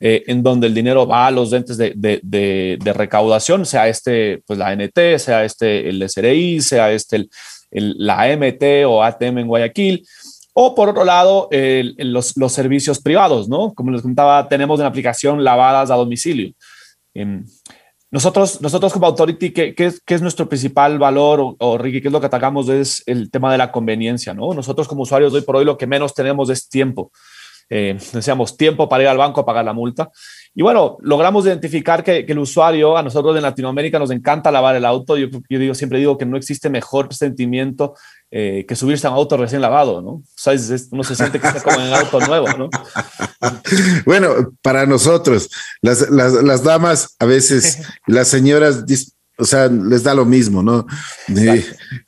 Eh, 0.01 0.23
en 0.29 0.43
donde 0.43 0.69
el 0.69 0.75
dinero 0.75 1.07
va 1.07 1.27
a 1.27 1.31
los 1.31 1.53
entes 1.53 1.77
de, 1.77 1.93
de, 1.97 2.21
de, 2.23 2.79
de, 2.83 2.93
recaudación, 2.93 3.67
sea 3.67 3.89
este, 3.89 4.41
pues 4.47 4.57
la 4.57 4.73
NT, 4.75 5.19
sea 5.19 5.45
este 5.45 5.89
el 5.89 6.09
SRI, 6.09 6.63
sea 6.63 6.93
este 6.93 7.17
el, 7.17 7.31
el, 7.73 7.95
la 7.99 8.29
MT 8.35 8.87
o 8.87 9.03
ATM 9.03 9.39
en 9.39 9.49
Guayaquil, 9.49 10.07
o 10.55 10.75
por 10.77 10.89
otro 10.89 11.05
lado, 11.05 11.49
los, 11.51 12.37
los, 12.37 12.53
servicios 12.53 13.01
privados, 13.01 13.49
¿no? 13.49 13.75
Como 13.75 13.91
les 13.91 14.03
contaba, 14.03 14.49
tenemos 14.49 14.79
una 14.79 14.89
aplicación 14.89 15.43
lavadas 15.43 15.91
a 15.91 15.97
domicilio. 15.97 16.53
Eh, 17.15 17.43
nosotros, 18.11 18.61
nosotros 18.63 18.93
como 18.93 19.07
Authority, 19.07 19.53
¿qué, 19.53 19.75
qué, 19.75 19.93
qué 20.05 20.15
es 20.15 20.23
nuestro 20.23 20.49
principal 20.49 20.99
valor? 20.99 21.41
O, 21.41 21.57
o, 21.59 21.79
Ricky, 21.79 22.01
¿qué 22.01 22.09
es 22.09 22.13
lo 22.13 22.21
que 22.21 22.27
atacamos? 22.27 22.69
Es 22.69 23.03
el 23.07 23.31
tema 23.31 23.53
de 23.53 23.59
la 23.59 23.71
conveniencia, 23.71 24.33
¿no? 24.33 24.55
Nosotros 24.55 24.89
como 24.89 25.03
usuarios 25.03 25.35
hoy 25.35 25.43
por 25.43 25.57
hoy 25.57 25.65
lo 25.65 25.77
que 25.77 25.87
menos 25.87 26.15
tenemos 26.15 26.49
es 26.49 26.69
tiempo. 26.69 27.13
Eh, 27.71 27.99
decíamos 28.15 28.57
tiempo 28.57 28.89
para 28.89 29.03
ir 29.03 29.09
al 29.11 29.19
banco 29.19 29.43
a 29.43 29.47
pagar 29.47 29.65
la 29.65 29.75
multa. 29.75 30.11
Y 30.55 30.63
bueno, 30.63 30.97
logramos 31.01 31.45
identificar 31.45 32.03
que, 32.03 32.25
que, 32.25 32.33
el 32.33 32.39
usuario, 32.39 32.97
a 32.97 33.03
nosotros 33.03 33.37
en 33.37 33.43
Latinoamérica 33.43 33.99
nos 33.99 34.11
encanta 34.11 34.51
lavar 34.51 34.75
el 34.77 34.87
auto. 34.87 35.19
Yo, 35.19 35.29
yo 35.49 35.59
digo, 35.59 35.75
siempre 35.75 35.99
digo 35.99 36.17
que 36.17 36.25
no 36.25 36.39
existe 36.39 36.71
mejor 36.71 37.13
sentimiento 37.13 37.95
eh, 38.31 38.67
que 38.69 38.77
subirse 38.77 39.07
a 39.07 39.11
un 39.11 39.17
auto 39.17 39.39
recién 39.39 39.63
lavado, 39.63 40.03
¿no? 40.03 40.11
O 40.11 40.25
sea, 40.37 40.53
es, 40.53 40.89
uno 40.91 41.03
se 41.03 41.17
siente 41.17 41.41
que 41.41 41.47
está 41.47 41.63
como 41.63 41.81
en 41.81 41.89
un 41.89 41.95
auto 41.95 42.21
nuevo, 42.21 42.47
¿no? 42.59 42.69
bueno, 44.05 44.53
para 44.61 44.85
nosotros, 44.85 45.49
las, 45.81 46.11
las, 46.11 46.35
las 46.35 46.63
damas, 46.63 47.17
a 47.19 47.25
veces, 47.25 47.79
las 48.07 48.29
señoras, 48.29 48.85
o 49.39 49.45
sea, 49.45 49.69
les 49.69 50.03
da 50.03 50.15
lo 50.15 50.27
mismo, 50.27 50.63
¿no? 50.63 50.85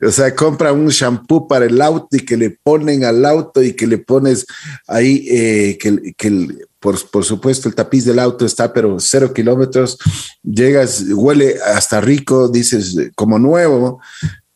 O 0.05 0.11
sea, 0.11 0.35
compra 0.35 0.73
un 0.73 0.89
shampoo 0.89 1.47
para 1.47 1.65
el 1.65 1.81
auto 1.81 2.17
y 2.17 2.19
que 2.19 2.35
le 2.35 2.51
ponen 2.51 3.05
al 3.05 3.25
auto 3.25 3.63
y 3.63 3.73
que 3.73 3.87
le 3.87 3.97
pones 3.97 4.45
ahí, 4.85 5.25
eh, 5.29 5.77
que, 5.79 6.13
que 6.17 6.47
por, 6.79 7.09
por, 7.09 7.23
supuesto 7.23 7.69
el 7.69 7.75
tapiz 7.75 8.03
del 8.03 8.19
auto 8.19 8.45
está, 8.45 8.73
pero 8.73 8.99
cero 8.99 9.33
kilómetros, 9.33 9.97
llegas, 10.43 11.05
huele 11.09 11.55
hasta 11.73 12.01
rico, 12.01 12.49
dices 12.49 12.97
como 13.15 13.39
nuevo, 13.39 14.01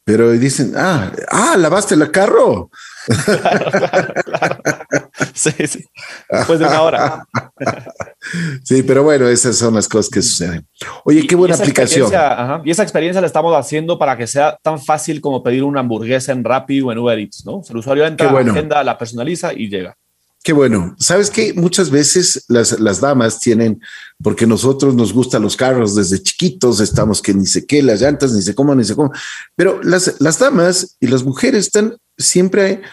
pero 0.06 0.32
dicen, 0.34 0.74
ah, 0.78 1.12
ah, 1.30 1.56
lavaste 1.58 1.96
el 1.96 2.12
carro. 2.12 2.70
Claro, 3.26 3.72
claro, 3.72 4.24
claro. 4.24 4.62
Sí, 5.34 5.52
sí. 5.68 5.84
Después 6.30 6.60
de 6.60 6.66
una 6.66 6.82
hora. 6.82 7.28
Sí, 8.64 8.82
pero 8.82 9.04
bueno, 9.04 9.28
esas 9.28 9.56
son 9.56 9.76
las 9.76 9.88
cosas 9.88 10.10
que 10.10 10.20
suceden. 10.20 10.68
Oye, 11.04 11.28
qué 11.28 11.36
buena 11.36 11.54
aplicación. 11.54 12.12
Ajá, 12.12 12.60
y 12.66 12.72
esa 12.72 12.82
experiencia 12.82 13.22
la 13.22 13.28
estamos 13.28 13.56
haciendo 13.56 14.00
para 14.00 14.18
que 14.18 14.26
sea 14.26 14.58
tan 14.64 14.82
fácil 14.82 15.22
como 15.22 15.44
pedir 15.44 15.64
una 15.64 15.82
hamburguesa 15.82 16.32
en 16.32 16.44
Rappi 16.44 16.82
o 16.82 16.92
en 16.92 16.98
Uber 16.98 17.20
Eats, 17.20 17.44
¿no? 17.46 17.58
O 17.58 17.64
sea, 17.64 17.74
el 17.74 17.78
usuario 17.78 18.04
entra 18.04 18.32
bueno. 18.32 18.50
a 18.50 18.54
la 18.54 18.60
agenda, 18.60 18.84
la 18.84 18.98
personaliza 18.98 19.54
y 19.54 19.70
llega. 19.70 19.96
Qué 20.46 20.54
bueno. 20.54 20.96
Sabes 21.00 21.32
que 21.32 21.54
muchas 21.56 21.90
veces 21.90 22.46
las, 22.50 22.80
las, 22.80 23.02
damas 23.02 23.40
tienen, 23.40 23.82
porque 24.22 24.46
nosotros 24.46 24.94
nos 24.94 25.12
gustan 25.12 25.42
los 25.42 25.58
carros 25.58 25.96
desde 25.96 26.22
chiquitos, 26.22 26.82
estamos 26.82 27.20
que 27.20 27.34
ni 27.34 27.48
sé 27.48 27.66
qué, 27.66 27.82
las 27.82 28.00
llantas, 28.00 28.32
ni 28.32 28.44
sé 28.44 28.54
cómo, 28.54 28.76
ni 28.76 28.84
sé 28.84 28.96
cómo, 28.96 29.12
pero 29.56 29.82
las, 29.82 30.22
las 30.22 30.38
damas 30.38 30.98
y 31.00 31.08
las 31.08 31.24
mujeres 31.24 31.66
están 31.66 31.98
siempre, 32.16 32.84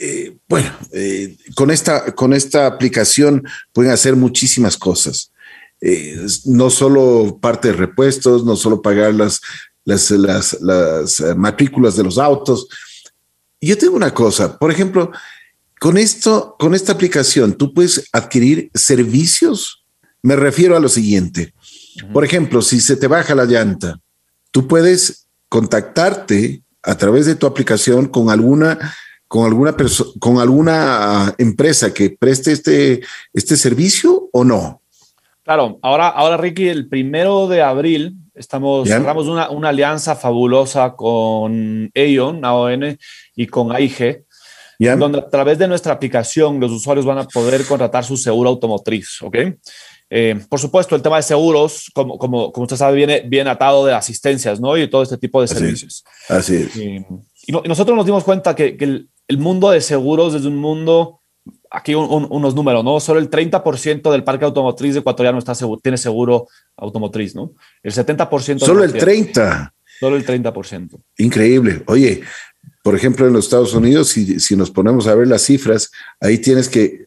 eh, 0.00 0.38
bueno, 0.48 0.72
eh, 0.90 1.36
con, 1.54 1.70
esta, 1.70 2.16
con 2.16 2.32
esta 2.32 2.66
aplicación 2.66 3.46
pueden 3.72 3.92
hacer 3.92 4.16
muchísimas 4.16 4.76
cosas. 4.76 5.30
Eh, 5.80 6.26
no 6.46 6.68
solo 6.68 7.38
parte 7.40 7.68
de 7.68 7.74
repuestos, 7.74 8.44
no 8.44 8.56
solo 8.56 8.82
pagar 8.82 9.14
las, 9.14 9.40
las, 9.84 10.10
las, 10.10 10.60
las 10.60 11.22
matrículas 11.36 11.94
de 11.94 12.02
los 12.02 12.18
autos. 12.18 12.66
Yo 13.60 13.78
tengo 13.78 13.94
una 13.94 14.12
cosa, 14.12 14.58
por 14.58 14.72
ejemplo, 14.72 15.12
con 15.80 15.98
esto, 15.98 16.56
con 16.58 16.74
esta 16.74 16.92
aplicación, 16.92 17.54
tú 17.54 17.72
puedes 17.72 18.08
adquirir 18.12 18.70
servicios. 18.74 19.84
Me 20.22 20.36
refiero 20.36 20.76
a 20.76 20.80
lo 20.80 20.88
siguiente. 20.88 21.54
Por 22.12 22.24
ejemplo, 22.24 22.62
si 22.62 22.80
se 22.80 22.96
te 22.96 23.06
baja 23.06 23.34
la 23.34 23.44
llanta, 23.44 24.00
tú 24.50 24.66
puedes 24.66 25.26
contactarte 25.48 26.62
a 26.82 26.96
través 26.96 27.26
de 27.26 27.34
tu 27.34 27.46
aplicación 27.46 28.06
con 28.06 28.30
alguna 28.30 28.94
con 29.26 29.44
alguna 29.44 29.76
persona 29.76 30.10
con 30.18 30.38
alguna 30.38 31.34
empresa 31.36 31.92
que 31.92 32.10
preste 32.10 32.52
este 32.52 33.02
este 33.32 33.56
servicio 33.56 34.28
o 34.32 34.44
no. 34.44 34.80
Claro, 35.42 35.78
ahora 35.82 36.08
ahora 36.08 36.36
Ricky, 36.36 36.68
el 36.68 36.88
primero 36.88 37.46
de 37.48 37.62
abril 37.62 38.16
estamos 38.34 38.88
cerramos 38.88 39.26
una, 39.26 39.50
una 39.50 39.70
alianza 39.70 40.14
fabulosa 40.14 40.94
con 40.94 41.90
Aon, 41.94 42.44
AON 42.44 42.98
y 43.34 43.46
con 43.46 43.72
AIG 43.72 44.24
Yeah. 44.78 44.94
donde 44.94 45.18
a 45.18 45.28
través 45.28 45.58
de 45.58 45.66
nuestra 45.66 45.92
aplicación 45.92 46.60
los 46.60 46.70
usuarios 46.70 47.04
van 47.04 47.18
a 47.18 47.24
poder 47.24 47.64
contratar 47.66 48.04
su 48.04 48.16
seguro 48.16 48.50
automotriz, 48.50 49.20
¿ok? 49.22 49.36
Eh, 50.10 50.40
por 50.48 50.58
supuesto, 50.58 50.96
el 50.96 51.02
tema 51.02 51.16
de 51.16 51.22
seguros, 51.22 51.90
como, 51.92 52.16
como, 52.16 52.52
como 52.52 52.64
usted 52.64 52.76
sabe, 52.76 52.96
viene 52.96 53.22
bien 53.26 53.46
atado 53.48 53.84
de 53.84 53.92
asistencias, 53.92 54.60
¿no? 54.60 54.76
Y 54.76 54.88
todo 54.88 55.02
este 55.02 55.18
tipo 55.18 55.40
de 55.40 55.44
Así 55.44 55.54
servicios. 55.54 56.04
Es. 56.06 56.30
Así 56.30 56.56
es. 56.56 56.76
Y, 56.76 57.04
y, 57.46 57.52
no, 57.52 57.60
y, 57.64 57.68
nosotros 57.68 57.96
nos 57.96 58.06
dimos 58.06 58.24
cuenta 58.24 58.54
que, 58.54 58.76
que 58.76 58.84
el, 58.84 59.10
el, 59.26 59.38
mundo 59.38 59.70
de 59.70 59.80
seguros 59.80 60.34
es 60.34 60.44
un 60.44 60.56
mundo, 60.56 61.20
aquí 61.70 61.94
un, 61.94 62.10
un, 62.10 62.26
unos 62.30 62.54
números, 62.54 62.82
¿no? 62.84 63.00
Solo 63.00 63.20
el 63.20 63.28
30% 63.28 64.10
del 64.10 64.24
parque 64.24 64.46
automotriz 64.46 64.96
ecuatoriano 64.96 65.38
está 65.38 65.54
seguro, 65.54 65.80
tiene 65.82 65.98
seguro 65.98 66.46
automotriz, 66.76 67.34
¿no? 67.34 67.52
El 67.82 67.92
70%... 67.92 68.60
Solo 68.60 68.84
el 68.84 68.94
30%. 68.94 69.72
Solo 70.00 70.16
el 70.16 70.24
30%. 70.24 71.02
Increíble. 71.18 71.82
Oye, 71.86 72.22
por 72.88 72.96
ejemplo, 72.96 73.26
en 73.26 73.34
los 73.34 73.44
Estados 73.44 73.74
Unidos, 73.74 74.08
si, 74.08 74.40
si 74.40 74.56
nos 74.56 74.70
ponemos 74.70 75.06
a 75.08 75.14
ver 75.14 75.28
las 75.28 75.42
cifras, 75.42 75.90
ahí 76.22 76.38
tienes 76.38 76.70
que 76.70 77.04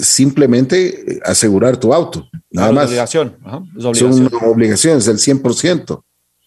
simplemente 0.00 1.20
asegurar 1.22 1.76
tu 1.76 1.92
auto. 1.92 2.26
Nada 2.50 2.72
más. 2.72 2.86
Obligación. 2.86 3.36
Es 3.76 3.84
obligación. 3.84 4.12
Es 4.12 4.32
una 4.32 4.48
obligación, 4.48 4.96
es 4.96 5.08
el 5.08 5.18
100%. 5.18 6.02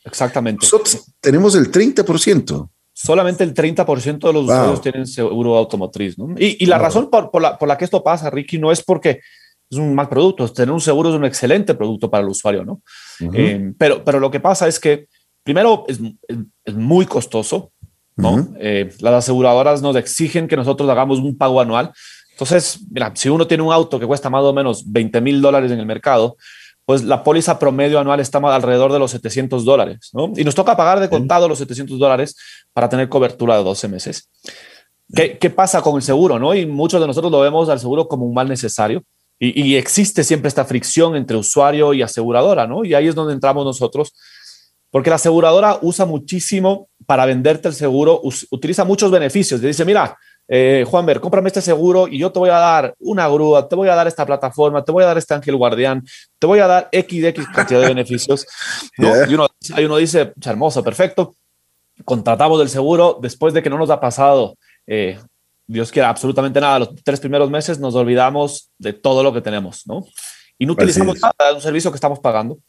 Exactamente. 0.05 0.65
Nosotros 0.65 1.05
tenemos 1.21 1.53
el 1.53 1.71
30%. 1.71 2.67
Solamente 2.91 3.43
el 3.43 3.53
30% 3.53 4.19
de 4.25 4.33
los 4.33 4.45
usuarios 4.45 4.81
tienen 4.81 5.05
seguro 5.05 5.55
automotriz. 5.55 6.17
¿no? 6.17 6.33
Y, 6.35 6.63
y, 6.63 6.65
la 6.65 6.79
razón 6.79 7.11
por, 7.11 7.29
por, 7.29 7.43
la, 7.43 7.59
por, 7.59 7.67
la, 7.67 7.77
que 7.77 7.85
esto 7.85 8.03
pasa, 8.03 8.31
Ricky, 8.31 8.57
no 8.57 8.71
es 8.71 8.81
porque 8.81 9.19
es 9.69 9.77
un 9.77 9.93
mal 9.93 10.09
producto. 10.09 10.51
Tener 10.51 10.73
un 10.73 10.81
seguro 10.81 11.09
es 11.11 11.15
un 11.15 11.25
excelente 11.25 11.75
producto 11.75 12.09
para 12.09 12.23
el 12.23 12.29
usuario, 12.31 12.65
¿no? 12.65 12.81
eh, 13.35 13.71
pero, 13.77 14.03
pero 14.03 14.19
lo 14.19 14.31
que 14.31 14.39
pasa 14.39 14.67
es 14.67 14.79
que, 14.79 15.09
primero, 15.43 15.85
es, 15.87 15.99
es, 16.27 16.37
es 16.65 16.73
muy 16.73 17.05
costoso. 17.05 17.69
¿No? 18.15 18.47
eh, 18.59 18.93
las 18.99 19.13
aseguradoras 19.13 19.81
nos 19.81 19.95
exigen 19.95 20.47
que 20.47 20.55
nosotros 20.55 20.89
hagamos 20.89 21.19
un 21.19 21.37
pago 21.37 21.61
anual. 21.61 21.91
Entonces, 22.31 22.79
mira, 22.89 23.11
si 23.15 23.29
uno 23.29 23.45
tiene 23.47 23.63
un 23.63 23.71
auto 23.71 23.99
que 23.99 24.05
cuesta 24.05 24.29
más 24.29 24.43
o 24.43 24.53
menos 24.53 24.91
20 24.91 25.21
mil 25.21 25.41
dólares 25.41 25.71
en 25.71 25.79
el 25.79 25.85
mercado, 25.85 26.35
pues 26.85 27.03
la 27.03 27.23
póliza 27.23 27.59
promedio 27.59 27.99
anual 27.99 28.19
está 28.19 28.39
alrededor 28.39 28.91
de 28.91 28.99
los 28.99 29.11
700 29.11 29.63
dólares, 29.63 30.09
¿no? 30.13 30.33
Y 30.35 30.43
nos 30.43 30.55
toca 30.55 30.75
pagar 30.75 30.99
de 30.99 31.09
contado 31.09 31.47
los 31.47 31.59
700 31.59 31.97
dólares 31.97 32.35
para 32.73 32.89
tener 32.89 33.07
cobertura 33.07 33.57
de 33.57 33.63
12 33.63 33.87
meses. 33.87 34.29
¿Qué, 35.15 35.37
¿Qué, 35.37 35.49
pasa 35.49 35.81
con 35.81 35.95
el 35.95 36.01
seguro, 36.01 36.39
no? 36.39 36.53
Y 36.53 36.65
muchos 36.65 36.99
de 36.99 37.07
nosotros 37.07 37.31
lo 37.31 37.39
vemos 37.39 37.69
al 37.69 37.79
seguro 37.79 38.07
como 38.07 38.25
un 38.25 38.33
mal 38.33 38.49
necesario. 38.49 39.03
Y, 39.39 39.61
y, 39.61 39.75
existe 39.75 40.23
siempre 40.23 40.47
esta 40.47 40.65
fricción 40.65 41.15
entre 41.15 41.37
usuario 41.37 41.93
y 41.93 42.01
aseguradora, 42.01 42.67
¿no? 42.67 42.85
Y 42.85 42.93
ahí 42.93 43.07
es 43.07 43.15
donde 43.15 43.33
entramos 43.33 43.65
nosotros, 43.65 44.13
porque 44.93 45.09
la 45.09 45.15
aseguradora 45.15 45.79
usa 45.81 46.05
muchísimo 46.05 46.87
para 47.07 47.25
venderte 47.25 47.67
el 47.67 47.73
seguro, 47.73 48.21
utiliza 48.51 48.85
muchos 48.85 49.09
beneficios. 49.09 49.59
Le 49.59 49.69
dice, 49.69 49.85
mira, 49.85 50.15
eh, 50.47 50.85
Juanber, 50.87 51.19
cómprame 51.19 51.47
este 51.47 51.63
seguro 51.63 52.07
y 52.07 52.19
yo 52.19 52.31
te 52.31 52.37
voy 52.37 52.51
a 52.51 52.59
dar 52.59 52.93
una 52.99 53.27
grúa, 53.27 53.67
te 53.67 53.75
voy 53.75 53.89
a 53.89 53.95
dar 53.95 54.05
esta 54.05 54.23
plataforma, 54.23 54.85
te 54.85 54.91
voy 54.91 55.03
a 55.03 55.07
dar 55.07 55.17
este 55.17 55.33
ángel 55.33 55.55
guardián, 55.55 56.05
te 56.37 56.45
voy 56.45 56.59
a 56.59 56.67
dar 56.67 56.89
X, 56.91 57.23
X 57.23 57.47
cantidad 57.47 57.81
de 57.81 57.87
beneficios. 57.87 58.45
¿no? 58.99 59.07
Yeah. 59.15 59.29
Y 59.31 59.33
uno, 59.33 59.47
uno 59.83 59.97
dice, 59.97 60.31
hermoso, 60.45 60.83
perfecto, 60.83 61.33
contratamos 62.05 62.61
el 62.61 62.69
seguro 62.69 63.17
después 63.19 63.51
de 63.55 63.63
que 63.63 63.71
no 63.71 63.79
nos 63.79 63.89
ha 63.89 63.99
pasado, 63.99 64.59
eh, 64.85 65.17
Dios 65.65 65.91
quiera, 65.91 66.09
absolutamente 66.09 66.61
nada. 66.61 66.77
Los 66.77 66.93
tres 67.03 67.19
primeros 67.19 67.49
meses 67.49 67.79
nos 67.79 67.95
olvidamos 67.95 68.69
de 68.77 68.93
todo 68.93 69.23
lo 69.23 69.33
que 69.33 69.41
tenemos, 69.41 69.87
¿no? 69.87 70.05
Y 70.59 70.67
no 70.67 70.73
utilizamos 70.73 71.19
nada 71.19 71.49
de 71.49 71.55
un 71.55 71.61
servicio 71.61 71.89
que 71.89 71.95
estamos 71.95 72.19
pagando. 72.19 72.59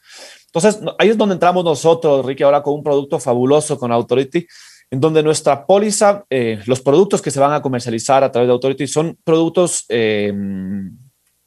Entonces, 0.55 0.81
ahí 0.99 1.09
es 1.09 1.19
donde 1.19 1.35
entramos 1.35 1.65
nosotros, 1.65 2.25
Ricky, 2.25 2.45
ahora 2.45 2.63
con 2.63 2.75
un 2.75 2.83
producto 2.85 3.19
fabuloso 3.19 3.77
con 3.77 3.91
Authority 3.91 4.47
en 4.91 5.01
donde 5.01 5.23
nuestra 5.23 5.67
póliza, 5.67 6.25
eh, 6.31 6.61
los 6.67 6.81
productos 6.81 7.21
que 7.21 7.33
se 7.33 7.41
van 7.41 7.53
a 7.53 7.61
comercializar 7.61 8.23
a 8.23 8.31
través 8.31 8.47
de 8.47 8.53
Authority 8.53 8.87
son 8.87 9.19
productos 9.25 9.85
eh, 9.89 10.33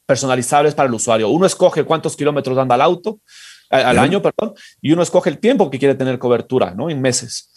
personalizables 0.04 0.74
para 0.74 0.88
el 0.88 0.94
usuario. 0.94 1.30
Uno 1.30 1.46
escoge 1.46 1.84
cuántos 1.84 2.14
kilómetros 2.16 2.58
anda 2.58 2.74
el 2.74 2.82
auto 2.82 3.20
al 3.70 3.98
año, 3.98 4.20
perdón, 4.20 4.54
y 4.80 4.92
uno 4.92 5.02
escoge 5.02 5.30
el 5.30 5.38
tiempo 5.38 5.70
que 5.70 5.78
quiere 5.78 5.94
tener 5.94 6.18
cobertura, 6.18 6.72
¿no? 6.74 6.90
En 6.90 7.00
meses. 7.00 7.50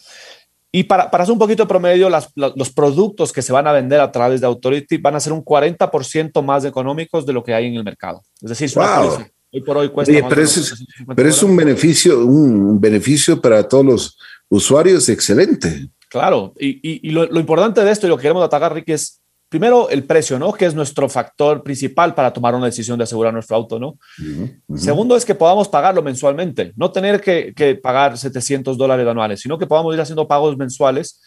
Y 0.71 0.83
para, 0.83 1.11
para 1.11 1.23
hacer 1.23 1.33
un 1.33 1.39
poquito 1.39 1.63
de 1.63 1.67
promedio, 1.67 2.09
las, 2.09 2.31
la, 2.35 2.53
los 2.55 2.69
productos 2.69 3.33
que 3.33 3.41
se 3.41 3.51
van 3.51 3.67
a 3.67 3.73
vender 3.73 3.99
a 3.99 4.11
través 4.11 4.39
de 4.39 4.47
Authority 4.47 4.97
van 4.97 5.15
a 5.15 5.19
ser 5.19 5.33
un 5.33 5.43
40% 5.43 6.41
más 6.41 6.63
económicos 6.63 7.25
de 7.25 7.33
lo 7.33 7.43
que 7.43 7.53
hay 7.53 7.67
en 7.67 7.75
el 7.75 7.83
mercado. 7.83 8.21
Es 8.41 8.49
decir, 8.49 8.65
es 8.65 8.75
una 8.77 8.99
wow. 8.99 9.25
Hoy 9.51 9.61
por 9.61 9.77
hoy 9.77 9.89
cuesta. 9.89 10.11
Oye, 10.11 10.23
pero, 10.27 10.41
es, 10.41 10.85
pero 11.15 11.29
es 11.29 11.43
un 11.43 11.55
beneficio, 11.55 12.25
un 12.25 12.79
beneficio 12.79 13.39
para 13.41 13.67
todos 13.67 13.85
los 13.85 14.17
usuarios 14.49 15.07
excelente. 15.09 15.89
Claro, 16.09 16.53
y, 16.59 16.69
y, 16.81 17.07
y 17.09 17.11
lo, 17.11 17.25
lo, 17.25 17.39
importante 17.39 17.83
de 17.83 17.91
esto 17.91 18.05
y 18.05 18.09
lo 18.09 18.17
que 18.17 18.23
queremos 18.23 18.43
atacar, 18.43 18.73
Ricky, 18.73 18.91
es 18.91 19.21
primero 19.47 19.89
el 19.89 20.03
precio, 20.03 20.37
¿no? 20.39 20.51
Que 20.53 20.65
es 20.65 20.75
nuestro 20.75 21.07
factor 21.09 21.63
principal 21.63 22.13
para 22.13 22.31
tomar 22.33 22.55
una 22.55 22.65
decisión 22.65 22.97
de 22.97 23.03
asegurar 23.03 23.33
nuestro 23.33 23.55
auto, 23.55 23.79
¿no? 23.79 23.87
Uh 23.87 23.97
-huh, 24.19 24.61
uh 24.67 24.75
-huh. 24.75 24.77
Segundo 24.77 25.15
es 25.15 25.25
que 25.25 25.35
podamos 25.35 25.67
pagarlo 25.67 26.01
mensualmente, 26.01 26.73
no 26.75 26.91
tener 26.91 27.21
que, 27.21 27.53
que 27.53 27.75
pagar 27.75 28.17
700 28.17 28.77
dólares 28.77 29.07
anuales, 29.07 29.41
sino 29.41 29.57
que 29.57 29.67
podamos 29.67 29.93
ir 29.93 30.01
haciendo 30.01 30.27
pagos 30.27 30.57
mensuales 30.57 31.21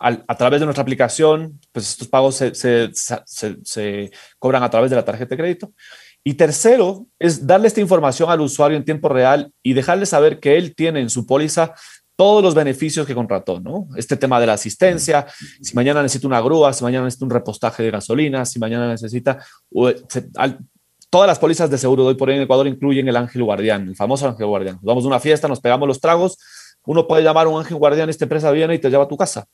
a, 0.00 0.16
a, 0.26 0.36
través 0.36 0.60
de 0.60 0.66
nuestra 0.66 0.82
aplicación, 0.82 1.60
pues 1.72 1.90
estos 1.90 2.08
pagos 2.08 2.36
se, 2.36 2.54
se, 2.54 2.90
se, 2.94 3.56
se 3.62 4.10
cobran 4.38 4.62
a 4.62 4.70
través 4.70 4.90
de 4.90 4.96
la 4.96 5.04
tarjeta 5.04 5.30
de 5.30 5.36
crédito. 5.36 5.72
Y 6.28 6.34
tercero, 6.34 7.06
es 7.18 7.46
darle 7.46 7.68
esta 7.68 7.80
información 7.80 8.28
al 8.28 8.42
usuario 8.42 8.76
en 8.76 8.84
tiempo 8.84 9.08
real 9.08 9.50
y 9.62 9.72
dejarle 9.72 10.04
saber 10.04 10.40
que 10.40 10.58
él 10.58 10.74
tiene 10.74 11.00
en 11.00 11.08
su 11.08 11.24
póliza 11.24 11.72
todos 12.16 12.42
los 12.42 12.54
beneficios 12.54 13.06
que 13.06 13.14
contrató, 13.14 13.60
¿no? 13.60 13.88
Este 13.96 14.14
tema 14.14 14.38
de 14.38 14.46
la 14.46 14.52
asistencia, 14.52 15.26
si 15.62 15.74
mañana 15.74 16.02
necesita 16.02 16.26
una 16.26 16.42
grúa, 16.42 16.74
si 16.74 16.84
mañana 16.84 17.06
necesita 17.06 17.24
un 17.24 17.30
repostaje 17.30 17.82
de 17.82 17.90
gasolina, 17.92 18.44
si 18.44 18.58
mañana 18.58 18.86
necesita... 18.88 19.42
Todas 21.08 21.28
las 21.28 21.38
pólizas 21.38 21.70
de 21.70 21.78
seguro 21.78 22.02
de 22.02 22.08
hoy 22.10 22.14
por 22.16 22.28
hoy 22.28 22.34
en 22.34 22.42
Ecuador 22.42 22.66
incluyen 22.66 23.08
el 23.08 23.16
ángel 23.16 23.42
guardián, 23.42 23.88
el 23.88 23.96
famoso 23.96 24.28
ángel 24.28 24.44
guardián. 24.48 24.74
Nos 24.74 24.84
vamos 24.84 25.04
a 25.06 25.08
una 25.08 25.20
fiesta, 25.20 25.48
nos 25.48 25.60
pegamos 25.60 25.88
los 25.88 25.98
tragos, 25.98 26.36
uno 26.84 27.08
puede 27.08 27.22
llamar 27.22 27.46
a 27.46 27.48
un 27.48 27.58
ángel 27.58 27.78
guardián, 27.78 28.10
esta 28.10 28.26
empresa 28.26 28.50
viene 28.50 28.74
y 28.74 28.78
te 28.78 28.90
lleva 28.90 29.04
a 29.04 29.08
tu 29.08 29.16
casa. 29.16 29.46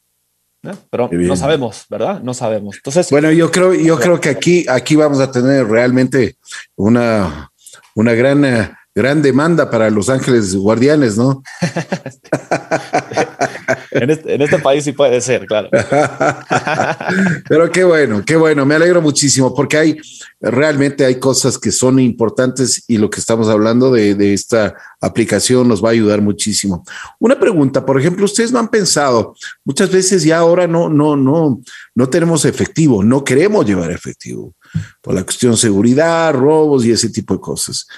¿Eh? 0.64 0.74
Pero 0.90 1.08
no 1.12 1.36
sabemos, 1.36 1.84
¿verdad? 1.88 2.20
No 2.22 2.34
sabemos. 2.34 2.76
Entonces, 2.76 3.10
bueno, 3.10 3.30
yo 3.30 3.50
creo, 3.50 3.74
yo 3.74 3.98
creo 3.98 4.20
que 4.20 4.30
aquí, 4.30 4.64
aquí 4.68 4.96
vamos 4.96 5.20
a 5.20 5.30
tener 5.30 5.66
realmente 5.66 6.36
una, 6.76 7.50
una 7.94 8.14
gran 8.14 8.44
uh, 8.44 8.68
gran 8.95 9.22
demanda 9.22 9.70
para 9.70 9.90
los 9.90 10.09
ángeles 10.09 10.55
guardianes, 10.55 11.16
¿no? 11.16 11.42
en, 13.90 14.11
este, 14.11 14.34
en, 14.34 14.42
este, 14.42 14.59
país 14.61 14.84
sí 14.84 14.92
puede 14.92 15.20
ser, 15.20 15.47
claro. 15.47 15.68
Pero 17.49 17.72
qué 17.72 17.82
bueno, 17.82 18.22
qué 18.24 18.36
bueno, 18.36 18.64
me 18.64 18.76
alegro 18.76 19.03
muchísimo 19.03 19.53
porque 19.53 19.76
hay 19.76 19.97
realmente 20.40 21.05
hay 21.05 21.18
cosas 21.18 21.59
que 21.59 21.72
son 21.72 21.99
importantes 21.99 22.84
y 22.86 22.99
lo 22.99 23.11
que 23.11 23.18
estamos 23.18 23.49
hablando 23.49 23.90
de, 23.90 24.14
de 24.14 24.32
esta 24.32 24.74
aplicación 25.01 25.66
nos 25.66 25.84
va 25.84 25.88
a 25.88 25.92
ayudar 25.92 26.20
muchísimo. 26.20 26.84
Una 27.18 27.38
pregunta, 27.38 27.84
por 27.84 27.99
ejemplo, 27.99 28.24
ustedes 28.24 28.53
no 28.53 28.61
han 28.61 28.68
pensado, 28.68 29.34
muchas 29.64 29.90
veces 29.90 30.22
ya 30.22 30.38
ahora 30.38 30.68
no, 30.68 30.88
no, 30.88 31.16
no, 31.16 31.61
no 31.95 32.09
tenemos 32.09 32.45
efectivo, 32.45 33.03
no 33.03 33.24
queremos 33.24 33.66
llevar 33.66 33.90
efectivo 33.90 34.55
por 35.01 35.14
la 35.14 35.24
cuestión 35.24 35.53
de 35.53 35.59
seguridad, 35.59 36.32
robos 36.32 36.84
y 36.84 36.92
ese 36.92 37.09
tipo 37.09 37.34
de 37.34 37.40
cosas. 37.40 37.88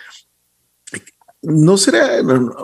¿No 1.42 1.76
será, 1.76 2.22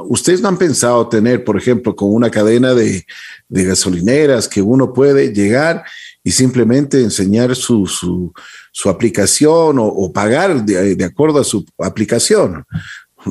ustedes 0.09 0.41
no 0.41 0.49
han 0.49 0.57
pensado 0.57 1.09
tener, 1.09 1.45
por 1.45 1.57
ejemplo, 1.57 1.95
con 1.95 2.13
una 2.13 2.31
cadena 2.31 2.75
de, 2.75 3.05
de 3.49 3.65
gasolineras 3.65 4.49
que 4.49 4.63
uno 4.63 4.93
puede 4.93 5.33
llegar 5.33 5.85
y 6.25 6.31
simplemente 6.33 7.01
enseñar 7.01 7.55
su, 7.55 7.87
su, 7.87 8.33
su 8.73 8.89
aplicación 8.89 9.79
o, 9.79 9.85
o 9.85 10.13
pagar 10.13 10.65
de, 10.65 10.97
de, 10.97 11.05
acuerdo 11.05 11.41
a 11.41 11.45
su 11.45 11.65
aplicación? 11.79 12.65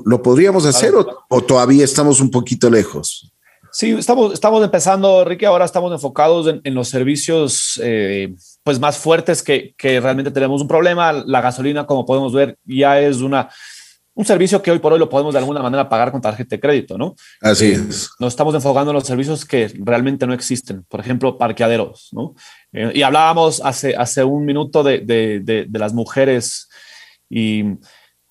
¿Lo 0.06 0.22
podríamos 0.22 0.66
hacer 0.66 0.94
o, 0.96 1.26
o, 1.28 1.42
todavía 1.42 1.84
estamos 1.84 2.22
un 2.22 2.32
poquito 2.32 2.70
lejos? 2.70 3.34
Sí, 3.74 3.92
estamos, 3.92 4.34
estamos 4.34 4.64
empezando, 4.64 5.26
Ricky, 5.26 5.46
ahora 5.46 5.66
estamos 5.66 5.92
enfocados 5.92 6.48
en, 6.48 6.62
en 6.64 6.76
los 6.76 6.88
servicios 6.88 7.80
eh, 7.84 8.34
pues 8.64 8.80
más 8.80 8.98
fuertes 8.98 9.42
que, 9.42 9.74
que 9.78 10.00
realmente 10.00 10.32
tenemos 10.32 10.62
un 10.62 10.68
problema. 10.68 11.12
La 11.14 11.42
gasolina, 11.42 11.86
como 11.86 12.06
podemos 12.06 12.32
ver, 12.32 12.58
ya 12.66 13.00
es 13.00 13.18
una 13.18 13.50
un 14.22 14.26
servicio 14.26 14.62
que 14.62 14.72
hoy 14.72 14.80
por 14.80 14.94
hoy 14.94 15.00
lo 15.00 15.10
podemos 15.10 15.34
de 15.34 15.40
alguna 15.40 15.62
manera 15.62 15.90
pagar 15.90 16.12
con 16.12 16.22
tarjeta 16.22 16.56
de 16.56 16.60
crédito, 16.60 16.98
¿no? 16.98 17.16
Así 17.42 17.72
eh, 17.72 17.80
es. 17.90 18.12
Nos 18.20 18.34
estamos 18.34 18.54
enfocando 18.54 18.92
en 18.92 18.96
los 18.96 19.06
servicios 19.06 19.46
que 19.46 19.72
realmente 19.80 20.28
no 20.28 20.34
existen, 20.34 20.84
por 20.88 21.00
ejemplo, 21.00 21.38
parqueaderos, 21.38 22.10
¿no? 22.12 22.36
Eh, 22.72 22.92
y 22.96 23.02
hablábamos 23.02 23.62
hace, 23.64 23.96
hace 23.96 24.24
un 24.24 24.46
minuto 24.46 24.84
de, 24.84 25.00
de, 25.00 25.40
de, 25.40 25.66
de 25.68 25.80
las 25.80 25.94
mujeres 25.94 26.70
y 27.30 27.64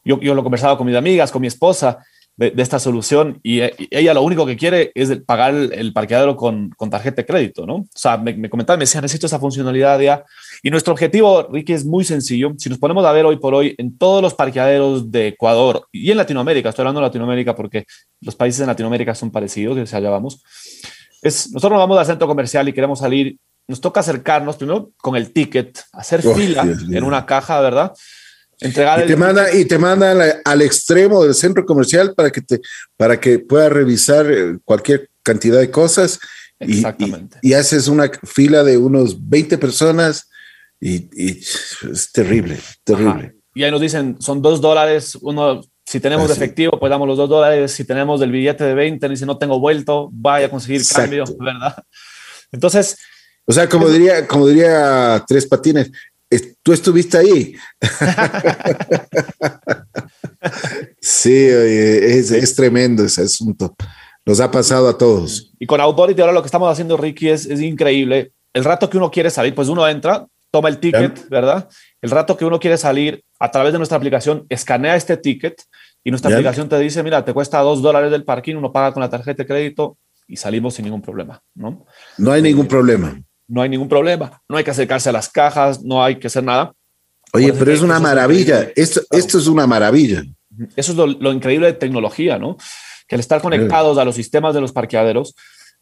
yo, 0.05 0.21
yo, 0.21 0.35
lo 0.35 0.43
conversaba 0.43 0.79
con 0.79 0.87
mis 0.87 0.97
amigas, 0.97 1.33
con 1.33 1.43
mi 1.43 1.49
esposa, 1.49 1.99
de, 2.41 2.63
esta 2.63 2.79
solución 2.79 3.39
y, 3.43 3.61
y, 3.63 3.89
ella 3.91 4.15
lo 4.15 4.23
único 4.23 4.47
que 4.47 4.57
quiere 4.57 4.93
es 4.95 5.15
pagar 5.27 5.55
el, 5.55 5.73
el 5.75 5.93
parqueadero 5.93 6.37
con, 6.37 6.71
con, 6.71 6.89
tarjeta 6.89 7.17
de 7.17 7.27
crédito, 7.27 7.67
¿no? 7.67 7.75
O 7.75 7.89
sea, 7.95 8.17
me, 8.17 8.33
me 8.33 8.49
comentaba, 8.49 8.79
me 8.79 8.85
decía, 8.85 9.03
necesito 9.03 9.27
esa 9.27 9.39
funcionalidad 9.39 10.01
ya. 10.01 10.25
Y 10.63 10.71
nuestro 10.71 10.95
objetivo, 10.95 11.49
Ricky, 11.53 11.75
es 11.75 11.85
muy 11.85 12.03
sencillo. 12.03 12.55
Si 12.57 12.71
nos 12.71 12.79
ponemos 12.79 13.05
a 13.05 13.13
ver 13.13 13.27
hoy 13.27 13.37
por 13.37 13.55
hoy 13.55 13.75
en 13.77 13.99
todos 13.99 14.23
los 14.23 14.33
parqueaderos 14.33 15.11
de 15.11 15.29
Ecuador 15.29 15.87
y 15.93 16.11
en 16.11 16.17
Latinoamérica, 16.17 16.71
estoy 16.71 16.83
hablando 16.83 17.01
de 17.01 17.09
Latinoamérica 17.09 17.55
porque 17.55 17.85
los 18.23 18.35
países 18.35 18.63
en 18.63 18.69
Latinoamérica 18.69 19.15
son 19.15 19.31
parecidos, 19.31 19.77
y 19.77 19.95
allá 19.95 20.09
vamos. 20.09 20.43
Es, 21.21 21.53
nosotros 21.53 21.73
nos 21.73 21.83
vamos 21.83 21.99
al 21.99 22.07
centro 22.07 22.27
comercial 22.27 22.67
y 22.69 22.73
queremos 22.73 23.01
salir, 23.01 23.37
nos 23.69 23.83
toca 23.83 24.01
acercarnos 24.01 24.57
primero 24.57 24.93
con 24.97 25.15
el 25.15 25.33
ticket, 25.33 25.79
hacer 25.93 26.27
oh, 26.27 26.35
fila 26.35 26.65
Dios 26.65 26.81
en 26.81 26.89
Dios. 26.89 27.03
una 27.03 27.27
caja, 27.27 27.61
¿verdad? 27.61 27.93
Entregar 28.61 29.01
y, 29.01 29.07
te 29.07 29.13
el... 29.13 29.19
manda, 29.19 29.55
y 29.55 29.65
te 29.65 29.79
manda 29.79 30.11
al, 30.13 30.43
al, 30.45 30.63
extremo 30.63 31.25
del 31.25 31.35
centro 31.35 31.65
comercial 31.65 32.15
para 32.15 32.31
que, 32.31 32.43
te, 32.43 32.61
para 32.97 33.19
que 33.19 33.39
pueda 33.39 33.69
revisar 33.69 34.31
eh, 34.31 34.59
cualquier 34.65 35.09
cantidad 35.23 35.59
de 35.59 35.71
cosas. 35.71 36.19
Exactamente. 36.59 37.39
Y, 37.43 37.49
y, 37.49 37.51
y 37.51 37.55
haces 37.55 37.89
una 37.89 38.11
fila 38.25 38.63
de 38.63 38.77
unos 38.77 39.29
20 39.29 39.57
personas 39.59 40.29
y, 40.81 41.09
es 41.39 42.11
terrible, 42.13 42.59
terrible. 42.85 43.11
Ajá. 43.11 43.33
Y 43.55 43.65
ahí 43.65 43.71
nos 43.71 43.81
dicen, 43.81 44.17
son 44.21 44.41
dos 44.41 44.61
dólares, 44.61 45.17
uno 45.21 45.61
Si 45.85 46.01
tenemos 46.01 46.31
efectivo, 46.31 46.79
pues 46.79 46.89
damos 46.89 47.09
los 47.09 47.19
dos 47.19 47.29
dólares. 47.29 47.73
Si 47.73 47.85
tenemos 47.85 48.23
el 48.23 48.31
billete 48.31 48.65
de 48.65 48.75
20, 48.75 49.09
dice 49.09 49.27
no 49.27 49.39
tengo 49.39 49.59
vuelto, 49.59 50.09
vaya 50.13 50.47
a 50.47 50.51
conseguir 50.51 50.83
cambio, 50.87 51.25
¿verdad? 51.39 51.77
Entonces. 52.53 52.97
O 53.45 53.53
sea, 53.53 53.69
como 53.69 53.89
diría, 53.89 54.27
como 54.27 54.47
diría 54.47 55.23
Tres 55.27 55.47
Patines, 55.47 55.91
tú 56.63 56.73
estuviste 56.73 57.19
ahí. 57.19 57.55
sí, 61.01 61.35
es, 61.35 62.31
es, 62.31 62.55
tremendo 62.55 63.05
ese 63.05 63.23
asunto. 63.23 63.75
Nos 64.25 64.41
ha 64.41 64.51
pasado 64.51 64.89
a 64.89 64.97
todos. 64.97 65.53
Y 65.59 65.67
con 65.67 65.81
Authority 65.81 66.21
ahora 66.21 66.33
lo 66.33 66.43
que 66.43 66.47
estamos 66.47 66.71
haciendo, 66.71 66.97
Ricky, 66.97 67.29
es, 67.29 67.47
es 67.47 67.61
increíble. 67.61 68.33
El 68.53 68.65
rato 68.65 68.89
que 68.89 68.97
uno 68.97 69.11
quiere 69.11 69.31
salir, 69.31 69.55
pues 69.55 69.69
uno 69.69 69.87
entra, 69.89 70.27
toma 70.51 70.69
el 70.69 70.79
ticket, 70.79 71.29
¿verdad? 71.29 71.69
El 72.01 72.11
rato 72.11 72.37
que 72.37 72.45
uno 72.45 72.59
quiere 72.59 72.77
salir 72.77 73.25
a 73.39 73.51
través 73.51 73.73
de 73.73 73.79
nuestra 73.79 73.97
aplicación, 73.97 74.47
escanea 74.49 74.97
este 74.97 75.17
ticket 75.17 75.63
y 76.05 76.11
nuestra 76.11 76.33
aplicación 76.33 76.69
te 76.69 76.79
dice, 76.79 77.03
mira, 77.03 77.25
te 77.25 77.33
cuesta 77.33 77.61
dos 77.61 77.83
dólares 77.83 78.11
del 78.11 78.25
parking, 78.25 78.57
uno 78.57 78.73
paga 78.73 78.93
con 78.93 79.01
la 79.01 79.11
tarjeta 79.11 79.43
de 79.43 79.47
crédito 79.47 79.99
y 80.27 80.37
salimos 80.37 80.75
sin 80.75 80.85
ningún 80.85 81.03
problema, 81.03 81.43
¿no? 81.55 81.87
No 82.19 82.33
hay 82.33 82.43
ningún 82.43 82.67
problema. 82.67 83.21
No 83.51 83.63
hay 83.63 83.69
ningún 83.69 83.89
problema. 83.89 84.41
No 84.49 84.57
hay 84.57 84.63
que 84.63 84.71
acercarse 84.71 85.09
a 85.09 85.13
las 85.13 85.29
cajas, 85.29 85.83
no 85.83 86.03
hay 86.03 86.21
que 86.21 86.29
hacer 86.29 86.45
nada. 86.45 86.73
Oye, 87.33 87.53
pero 87.53 87.73
es 87.73 87.83
una 87.83 87.99
maravilla. 87.99 88.71
Esto, 88.77 89.01
esto 89.11 89.39
es 89.39 89.49
una 89.49 89.67
maravilla. 89.67 90.23
Eso 90.77 90.93
es 90.93 90.99
lo, 90.99 91.33
increíble 91.33 91.67
de 91.67 91.73
tecnología, 91.73 92.39
¿no? 92.39 92.57
Que 93.09 93.17
al 93.17 93.21
estar 93.21 93.43
conectados 93.43 93.99
a 93.99 94.05
los 94.05 94.15
sistemas 94.15 94.55
de 94.55 94.61
los 94.61 94.73
parqueaderos, 94.73 95.35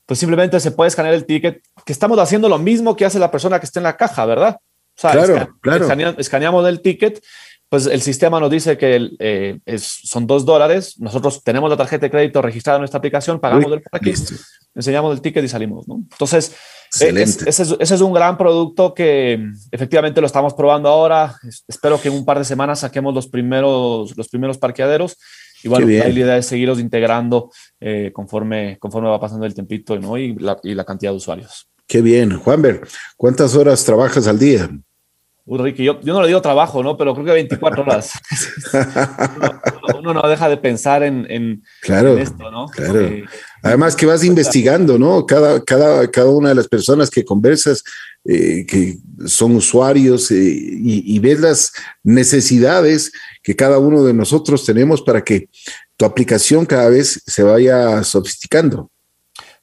pues 0.07 0.19
simplemente 0.19 0.59
se 0.61 0.71
puede 0.71 0.89
escanear 0.89 1.15
el 1.15 1.27
ticket, 1.27 1.63
que 1.85 1.93
estamos 1.93 2.19
haciendo 2.19 2.49
lo 2.49 2.59
mismo 2.59 2.97
que 2.97 3.05
hace 3.05 3.19
la 3.19 3.31
persona 3.31 3.61
que 3.61 3.67
está 3.67 3.81
en 3.81 3.85
la 3.85 3.97
caja, 3.99 4.25
¿verdad? 4.25 4.57
O 4.97 5.01
sea, 5.01 5.13
claro, 5.13 5.59
claro. 5.61 6.15
escaneamos 6.17 6.67
el 6.67 6.81
ticket, 6.81 7.23
pues 7.69 7.87
el 7.87 8.01
sistema 8.01 8.41
nos 8.41 8.51
dice 8.51 8.79
que 8.79 9.11
eh, 9.19 9.59
son 9.79 10.27
dos 10.27 10.47
dólares, 10.47 10.99
nosotros 10.99 11.43
tenemos 11.45 11.69
la 11.69 11.77
tarjeta 11.77 12.07
de 12.07 12.11
crédito 12.11 12.41
registrada 12.41 12.79
en 12.79 12.83
nuestra 12.83 12.99
aplicación, 12.99 13.41
pagamos 13.41 13.71
el 13.71 13.83
aquí, 13.93 14.15
enseñamos 14.75 15.15
el 15.15 15.21
ticket 15.21 15.45
y 15.45 15.49
salimos, 15.49 15.87
¿no? 15.87 15.97
Entonces, 15.97 16.55
eh, 17.01 17.13
ese, 17.15 17.77
es, 17.79 18.01
un 18.01 18.15
gran 18.15 18.39
producto 18.39 18.95
que 18.95 19.39
efectivamente 19.71 20.21
lo 20.23 20.27
estamos 20.27 20.55
probando 20.55 20.89
ahora. 20.89 21.35
espero 21.67 22.01
que 22.01 22.09
en 22.09 22.15
un 22.15 22.25
par 22.25 22.39
de 22.39 22.47
semanas 22.47 22.81
saquemos 22.81 23.15
los 23.15 23.29
primeros, 23.29 24.17
los 24.17 24.29
primeros 24.29 24.57
parqueaderos 24.57 25.19
y 25.63 25.69
bueno, 25.69 25.87
la 25.87 26.09
idea 26.09 26.37
es 26.39 26.47
seguirlos 26.47 26.81
integrando 26.81 27.51
eh, 27.81 28.11
conforme, 28.15 28.79
conforme 28.79 29.09
va 29.11 29.21
pasando 29.21 29.45
el 29.45 29.55
tempito 29.55 29.99
¿no? 29.99 30.17
y, 30.17 30.35
la, 30.37 30.59
y 30.63 30.75
la 30.75 30.85
cantidad 30.85 31.11
de 31.11 31.17
usuarios. 31.17 31.69
Qué 31.87 32.01
bien. 32.01 32.39
Juanber, 32.39 32.87
¿cuántas 33.17 33.55
horas 33.55 33.85
trabajas 33.85 34.27
al 34.27 34.39
día? 34.39 34.71
Uy, 35.51 35.59
Ricky, 35.59 35.83
yo, 35.83 35.99
yo, 36.03 36.13
no 36.13 36.21
le 36.21 36.29
digo 36.29 36.43
trabajo, 36.43 36.83
¿no? 36.83 36.99
Pero 36.99 37.15
creo 37.15 37.25
que 37.25 37.33
24 37.33 37.83
horas. 37.83 38.13
uno, 39.99 40.13
no 40.13 40.29
deja 40.29 40.47
de 40.47 40.59
pensar 40.59 41.03
en, 41.03 41.27
en, 41.31 41.65
claro, 41.81 42.19
esto, 42.19 42.51
¿no? 42.51 42.67
Claro. 42.67 43.01
Eh, 43.01 43.25
Además 43.63 43.97
que 43.97 44.05
vas 44.05 44.25
investigando, 44.25 44.99
¿no? 44.99 45.25
Cada, 45.25 45.65
cada, 45.65 46.11
cada 46.11 46.29
una 46.29 46.51
de 46.51 46.55
las 46.55 46.69
personas 46.69 47.09
que 47.09 47.25
conversas, 47.25 47.83
eh, 48.27 48.67
que 48.67 48.99
son 49.25 49.57
usuarios, 49.57 50.31
y, 50.31 51.03
y, 51.07 51.19
ves 51.19 51.41
las 51.41 51.73
necesidades 52.05 53.11
que 53.43 53.57
cada 53.57 53.79
uno 53.79 54.05
de 54.05 54.13
nosotros 54.13 54.67
tenemos 54.67 55.01
para 55.01 55.25
que 55.25 55.49
tu 55.97 56.05
aplicación 56.05 56.67
cada 56.67 56.91
vez 56.91 57.23
se 57.27 57.43
vaya 57.43 58.05
sofisticando. 58.05 58.91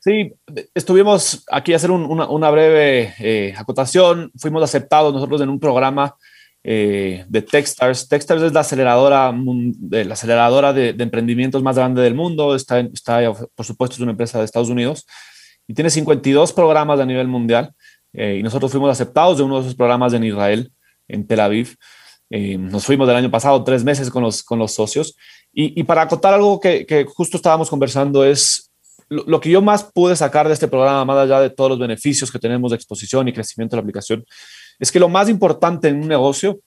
Sí, 0.06 0.32
estuvimos 0.76 1.44
aquí 1.50 1.74
a 1.74 1.78
hacer 1.78 1.90
una, 1.90 2.50
breve 2.52 3.16
eh, 3.18 3.56
acotación. 3.58 4.32
Fuimos 4.38 4.62
aceptados 4.62 5.12
nosotros 5.12 5.42
en 5.42 5.50
un 5.50 5.60
programa 5.60 6.16
eh, 6.64 7.26
de 7.28 7.42
Techstars. 7.42 8.08
Techstars 8.08 8.44
es 8.44 8.54
la 8.54 8.60
aceleradora, 8.60 9.34
de, 9.36 10.06
la 10.06 10.14
aceleradora 10.14 10.74
de, 10.74 10.90
emprendimientos 10.90 11.64
más 11.64 11.76
grande 11.76 12.04
del 12.04 12.14
mundo. 12.14 12.54
Está, 12.54 12.82
está, 12.82 13.34
por 13.56 13.66
supuesto, 13.66 13.96
es 13.96 14.02
una 14.02 14.12
empresa 14.12 14.38
de 14.38 14.46
Estados 14.46 14.70
Unidos 14.70 15.08
y 15.66 15.74
tiene 15.74 15.90
52 15.90 16.54
programas 16.54 17.00
a 17.00 17.06
nivel 17.08 17.28
mundial. 17.28 17.74
Eh, 18.14 18.38
y 18.40 18.44
nosotros 18.44 18.70
fuimos 18.70 18.92
aceptados 18.92 19.40
de 19.40 19.44
uno 19.44 19.56
de 19.56 19.62
esos 19.62 19.76
programas 19.76 20.14
en 20.14 20.24
Israel, 20.24 20.72
en 21.08 21.26
Tel 21.26 21.40
Aviv. 21.40 21.78
nos 22.30 22.86
fuimos 22.86 23.08
del 23.08 23.18
año 23.18 23.32
pasado 23.32 23.64
tres 23.64 23.84
meses 23.84 24.12
con 24.12 24.22
los, 24.22 24.44
con 24.44 24.60
los 24.60 24.72
socios. 24.72 25.18
Y, 25.52 25.82
para 25.86 26.04
acotar 26.04 26.36
algo 26.36 26.60
que, 26.60 26.86
que 26.86 27.06
justo 27.06 27.38
estábamos 27.38 27.72
conversando 27.72 28.24
es 28.24 28.70
lo, 29.10 29.40
que 29.40 29.50
yo 29.50 29.62
más 29.62 29.84
pude 29.84 30.16
sacar 30.16 30.48
de 30.48 30.54
este 30.54 30.68
programa, 30.68 31.06
más 31.06 31.18
allá 31.18 31.40
de 31.40 31.50
todos 31.50 31.72
los 31.72 31.80
beneficios 31.80 32.32
que 32.32 32.40
tenemos 32.40 32.72
de 32.72 32.78
exposición 32.78 33.28
y 33.28 33.34
crecimiento 33.34 33.76
de 33.76 33.82
la 33.82 33.82
aplicación, 33.82 34.26
es 34.80 34.92
que 34.92 35.00
lo 35.00 35.10
más 35.10 35.30
importante 35.30 35.90
en 35.90 36.02
un 36.02 36.08
negocio 36.08 36.60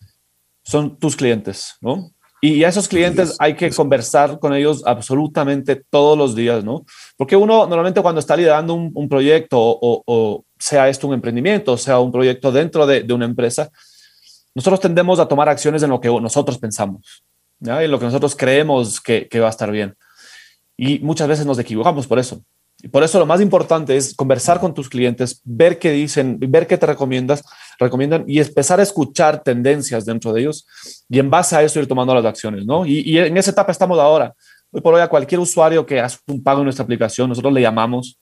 son 0.63 0.99
tus 0.99 1.17
clientes, 1.17 1.75
¿no? 1.81 2.11
Y 2.41 2.63
a 2.63 2.69
esos 2.69 2.87
clientes 2.87 3.35
hay 3.41 3.55
que 3.55 3.71
conversar 3.71 4.39
con 4.39 4.55
ellos 4.55 4.85
absolutamente 4.87 5.83
todos 5.91 6.17
los 6.17 6.37
días, 6.37 6.63
¿no? 6.63 6.85
Porque 7.17 7.35
uno 7.35 7.67
normalmente 7.67 8.01
cuando 8.01 8.21
está 8.21 8.37
liderando 8.37 8.75
un, 8.75 9.09
proyecto 9.09 9.59
o, 9.59 10.45
sea 10.57 10.89
esto 10.89 11.09
un 11.09 11.15
emprendimiento, 11.15 11.77
sea 11.77 11.99
un 11.99 12.13
proyecto 12.13 12.53
dentro 12.53 12.87
de, 12.87 13.13
una 13.13 13.25
empresa, 13.25 13.71
nosotros 14.55 14.79
tendemos 14.79 15.19
a 15.19 15.27
tomar 15.27 15.49
acciones 15.49 15.83
en 15.83 15.91
lo 15.91 16.01
que 16.01 16.09
nosotros 16.09 16.59
pensamos, 16.59 17.25
¿ya? 17.59 17.83
en 17.83 17.91
lo 17.91 17.99
que 17.99 18.05
nosotros 18.05 18.37
creemos 18.37 19.01
que, 19.01 19.27
que 19.27 19.41
va 19.41 19.49
a 19.49 19.51
estar 19.51 19.73
bien. 19.73 19.97
Y 20.79 21.01
muchas 21.01 21.27
veces 21.27 21.45
nos 21.45 21.59
equivocamos 21.59 22.07
por 22.07 22.21
eso. 22.21 22.41
Y 22.81 22.89
por 22.89 23.03
eso 23.03 23.19
lo 23.19 23.27
más 23.27 23.41
importante 23.41 23.97
es 23.97 24.15
conversar 24.15 24.61
con 24.61 24.73
tus 24.73 24.89
clientes, 24.89 25.43
ver 25.45 25.81
qué 25.81 25.91
dicen, 25.91 26.39
ver 26.39 26.69
qué 26.69 26.79
te 26.79 26.87
recomiendas, 26.87 27.43
recomiendan 27.81 28.25
y 28.29 28.39
empezar 28.39 28.79
a 28.79 28.85
escuchar 28.85 29.43
tendencias 29.43 30.05
dentro 30.05 30.33
de 30.33 30.43
ellos 30.43 30.65
y 31.09 31.19
en 31.19 31.29
base 31.29 31.57
a 31.57 31.63
eso 31.65 31.81
ir 31.81 31.89
tomando 31.89 32.15
las 32.15 32.25
acciones, 32.25 32.65
¿no? 32.65 32.87
Y, 32.87 33.19
en 33.19 33.37
esa 33.37 33.51
etapa 33.51 33.73
estamos 33.73 33.99
ahora. 33.99 34.33
Hoy 34.71 34.81
por 34.81 34.95
hoy 34.95 35.01
a 35.01 35.09
cualquier 35.09 35.41
usuario 35.41 35.85
que 35.85 35.99
hace 35.99 36.19
un 36.29 36.43
pago 36.43 36.61
en 36.61 36.65
nuestra 36.65 36.85
aplicación, 36.85 37.29
nosotros 37.29 37.53
le 37.53 37.63
llamamos, 37.63 38.19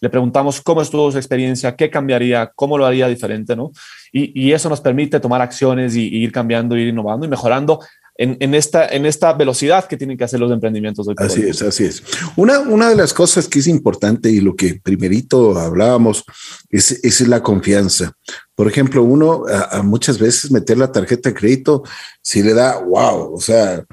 le 0.00 0.08
preguntamos 0.08 0.62
cómo 0.62 0.80
estuvo 0.80 1.10
su 1.12 1.18
experiencia, 1.18 1.76
qué 1.76 1.90
cambiaría, 1.90 2.50
cómo 2.54 2.78
lo 2.78 2.86
haría 2.86 3.08
diferente, 3.08 3.54
¿no? 3.56 3.72
Y, 4.10 4.46
y 4.46 4.52
eso 4.52 4.70
nos 4.70 4.80
permite 4.80 5.20
tomar 5.20 5.42
acciones 5.42 5.96
y, 5.96 6.06
y 6.06 6.22
ir 6.22 6.32
cambiando, 6.32 6.76
ir 6.76 6.88
innovando 6.88 7.26
y 7.26 7.28
mejorando 7.28 7.80
en, 8.20 8.54
esta, 8.54 8.88
en 8.88 9.06
esta 9.06 9.32
velocidad 9.32 9.86
que 9.86 9.96
tienen 9.96 10.18
que 10.18 10.24
hacer 10.24 10.40
los 10.40 10.50
emprendimientos. 10.50 11.06
así 11.16 11.42
es, 11.42 11.62
así 11.62 11.84
es. 11.84 12.02
Una, 12.34 12.58
una 12.58 12.88
de 12.88 12.96
las 12.96 13.14
cosas 13.14 13.46
que 13.46 13.60
es 13.60 13.68
importante 13.68 14.28
y 14.28 14.40
lo 14.40 14.56
que 14.56 14.80
primerito 14.82 15.56
hablábamos 15.56 16.24
es, 16.68 17.04
es 17.04 17.20
la 17.28 17.44
confianza. 17.44 18.12
Por 18.56 18.66
ejemplo, 18.66 19.04
uno 19.04 19.44
a, 19.46 19.82
muchas 19.82 20.18
veces 20.18 20.50
meter 20.50 20.78
la 20.78 20.90
tarjeta 20.90 21.28
de 21.28 21.36
crédito, 21.36 21.84
si 22.20 22.42
le 22.42 22.54
da, 22.54 22.82
wow, 22.82 23.34
o 23.34 23.40
sea, 23.40 23.84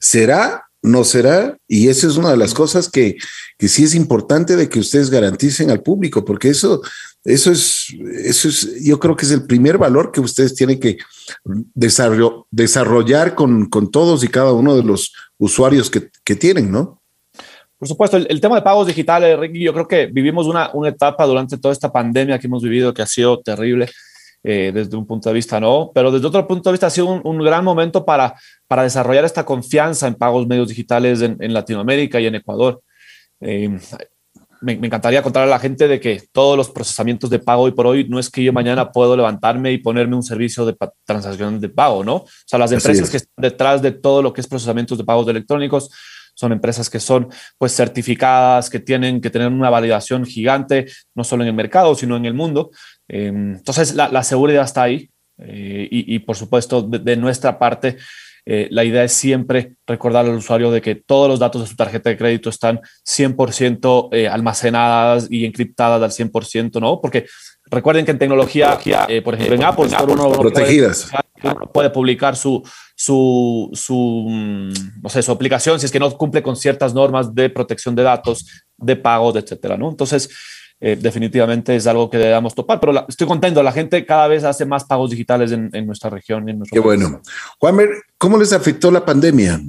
¿será? 0.00 0.64
¿No 0.80 1.04
será? 1.04 1.58
Y 1.68 1.88
esa 1.88 2.06
es 2.06 2.16
una 2.16 2.30
de 2.30 2.38
las 2.38 2.54
cosas 2.54 2.88
que, 2.88 3.16
que 3.58 3.68
sí 3.68 3.84
es 3.84 3.94
importante 3.94 4.56
de 4.56 4.70
que 4.70 4.80
ustedes 4.80 5.10
garanticen 5.10 5.70
al 5.70 5.82
público, 5.82 6.24
porque 6.24 6.48
eso 6.48 6.80
eso 7.24 7.50
es, 7.50 7.86
eso 8.24 8.48
es, 8.48 8.84
yo 8.84 9.00
creo 9.00 9.16
que 9.16 9.24
es 9.24 9.32
el 9.32 9.46
primer 9.46 9.78
valor 9.78 10.12
que 10.12 10.20
ustedes 10.20 10.54
tienen 10.54 10.78
que 10.78 10.98
desarrollar 11.74 13.34
con, 13.34 13.66
con 13.66 13.90
todos 13.90 14.22
y 14.22 14.28
cada 14.28 14.52
uno 14.52 14.76
de 14.76 14.82
los 14.82 15.12
usuarios 15.38 15.88
que, 15.90 16.10
que 16.22 16.36
tienen, 16.36 16.70
¿no? 16.70 17.00
Por 17.78 17.88
supuesto, 17.88 18.16
el, 18.18 18.40
tema 18.40 18.56
de 18.56 18.62
pagos 18.62 18.86
digitales, 18.86 19.38
Ricky, 19.38 19.62
yo 19.62 19.72
creo 19.72 19.88
que 19.88 20.06
vivimos 20.06 20.46
una, 20.46 20.70
una, 20.74 20.90
etapa 20.90 21.26
durante 21.26 21.58
toda 21.58 21.72
esta 21.72 21.90
pandemia 21.90 22.38
que 22.38 22.46
hemos 22.46 22.62
vivido 22.62 22.94
que 22.94 23.02
ha 23.02 23.06
sido 23.06 23.40
terrible 23.40 23.90
eh, 24.42 24.70
desde 24.72 24.96
un 24.96 25.06
punto 25.06 25.28
de 25.28 25.34
vista, 25.34 25.58
¿no? 25.58 25.90
Pero 25.94 26.10
desde 26.10 26.26
otro 26.26 26.46
punto 26.46 26.68
de 26.68 26.74
vista 26.74 26.86
ha 26.86 26.90
sido 26.90 27.06
un, 27.06 27.20
un 27.24 27.44
gran 27.44 27.64
momento 27.64 28.04
para, 28.04 28.34
para 28.68 28.84
desarrollar 28.84 29.24
esta 29.24 29.44
confianza 29.44 30.06
en 30.06 30.14
pagos 30.14 30.46
medios 30.46 30.68
digitales 30.68 31.20
en, 31.22 31.52
Latinoamérica 31.52 32.20
y 32.20 32.26
en 32.26 32.36
Ecuador. 32.36 32.82
Eh, 33.40 33.78
me, 34.64 34.72
encantaría 34.72 35.22
contar 35.22 35.42
a 35.44 35.46
la 35.46 35.58
gente 35.58 35.86
de 35.86 36.00
que 36.00 36.22
todos 36.32 36.56
los 36.56 36.70
procesamientos 36.70 37.30
de 37.30 37.38
pago 37.38 37.62
hoy 37.62 37.72
por 37.72 37.86
hoy 37.86 38.08
no 38.08 38.18
es 38.18 38.30
que 38.30 38.42
yo 38.42 38.52
mañana 38.52 38.90
puedo 38.90 39.16
levantarme 39.16 39.72
y 39.72 39.78
ponerme 39.78 40.16
un 40.16 40.22
servicio 40.22 40.64
de 40.64 40.76
transacción 41.04 41.60
de 41.60 41.68
pago, 41.68 42.02
¿no? 42.02 42.16
O 42.16 42.28
sea, 42.46 42.58
las 42.58 42.72
empresas 42.72 43.10
que 43.10 43.18
están 43.18 43.42
detrás 43.42 43.82
de 43.82 43.92
todo 43.92 44.22
lo 44.22 44.32
que 44.32 44.40
es 44.40 44.46
procesamientos 44.46 44.98
de 44.98 45.04
pagos 45.04 45.28
electrónicos 45.28 45.90
son 46.34 46.52
empresas 46.52 46.90
que 46.90 46.98
son 46.98 47.28
pues 47.58 47.74
certificadas, 47.74 48.68
que 48.68 48.80
tienen 48.80 49.20
que 49.20 49.30
tener 49.30 49.48
una 49.48 49.70
validación 49.70 50.24
gigante, 50.24 50.86
no 51.14 51.24
solo 51.24 51.44
en 51.44 51.48
el 51.48 51.54
mercado, 51.54 51.94
sino 51.94 52.16
en 52.16 52.24
el 52.24 52.34
mundo. 52.34 52.70
Em, 53.06 53.54
entonces, 53.54 53.94
la, 53.94 54.22
seguridad 54.24 54.64
está 54.64 54.82
ahí 54.82 55.10
eh, 55.38 55.88
y, 55.90 56.18
por 56.20 56.36
supuesto, 56.36 56.82
de 56.82 57.16
nuestra 57.16 57.58
parte, 57.58 57.98
eh, 58.46 58.68
la 58.70 58.84
idea 58.84 59.04
es 59.04 59.12
siempre 59.12 59.76
recordar 59.86 60.26
al 60.26 60.34
usuario 60.34 60.70
de 60.70 60.82
que 60.82 60.94
todos 60.94 61.28
los 61.28 61.38
datos 61.38 61.62
de 61.62 61.68
su 61.68 61.76
tarjeta 61.76 62.10
de 62.10 62.16
crédito 62.18 62.50
están 62.50 62.80
100% 63.06 64.08
eh, 64.12 64.28
almacenadas 64.28 65.28
y 65.30 65.46
encriptadas 65.46 66.02
al 66.02 66.30
100%, 66.30 66.80
¿no? 66.80 67.00
Porque 67.00 67.26
recuerden 67.66 68.04
que 68.04 68.10
en 68.10 68.18
tecnología, 68.18 68.78
eh, 69.08 69.22
por 69.22 69.34
ejemplo, 69.34 69.54
en 69.54 69.64
Apple, 69.64 69.86
uno, 70.08 70.32
protegidas. 70.32 71.10
Puede, 71.74 71.90
publicar 71.90 72.36
su, 72.36 72.62
su, 72.94 73.68
su, 73.74 74.26
mm, 74.28 75.02
no 75.02 75.08
sé, 75.10 75.22
su 75.22 75.30
aplicación 75.30 75.78
si 75.78 75.86
es 75.86 75.92
que 75.92 75.98
no 75.98 76.10
cumple 76.16 76.42
con 76.42 76.56
ciertas 76.56 76.94
normas 76.94 77.34
de 77.34 77.50
protección 77.50 77.94
de 77.94 78.02
datos, 78.02 78.46
de 78.78 78.96
pagos, 78.96 79.36
etcétera, 79.36 79.76
¿no? 79.76 79.90
Entonces, 79.90 80.30
eh, 80.80 80.96
definitivamente 81.00 81.76
es 81.76 81.86
algo 81.86 82.10
que 82.10 82.18
debemos 82.18 82.54
topar. 82.54 82.80
Pero 82.80 83.06
estoy 83.08 83.26
contento, 83.26 83.62
la 83.62 83.72
gente 83.72 84.04
cada 84.04 84.28
vez 84.28 84.44
hace 84.44 84.64
más 84.64 84.84
pagos 84.84 85.10
digitales 85.10 85.52
en, 85.52 85.70
nuestra 85.86 86.10
región. 86.10 86.48
En 86.48 86.62
Qué 86.70 86.80
bueno. 86.80 87.22
Juanmer, 87.58 87.90
¿cómo 88.18 88.36
les 88.38 88.52
afectó 88.52 88.90
la 88.90 89.04
pandemia? 89.04 89.60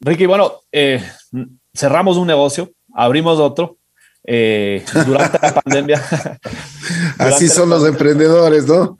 Ricky, 0.00 0.26
bueno, 0.26 0.52
eh, 0.72 1.02
cerramos 1.74 2.16
un 2.16 2.26
negocio, 2.26 2.70
abrimos 2.94 3.38
otro. 3.38 3.76
Eh, 4.22 4.84
durante 5.06 5.38
la 5.40 5.54
pandemia. 5.54 6.02
Así 7.18 7.48
son 7.48 7.70
los 7.70 7.86
emprendedores, 7.86 8.66
¿no? 8.66 8.98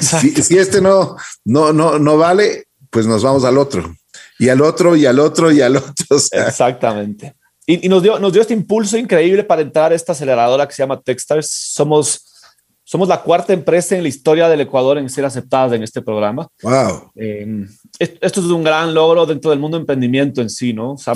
Si, 0.00 0.30
si, 0.42 0.58
este 0.58 0.80
no, 0.80 1.16
no, 1.44 1.72
no, 1.72 1.98
no 1.98 2.16
vale, 2.16 2.68
pues 2.88 3.06
nos 3.06 3.22
vamos 3.22 3.44
al 3.44 3.58
otro. 3.58 3.94
Y 4.38 4.48
al 4.48 4.60
otro, 4.60 4.96
y 4.96 5.06
al 5.06 5.18
otro, 5.18 5.50
y 5.50 5.60
al 5.60 5.76
otro. 5.76 6.16
Exactamente. 6.32 7.34
Y, 7.66 7.86
y, 7.86 7.88
nos, 7.88 8.02
dio, 8.02 8.18
nos 8.18 8.32
dio 8.32 8.42
este 8.42 8.54
impulso 8.54 8.96
increíble 8.96 9.44
para 9.44 9.62
entrar 9.62 9.92
a 9.92 9.94
esta 9.94 10.12
aceleradora 10.12 10.66
que 10.66 10.74
se 10.74 10.82
llama 10.82 11.00
Techstars. 11.00 11.48
Somos 11.48 12.30
somos 12.90 13.06
la 13.06 13.22
cuarta 13.22 13.52
empresa 13.52 13.94
en 13.94 14.02
la 14.02 14.08
historia 14.08 14.48
del 14.48 14.62
Ecuador 14.62 14.98
en 14.98 15.08
ser 15.08 15.24
aceptada 15.24 15.76
en 15.76 15.84
este 15.84 16.02
programa. 16.02 16.48
Wow. 16.60 17.12
Eh, 17.14 17.64
esto 18.00 18.40
es 18.40 18.46
un 18.46 18.64
gran 18.64 18.92
logro 18.92 19.26
dentro 19.26 19.52
del 19.52 19.60
mundo 19.60 19.76
de 19.76 19.82
emprendimiento 19.82 20.42
en 20.42 20.50
sí, 20.50 20.72
¿no? 20.72 20.94
O 20.94 20.98
sea, 20.98 21.14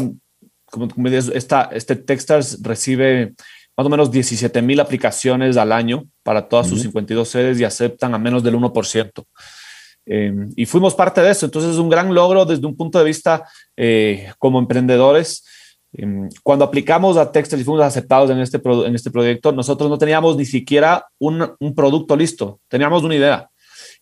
como, 0.71 0.89
como 0.89 1.09
esta, 1.09 1.71
este 1.73 1.97
Techstars 1.97 2.63
recibe 2.63 3.35
más 3.77 3.89
o 3.89 3.91
menos 3.91 4.09
17 4.13 4.63
mil 4.63 4.79
aplicaciones 4.79 5.57
al 5.57 5.73
año 5.73 6.05
para 6.23 6.49
todas 6.49 6.69
sus 6.69 6.81
52 6.81 7.29
sedes 7.29 7.59
y 7.59 7.65
aceptan 7.65 8.15
a 8.15 8.19
menos 8.19 8.45
del 8.45 8.55
1%. 8.55 9.25
Eh, 10.07 10.33
y 10.55 10.67
fuimos 10.67 10.95
parte 10.95 11.23
de 11.23 11.33
eso. 11.33 11.45
Entonces 11.45 11.73
es 11.73 11.79
un 11.79 11.89
gran 11.89 12.15
logro 12.15 12.45
desde 12.45 12.65
un 12.65 12.77
punto 12.77 13.01
de 13.01 13.05
vista 13.05 13.49
eh, 13.77 14.31
como 14.39 14.61
emprendedores 14.61 15.43
Em, 15.43 15.53
cuando 16.43 16.65
aplicamos 16.65 17.17
a 17.17 17.31
Textel 17.31 17.61
y 17.61 17.65
fuimos 17.65 17.85
aceptados 17.85 18.31
en 18.31 18.41
este, 18.41 18.61
en 18.65 18.95
este 18.95 19.11
proyecto, 19.11 19.53
nosotros 19.53 19.89
no 19.89 19.99
teníamos 19.99 20.37
ni 20.37 20.45
siquiera 20.45 21.07
un, 21.19 21.53
un, 21.61 21.75
producto 21.75 22.17
listo, 22.17 22.61
teníamos 22.69 23.05
una 23.05 23.15
idea. 23.15 23.49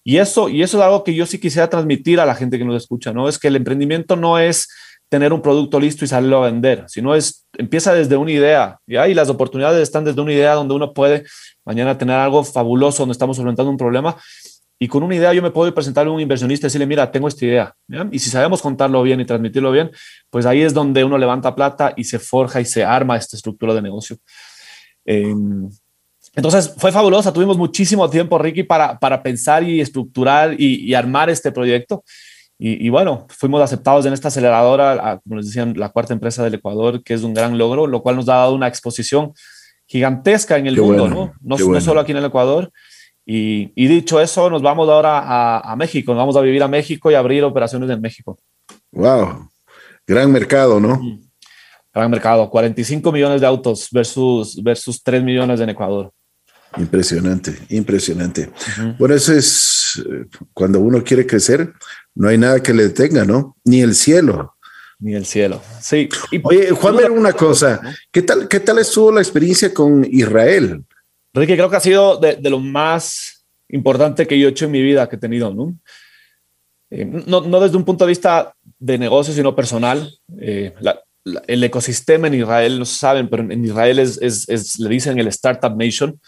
Y 0.02 0.16
eso, 0.16 0.48
y 0.48 0.62
eso 0.62 0.78
es 0.78 0.84
algo 0.84 1.04
que 1.04 1.14
yo 1.14 1.26
sí 1.26 1.38
quisiera 1.38 1.68
transmitir 1.68 2.18
a 2.18 2.26
la 2.26 2.34
gente 2.34 2.58
que 2.58 2.64
nos 2.64 2.82
escucha, 2.82 3.12
¿no? 3.12 3.28
Es 3.28 3.38
que 3.38 3.48
el 3.48 3.56
emprendimiento 3.56 4.16
no 4.16 4.38
es 4.38 4.68
tener 5.08 5.32
un 5.34 5.42
producto 5.42 5.78
listo 5.78 6.04
y 6.04 6.08
salirlo 6.08 6.42
a 6.42 6.50
vender, 6.50 6.84
sino 6.88 7.14
es, 7.14 7.46
empieza 7.58 7.92
desde 7.92 8.16
una 8.16 8.32
idea, 8.32 8.78
¿ya? 8.86 9.06
Y 9.08 9.14
las 9.14 9.28
oportunidades 9.28 9.82
están 9.82 10.04
desde 10.04 10.22
una 10.22 10.32
idea 10.32 10.54
donde 10.54 10.74
uno 10.74 10.94
puede 10.94 11.24
mañana 11.66 11.98
tener 11.98 12.16
algo 12.16 12.42
fabuloso, 12.42 13.02
donde 13.02 13.12
estamos 13.12 13.38
enfrentando 13.38 13.70
un 13.70 13.76
problema 13.76 14.16
y 14.82 14.88
con 14.88 15.04
una 15.04 15.14
idea 15.14 15.32
yo 15.32 15.42
me 15.42 15.52
puedo 15.52 15.72
presentarle 15.72 16.10
a 16.10 16.12
un 16.12 16.20
inversionista 16.20 16.66
y 16.66 16.66
decirle, 16.66 16.88
mira, 16.88 17.08
tengo 17.08 17.28
esta 17.28 17.44
idea. 17.44 17.76
Y 18.10 18.18
si 18.18 18.30
sabemos 18.30 18.60
contarlo 18.60 19.00
bien 19.04 19.20
y 19.20 19.24
transmitirlo 19.24 19.70
bien, 19.70 19.92
pues 20.28 20.44
ahí 20.44 20.60
es 20.60 20.74
donde 20.74 21.04
uno 21.04 21.16
levanta 21.18 21.54
plata 21.54 21.94
y 21.96 22.02
se 22.02 22.18
forja 22.18 22.60
y 22.60 22.64
se 22.64 22.82
arma 22.82 23.16
esta 23.16 23.36
estructura 23.36 23.74
de 23.74 23.82
negocio. 23.82 24.16
Eh, 25.04 25.36
entonces 26.34 26.74
fue 26.78 26.90
fabulosa, 26.90 27.32
tuvimos 27.32 27.56
muchísimo 27.56 28.10
tiempo, 28.10 28.36
Ricky, 28.38 28.64
para, 28.64 28.98
para 28.98 29.22
pensar 29.22 29.62
y 29.62 29.80
estructurar 29.80 30.60
y, 30.60 30.84
y 30.84 30.94
armar 30.94 31.30
este 31.30 31.52
proyecto. 31.52 32.02
Y, 32.58 32.84
y, 32.84 32.88
bueno, 32.88 33.28
fuimos 33.28 33.62
aceptados 33.62 34.04
en 34.06 34.12
esta 34.14 34.28
aceleradora, 34.28 35.20
como 35.22 35.36
les 35.36 35.46
decían, 35.46 35.74
la 35.76 35.90
cuarta 35.90 36.12
empresa 36.12 36.42
del 36.42 36.54
Ecuador, 36.54 37.04
que 37.04 37.14
es 37.14 37.22
un 37.22 37.34
gran 37.34 37.56
logro, 37.56 37.86
lo 37.86 38.02
cual 38.02 38.16
nos 38.16 38.28
ha 38.28 38.34
dado 38.34 38.56
una 38.56 38.66
exposición 38.66 39.32
gigantesca 39.86 40.56
en 40.58 40.66
el 40.66 40.74
Qué 40.74 40.80
mundo, 40.80 41.02
bueno. 41.02 41.14
¿no? 41.14 41.56
No, 41.56 41.56
bueno. 41.56 41.74
no 41.74 41.80
solo 41.80 42.00
aquí 42.00 42.10
en 42.10 42.18
el 42.18 42.24
Ecuador, 42.24 42.72
y, 43.24 43.72
y, 43.74 43.86
dicho 43.86 44.20
eso, 44.20 44.50
nos 44.50 44.62
vamos 44.62 44.88
ahora 44.88 45.18
a, 45.18 45.72
a, 45.72 45.76
México, 45.76 46.12
nos 46.12 46.20
vamos 46.20 46.36
a 46.36 46.40
vivir 46.40 46.62
a 46.62 46.68
México 46.68 47.10
y 47.10 47.14
abrir 47.14 47.44
operaciones 47.44 47.88
en 47.90 48.00
México. 48.00 48.38
Wow, 48.90 49.48
gran 50.06 50.30
mercado, 50.30 50.80
¿no? 50.80 51.00
Gran 51.94 52.10
mercado, 52.10 52.48
45 52.48 53.12
millones 53.12 53.40
de 53.40 53.46
autos 53.46 53.88
versus, 53.92 54.60
versus 54.62 55.02
3 55.02 55.22
millones 55.22 55.60
en 55.60 55.68
Ecuador. 55.68 56.10
Impresionante, 56.78 57.54
impresionante. 57.68 58.48
Uh 58.48 58.80
-huh. 58.80 58.98
Bueno, 58.98 59.14
eso 59.14 59.34
es 59.34 60.02
cuando 60.54 60.80
uno 60.80 61.02
quiere 61.04 61.26
crecer, 61.26 61.72
no 62.14 62.28
hay 62.28 62.38
nada 62.38 62.62
que 62.62 62.72
le 62.72 62.84
detenga, 62.84 63.24
¿no? 63.24 63.56
Ni 63.64 63.82
el 63.82 63.94
cielo. 63.94 64.56
Ni 64.98 65.14
el 65.14 65.26
cielo. 65.26 65.60
Sí. 65.80 66.08
Y, 66.30 66.40
Oye, 66.44 66.70
Juan, 66.70 66.96
ver 66.96 67.10
una 67.10 67.32
cosa. 67.32 67.80
¿Qué 68.10 68.22
tal, 68.22 68.48
¿Qué 68.48 68.60
tal 68.60 68.78
estuvo 68.78 69.10
la 69.10 69.20
experiencia 69.20 69.74
con 69.74 70.06
Israel? 70.08 70.84
Ricky, 71.34 71.54
creo 71.54 71.70
que 71.70 71.76
ha 71.76 71.80
sido 71.80 72.18
de, 72.18 72.36
de, 72.36 72.50
lo 72.50 72.58
más 72.58 73.46
importante 73.68 74.26
que 74.26 74.38
yo 74.38 74.48
he 74.48 74.50
hecho 74.50 74.66
en 74.66 74.70
mi 74.70 74.82
vida, 74.82 75.08
que 75.08 75.16
he 75.16 75.18
tenido, 75.18 75.52
¿no? 75.52 75.74
Eh, 76.90 77.06
no, 77.06 77.40
no, 77.40 77.60
desde 77.60 77.78
un 77.78 77.84
punto 77.84 78.04
de 78.04 78.10
vista 78.10 78.54
de 78.78 78.98
negocio, 78.98 79.32
sino 79.32 79.56
personal. 79.56 80.12
Eh, 80.38 80.74
la, 80.80 81.00
la, 81.24 81.42
el 81.46 81.64
ecosistema 81.64 82.26
en 82.26 82.34
Israel, 82.34 82.78
no 82.78 82.84
saben, 82.84 83.28
pero 83.28 83.50
en 83.50 83.64
Israel 83.64 83.98
es, 83.98 84.20
es, 84.20 84.46
es, 84.48 84.78
le 84.78 84.90
dicen 84.90 85.18
el 85.18 85.28
Startup 85.28 85.74
Nation. 85.74 86.20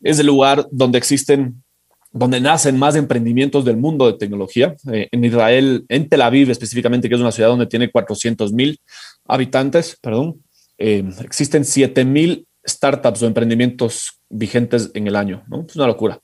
Es 0.00 0.18
el 0.18 0.26
lugar 0.26 0.66
donde 0.70 0.96
existen, 0.96 1.62
donde 2.10 2.40
nacen 2.40 2.78
más 2.78 2.96
emprendimientos 2.96 3.66
del 3.66 3.76
mundo 3.76 4.06
de 4.06 4.18
tecnología. 4.18 4.74
Eh, 4.90 5.08
en 5.12 5.24
Israel, 5.24 5.84
en 5.90 6.08
Tel 6.08 6.22
Aviv 6.22 6.50
específicamente, 6.50 7.10
que 7.10 7.14
es 7.14 7.20
una 7.20 7.32
ciudad 7.32 7.50
donde 7.50 7.66
tiene 7.66 7.90
400 7.90 8.50
mil 8.54 8.80
habitantes, 9.26 9.98
perdón, 10.00 10.42
eh, 10.78 11.04
existen 11.22 11.66
7 11.66 12.06
mil 12.06 12.46
startups 12.66 13.22
o 13.22 13.26
emprendimientos 13.26 14.20
vigentes 14.28 14.90
en 14.94 15.06
el 15.06 15.16
año, 15.16 15.44
¿no? 15.48 15.64
Es 15.68 15.76
una 15.76 15.86
locura. 15.86 16.20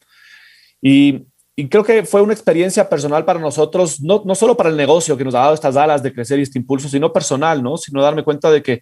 Y, 0.81 1.27
y, 1.57 1.69
creo 1.69 1.85
que 1.85 2.05
fue 2.05 2.23
una 2.23 2.33
experiencia 2.33 2.89
personal 2.89 3.25
para 3.25 3.41
nosotros, 3.41 4.01
no, 4.01 4.23
no 4.25 4.35
solo 4.35 4.57
para 4.57 4.71
el 4.71 4.77
negocio 4.77 5.17
que 5.17 5.25
nos 5.25 5.35
ha 5.35 5.41
dado 5.41 5.55
estas 5.55 5.77
alas 5.77 6.03
de 6.03 6.13
crecer 6.13 6.39
y 6.39 6.43
este 6.43 6.59
impulso, 6.59 6.89
sino 6.89 7.13
personal, 7.13 7.63
¿no? 7.63 7.77
Sino 7.77 8.03
darme 8.03 8.23
cuenta 8.23 8.51
de 8.51 8.63
que, 8.63 8.81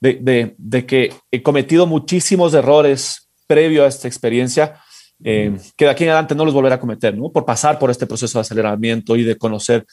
de, 0.00 0.18
de, 0.20 0.54
de 0.58 0.86
que 0.86 1.14
he 1.30 1.42
cometido 1.42 1.86
muchísimos 1.86 2.52
errores 2.54 3.28
previo 3.46 3.84
a 3.84 3.88
esta 3.88 4.08
experiencia, 4.08 4.80
eh, 5.24 5.56
que 5.76 5.84
de 5.84 5.90
aquí 5.90 6.04
en 6.04 6.10
adelante 6.10 6.34
no 6.34 6.44
los 6.44 6.52
volveré 6.52 6.74
a 6.74 6.80
cometer, 6.80 7.16
¿no? 7.16 7.30
Por 7.30 7.44
pasar 7.44 7.78
por 7.78 7.90
este 7.90 8.06
proceso 8.06 8.38
de 8.38 8.42
aceleramiento 8.42 9.16
y 9.16 9.22
de 9.22 9.36
conocer. 9.36 9.86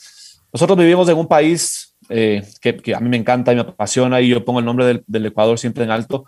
Nosotros 0.51 0.77
vivimos 0.77 1.07
en 1.09 1.17
un 1.17 1.27
país 1.27 1.95
eh, 2.09 2.43
que, 2.61 2.77
que, 2.77 2.93
a 2.93 2.99
mí 2.99 3.09
me 3.09 3.17
encanta 3.17 3.53
y 3.53 3.55
me 3.55 3.61
apasiona 3.61 4.19
y 4.21 4.29
yo 4.29 4.43
pongo 4.43 4.59
el 4.59 4.65
nombre 4.65 4.85
del, 4.85 5.03
del 5.07 5.25
Ecuador 5.27 5.57
siempre 5.57 5.83
en 5.83 5.91
alto, 5.91 6.25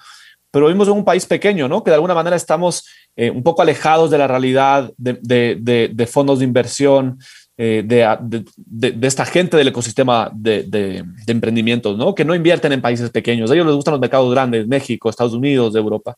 pero 0.56 0.68
vivimos 0.68 0.88
en 0.88 0.94
un 0.94 1.04
país 1.04 1.26
pequeño, 1.26 1.68
¿no? 1.68 1.84
Que 1.84 1.92
de 1.92 1.96
alguna 1.96 2.14
manera 2.14 2.38
estamos 2.38 2.88
eh, 3.18 3.30
un 3.30 3.44
poco 3.44 3.62
alejados 3.62 4.10
de 4.10 4.18
la 4.18 4.26
realidad 4.26 4.90
de, 4.96 5.20
de, 5.22 5.58
de, 5.60 5.90
de 5.94 6.08
fondos 6.08 6.40
de 6.40 6.46
inversión, 6.46 7.20
eh, 7.58 7.84
de, 7.86 9.06
esta 9.06 9.26
gente 9.26 9.58
del 9.58 9.68
ecosistema 9.68 10.32
de, 10.34 11.04
emprendimientos, 11.28 11.98
¿no? 11.98 12.16
Que 12.16 12.24
no 12.24 12.34
invierten 12.34 12.72
en 12.72 12.82
países 12.82 13.10
pequeños. 13.10 13.52
A 13.52 13.54
ellos 13.54 13.66
les 13.66 13.76
gustan 13.76 13.92
los 13.92 14.00
mercados 14.00 14.32
grandes, 14.32 14.66
México, 14.66 15.10
Estados 15.10 15.34
Unidos, 15.34 15.76
Europa. 15.76 16.16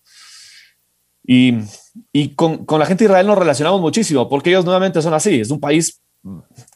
Y, 1.25 1.55
y 2.13 2.35
con, 2.35 2.63
con, 2.63 2.77
la 2.77 2.85
gente 2.85 3.05
de 3.05 3.09
Israel 3.09 3.25
nos 3.25 3.39
relacionamos 3.39 3.81
muchísimo, 3.81 4.29
porque 4.29 4.51
ellos 4.51 4.65
nuevamente 4.65 5.01
son 5.01 5.15
así. 5.15 5.39
Es 5.39 5.49
un 5.49 5.59
país 5.59 5.99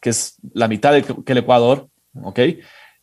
que 0.01 0.09
es 0.09 0.33
la 0.55 0.67
mitad 0.67 0.99
que 0.99 1.31
el 1.31 1.37
Ecuador, 1.37 1.89
¿ok? 2.23 2.39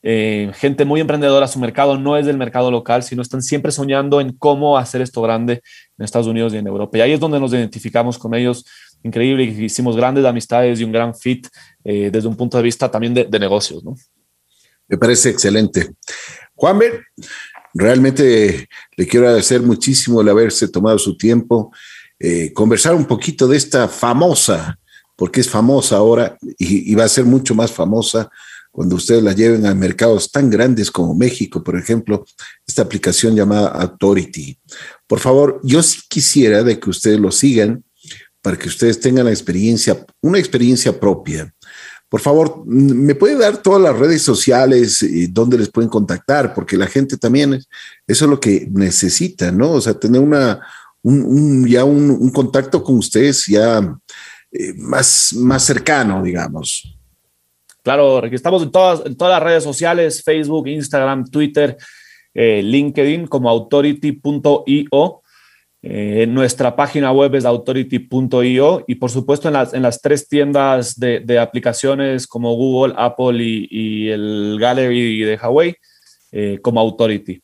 Eh, 0.03 0.53
gente 0.55 0.85
muy 0.85 1.01
emprendedora, 1.01 1.49
su 1.49 1.59
mercado 1.59 1.99
no 1.99 2.17
es 2.17 2.25
del 2.27 2.37
mercado 2.37 2.71
local, 2.71 3.03
sino 3.03 3.23
están 3.23 3.43
siempre 3.43 3.73
soñando 3.73 4.21
en 4.21 4.33
cómo 4.33 4.79
hacer 4.79 5.03
esto 5.03 5.21
grande 5.23 5.61
en 5.99 6.05
Estados 6.05 6.29
Unidos 6.29 6.55
y 6.55 6.59
en 6.59 6.67
Europa. 6.67 6.99
Y 6.99 7.01
ahí 7.01 7.13
es 7.13 7.21
donde 7.21 7.41
nos 7.41 7.53
identificamos 7.53 8.17
con 8.17 8.35
ellos. 8.35 8.65
Increíble, 9.03 9.45
hicimos 9.45 9.97
grandes 9.97 10.25
amistades 10.25 10.81
y 10.81 10.85
un 10.85 10.93
gran 10.93 11.15
fit 11.15 11.49
eh, 11.85 12.11
desde 12.13 12.29
un 12.29 12.37
punto 12.37 12.57
de 12.57 12.63
vista 12.63 12.91
también 12.91 13.15
de, 13.15 13.39
negocios. 13.39 13.83
Me 14.87 14.97
parece 14.97 15.31
excelente. 15.31 15.91
Juanber, 16.55 17.05
realmente 17.75 18.69
le 18.97 19.07
quiero 19.07 19.27
agradecer 19.27 19.63
muchísimo 19.63 20.21
el 20.21 20.29
haberse 20.29 20.69
tomado 20.69 20.99
su 20.99 21.17
tiempo, 21.17 21.73
eh, 22.19 22.53
conversar 22.53 22.95
un 22.95 23.05
poquito 23.05 23.49
de 23.49 23.57
esta 23.57 23.89
famosa, 23.89 24.79
porque 25.17 25.41
es 25.41 25.51
famosa 25.51 25.97
ahora 25.97 26.37
y, 26.57 26.93
y 26.93 26.95
va 26.95 27.05
a 27.05 27.09
ser 27.09 27.25
mucho 27.25 27.55
más 27.55 27.73
famosa, 27.73 28.31
cuando 28.71 28.97
ustedes 28.97 29.23
la 29.23 29.33
lleven 29.33 29.67
a 29.67 29.75
mercados 29.75 30.31
tan 30.31 30.51
grandes 30.51 30.91
como 30.91 31.15
México, 31.15 31.63
por 31.63 31.77
ejemplo, 31.77 32.25
esta 32.67 32.83
aplicación 32.83 33.35
llamada 33.35 33.69
Authority. 33.69 34.59
Por 35.07 35.21
favor, 35.21 35.61
yo 35.63 35.83
sí 35.83 36.01
quisiera 36.09 36.63
de 36.63 36.79
que 36.79 36.91
ustedes 36.91 37.19
lo 37.19 37.33
sigan 37.33 37.85
para 38.43 38.57
que 38.57 38.69
ustedes 38.69 39.01
tengan 39.01 39.27
la 39.27 39.33
experiencia, 39.33 40.05
una 40.21 40.39
experiencia 40.39 40.99
propia. 40.99 41.53
Por 42.09 42.21
favor, 42.21 42.65
¿me 42.67 43.15
puede 43.15 43.37
dar 43.37 43.61
todas 43.61 43.83
las 43.83 43.99
redes 43.99 44.23
sociales 44.23 45.03
y 45.03 45.27
dónde 45.27 45.59
les 45.59 45.71
pueden 45.71 45.91
contactar? 45.91 46.55
Porque 46.55 46.77
la 46.77 46.87
gente 46.87 47.19
también, 47.19 47.55
es, 47.55 47.69
eso 48.07 48.25
es 48.25 48.31
lo 48.31 48.41
que 48.41 48.67
necesita, 48.71 49.53
¿no? 49.53 49.73
O 49.73 49.81
sea, 49.81 49.93
tener 49.93 50.21
una, 50.21 50.59
un, 51.03 51.23
un 51.23 51.67
ya 51.67 51.85
un, 51.85 52.11
un, 52.11 52.31
contacto 52.31 52.83
con 52.83 52.97
ustedes 52.97 53.45
ya 53.47 53.95
eh, 54.51 54.73
más, 54.79 55.35
más 55.35 55.65
cercano, 55.65 56.23
digamos. 56.23 56.98
Claro, 57.89 58.23
estamos 58.27 58.63
en 58.63 58.71
todas, 58.71 59.01
en 59.07 59.17
todas 59.17 59.33
las 59.33 59.43
redes 59.43 59.65
sociales, 59.65 60.23
Facebook, 60.23 60.69
Instagram, 60.69 61.25
Twitter, 61.25 61.75
eh, 62.35 62.61
LinkedIn 62.63 63.27
como 63.27 63.49
authority.io. 63.49 65.23
Eh, 65.81 66.27
nuestra 66.29 66.77
página 66.77 67.13
web 67.13 67.35
es 67.35 67.47
authority.io 67.47 68.85
y 68.87 68.95
por 68.97 69.11
supuesto 69.11 69.49
en 69.49 69.55
las, 69.55 69.73
en 69.73 69.81
las 69.81 70.03
tres 70.03 70.29
tiendas 70.29 71.01
de, 71.01 71.21
de 71.21 71.39
aplicaciones 71.39 72.27
como 72.27 72.55
Google, 72.57 72.93
Apple 72.95 73.43
y, 73.43 73.69
y 73.71 74.11
el 74.11 74.59
Gallery 74.61 75.21
de 75.21 75.39
Huawei 75.43 75.75
eh, 76.31 76.59
como 76.61 76.81
Authority. 76.81 77.41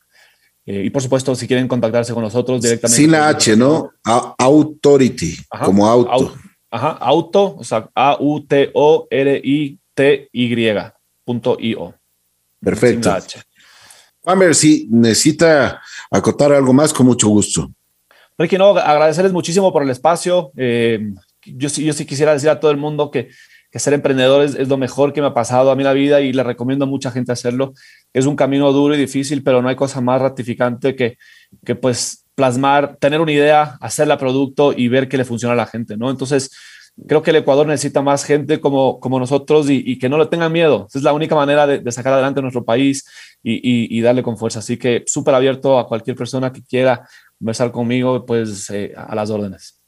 Eh, 0.66 0.82
y 0.84 0.90
por 0.90 1.00
supuesto, 1.00 1.34
si 1.34 1.46
quieren 1.46 1.68
contactarse 1.68 2.12
con 2.12 2.22
nosotros 2.22 2.60
directamente. 2.60 3.00
Sin 3.00 3.12
la 3.12 3.28
H, 3.30 3.56
¿no? 3.56 3.92
A 4.04 4.34
authority, 4.36 5.38
ajá, 5.50 5.64
como 5.64 5.86
auto. 5.86 6.10
Au, 6.10 6.32
ajá, 6.70 6.90
auto, 7.00 7.56
o 7.56 7.64
sea, 7.64 7.88
A-U-T-O-R-I 7.94 9.78
ty.io. 9.94 11.94
Perfecto. 12.60 13.16
Juanber, 14.20 14.54
si 14.54 14.88
necesita 14.90 15.82
acotar 16.10 16.52
algo 16.52 16.72
más, 16.72 16.92
con 16.92 17.06
mucho 17.06 17.28
gusto. 17.28 17.70
Ricky, 18.38 18.58
no, 18.58 18.70
agradecerles 18.70 19.32
muchísimo 19.32 19.72
por 19.72 19.82
el 19.82 19.90
espacio. 19.90 20.50
Eh, 20.56 21.12
yo, 21.44 21.68
yo 21.68 21.92
sí 21.92 22.06
quisiera 22.06 22.32
decir 22.32 22.48
a 22.48 22.58
todo 22.58 22.70
el 22.70 22.78
mundo 22.78 23.10
que, 23.10 23.28
que 23.70 23.78
ser 23.78 23.92
emprendedor 23.92 24.42
es, 24.42 24.54
es, 24.54 24.68
lo 24.68 24.76
mejor 24.76 25.12
que 25.12 25.20
me 25.20 25.28
ha 25.28 25.34
pasado 25.34 25.70
a 25.70 25.76
mí 25.76 25.84
la 25.84 25.92
vida 25.92 26.20
y 26.20 26.32
le 26.32 26.42
recomiendo 26.42 26.86
a 26.86 26.88
mucha 26.88 27.10
gente 27.10 27.32
hacerlo. 27.32 27.74
Es 28.12 28.26
un 28.26 28.34
camino 28.34 28.72
duro 28.72 28.94
y 28.94 28.98
difícil, 28.98 29.42
pero 29.42 29.62
no 29.62 29.68
hay 29.68 29.76
cosa 29.76 30.00
más 30.00 30.20
ratificante 30.20 30.96
que, 30.96 31.18
que 31.64 31.74
pues 31.74 32.24
plasmar, 32.34 32.96
tener 32.96 33.20
una 33.20 33.32
idea, 33.32 33.76
hacerla 33.80 34.18
producto 34.18 34.72
y 34.72 34.88
ver 34.88 35.08
que 35.08 35.16
le 35.16 35.24
funciona 35.24 35.52
a 35.52 35.56
la 35.56 35.66
gente, 35.66 35.96
¿no? 35.96 36.10
Entonces, 36.10 36.50
creo 37.06 37.22
que 37.22 37.30
el 37.30 37.36
Ecuador 37.36 37.66
necesita 37.66 38.02
más 38.02 38.24
gente 38.24 38.60
como, 38.60 39.00
como 39.00 39.18
nosotros 39.18 39.68
y, 39.68 39.82
y 39.84 39.98
que 39.98 40.08
no 40.08 40.18
le 40.18 40.26
tengan 40.26 40.52
miedo. 40.52 40.86
Esa 40.88 40.98
es 40.98 41.04
la 41.04 41.12
única 41.12 41.34
manera 41.34 41.66
de, 41.66 41.78
de 41.78 41.92
sacar 41.92 42.12
adelante 42.12 42.40
nuestro 42.42 42.64
país 42.64 43.04
y, 43.42 43.54
y, 43.54 43.98
y 43.98 44.00
darle 44.00 44.22
con 44.22 44.36
fuerza. 44.36 44.60
Así 44.60 44.76
que 44.76 45.04
súper 45.06 45.34
abierto 45.34 45.78
a 45.78 45.86
cualquier 45.86 46.16
persona 46.16 46.52
que 46.52 46.62
quiera 46.62 47.08
conversar 47.38 47.72
conmigo, 47.72 48.24
pues 48.24 48.70
eh, 48.70 48.92
a 48.96 49.14
las 49.14 49.30
órdenes. 49.30 49.80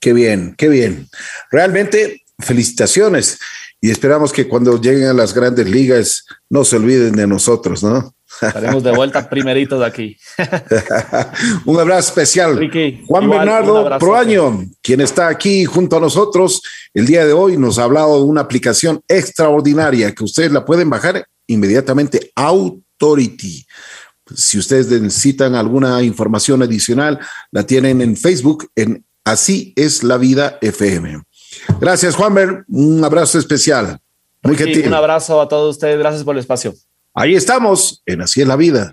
Qué 0.00 0.12
bien, 0.12 0.54
qué 0.56 0.68
bien. 0.68 1.08
Realmente, 1.50 2.22
felicitaciones 2.38 3.38
y 3.80 3.90
esperamos 3.90 4.32
que 4.32 4.48
cuando 4.48 4.80
lleguen 4.80 5.08
a 5.08 5.12
las 5.12 5.34
grandes 5.34 5.68
ligas 5.68 6.24
no 6.48 6.64
se 6.64 6.76
olviden 6.76 7.12
de 7.12 7.26
nosotros, 7.26 7.82
¿no? 7.82 8.14
Estaremos 8.40 8.82
de 8.82 8.92
vuelta 8.92 9.28
primeritos 9.28 9.80
de 9.80 9.86
aquí. 9.86 10.16
un 11.64 11.80
abrazo 11.80 12.08
especial. 12.08 12.56
Ricky, 12.56 13.04
Juan 13.06 13.24
igual, 13.24 13.38
Bernardo. 13.38 13.98
Proaño, 13.98 14.64
quien 14.82 15.00
está 15.00 15.28
aquí 15.28 15.64
junto 15.64 15.96
a 15.96 16.00
nosotros 16.00 16.62
el 16.94 17.06
día 17.06 17.24
de 17.26 17.32
hoy, 17.32 17.56
nos 17.56 17.78
ha 17.78 17.84
hablado 17.84 18.18
de 18.18 18.24
una 18.24 18.42
aplicación 18.42 19.00
extraordinaria 19.08 20.14
que 20.14 20.24
ustedes 20.24 20.52
la 20.52 20.64
pueden 20.64 20.90
bajar 20.90 21.26
inmediatamente, 21.46 22.30
Authority. 22.34 23.66
Si 24.34 24.58
ustedes 24.58 24.88
necesitan 25.00 25.54
alguna 25.54 26.02
información 26.02 26.62
adicional, 26.62 27.18
la 27.50 27.64
tienen 27.64 28.02
en 28.02 28.16
Facebook 28.16 28.70
en 28.76 29.04
Así 29.28 29.74
es 29.76 30.04
la 30.04 30.16
vida 30.16 30.56
FM. 30.62 31.20
Gracias, 31.80 32.14
Juanber. 32.14 32.64
Un 32.66 33.04
abrazo 33.04 33.38
especial. 33.38 33.98
Muy 34.42 34.54
Ricky, 34.54 34.72
gentil. 34.72 34.86
Un 34.88 34.94
abrazo 34.94 35.38
a 35.42 35.48
todos 35.48 35.76
ustedes. 35.76 35.98
Gracias 35.98 36.24
por 36.24 36.34
el 36.34 36.40
espacio. 36.40 36.74
Ahí 37.20 37.34
estamos 37.34 38.00
en 38.06 38.20
Así 38.20 38.42
es 38.42 38.46
la 38.46 38.54
vida. 38.54 38.86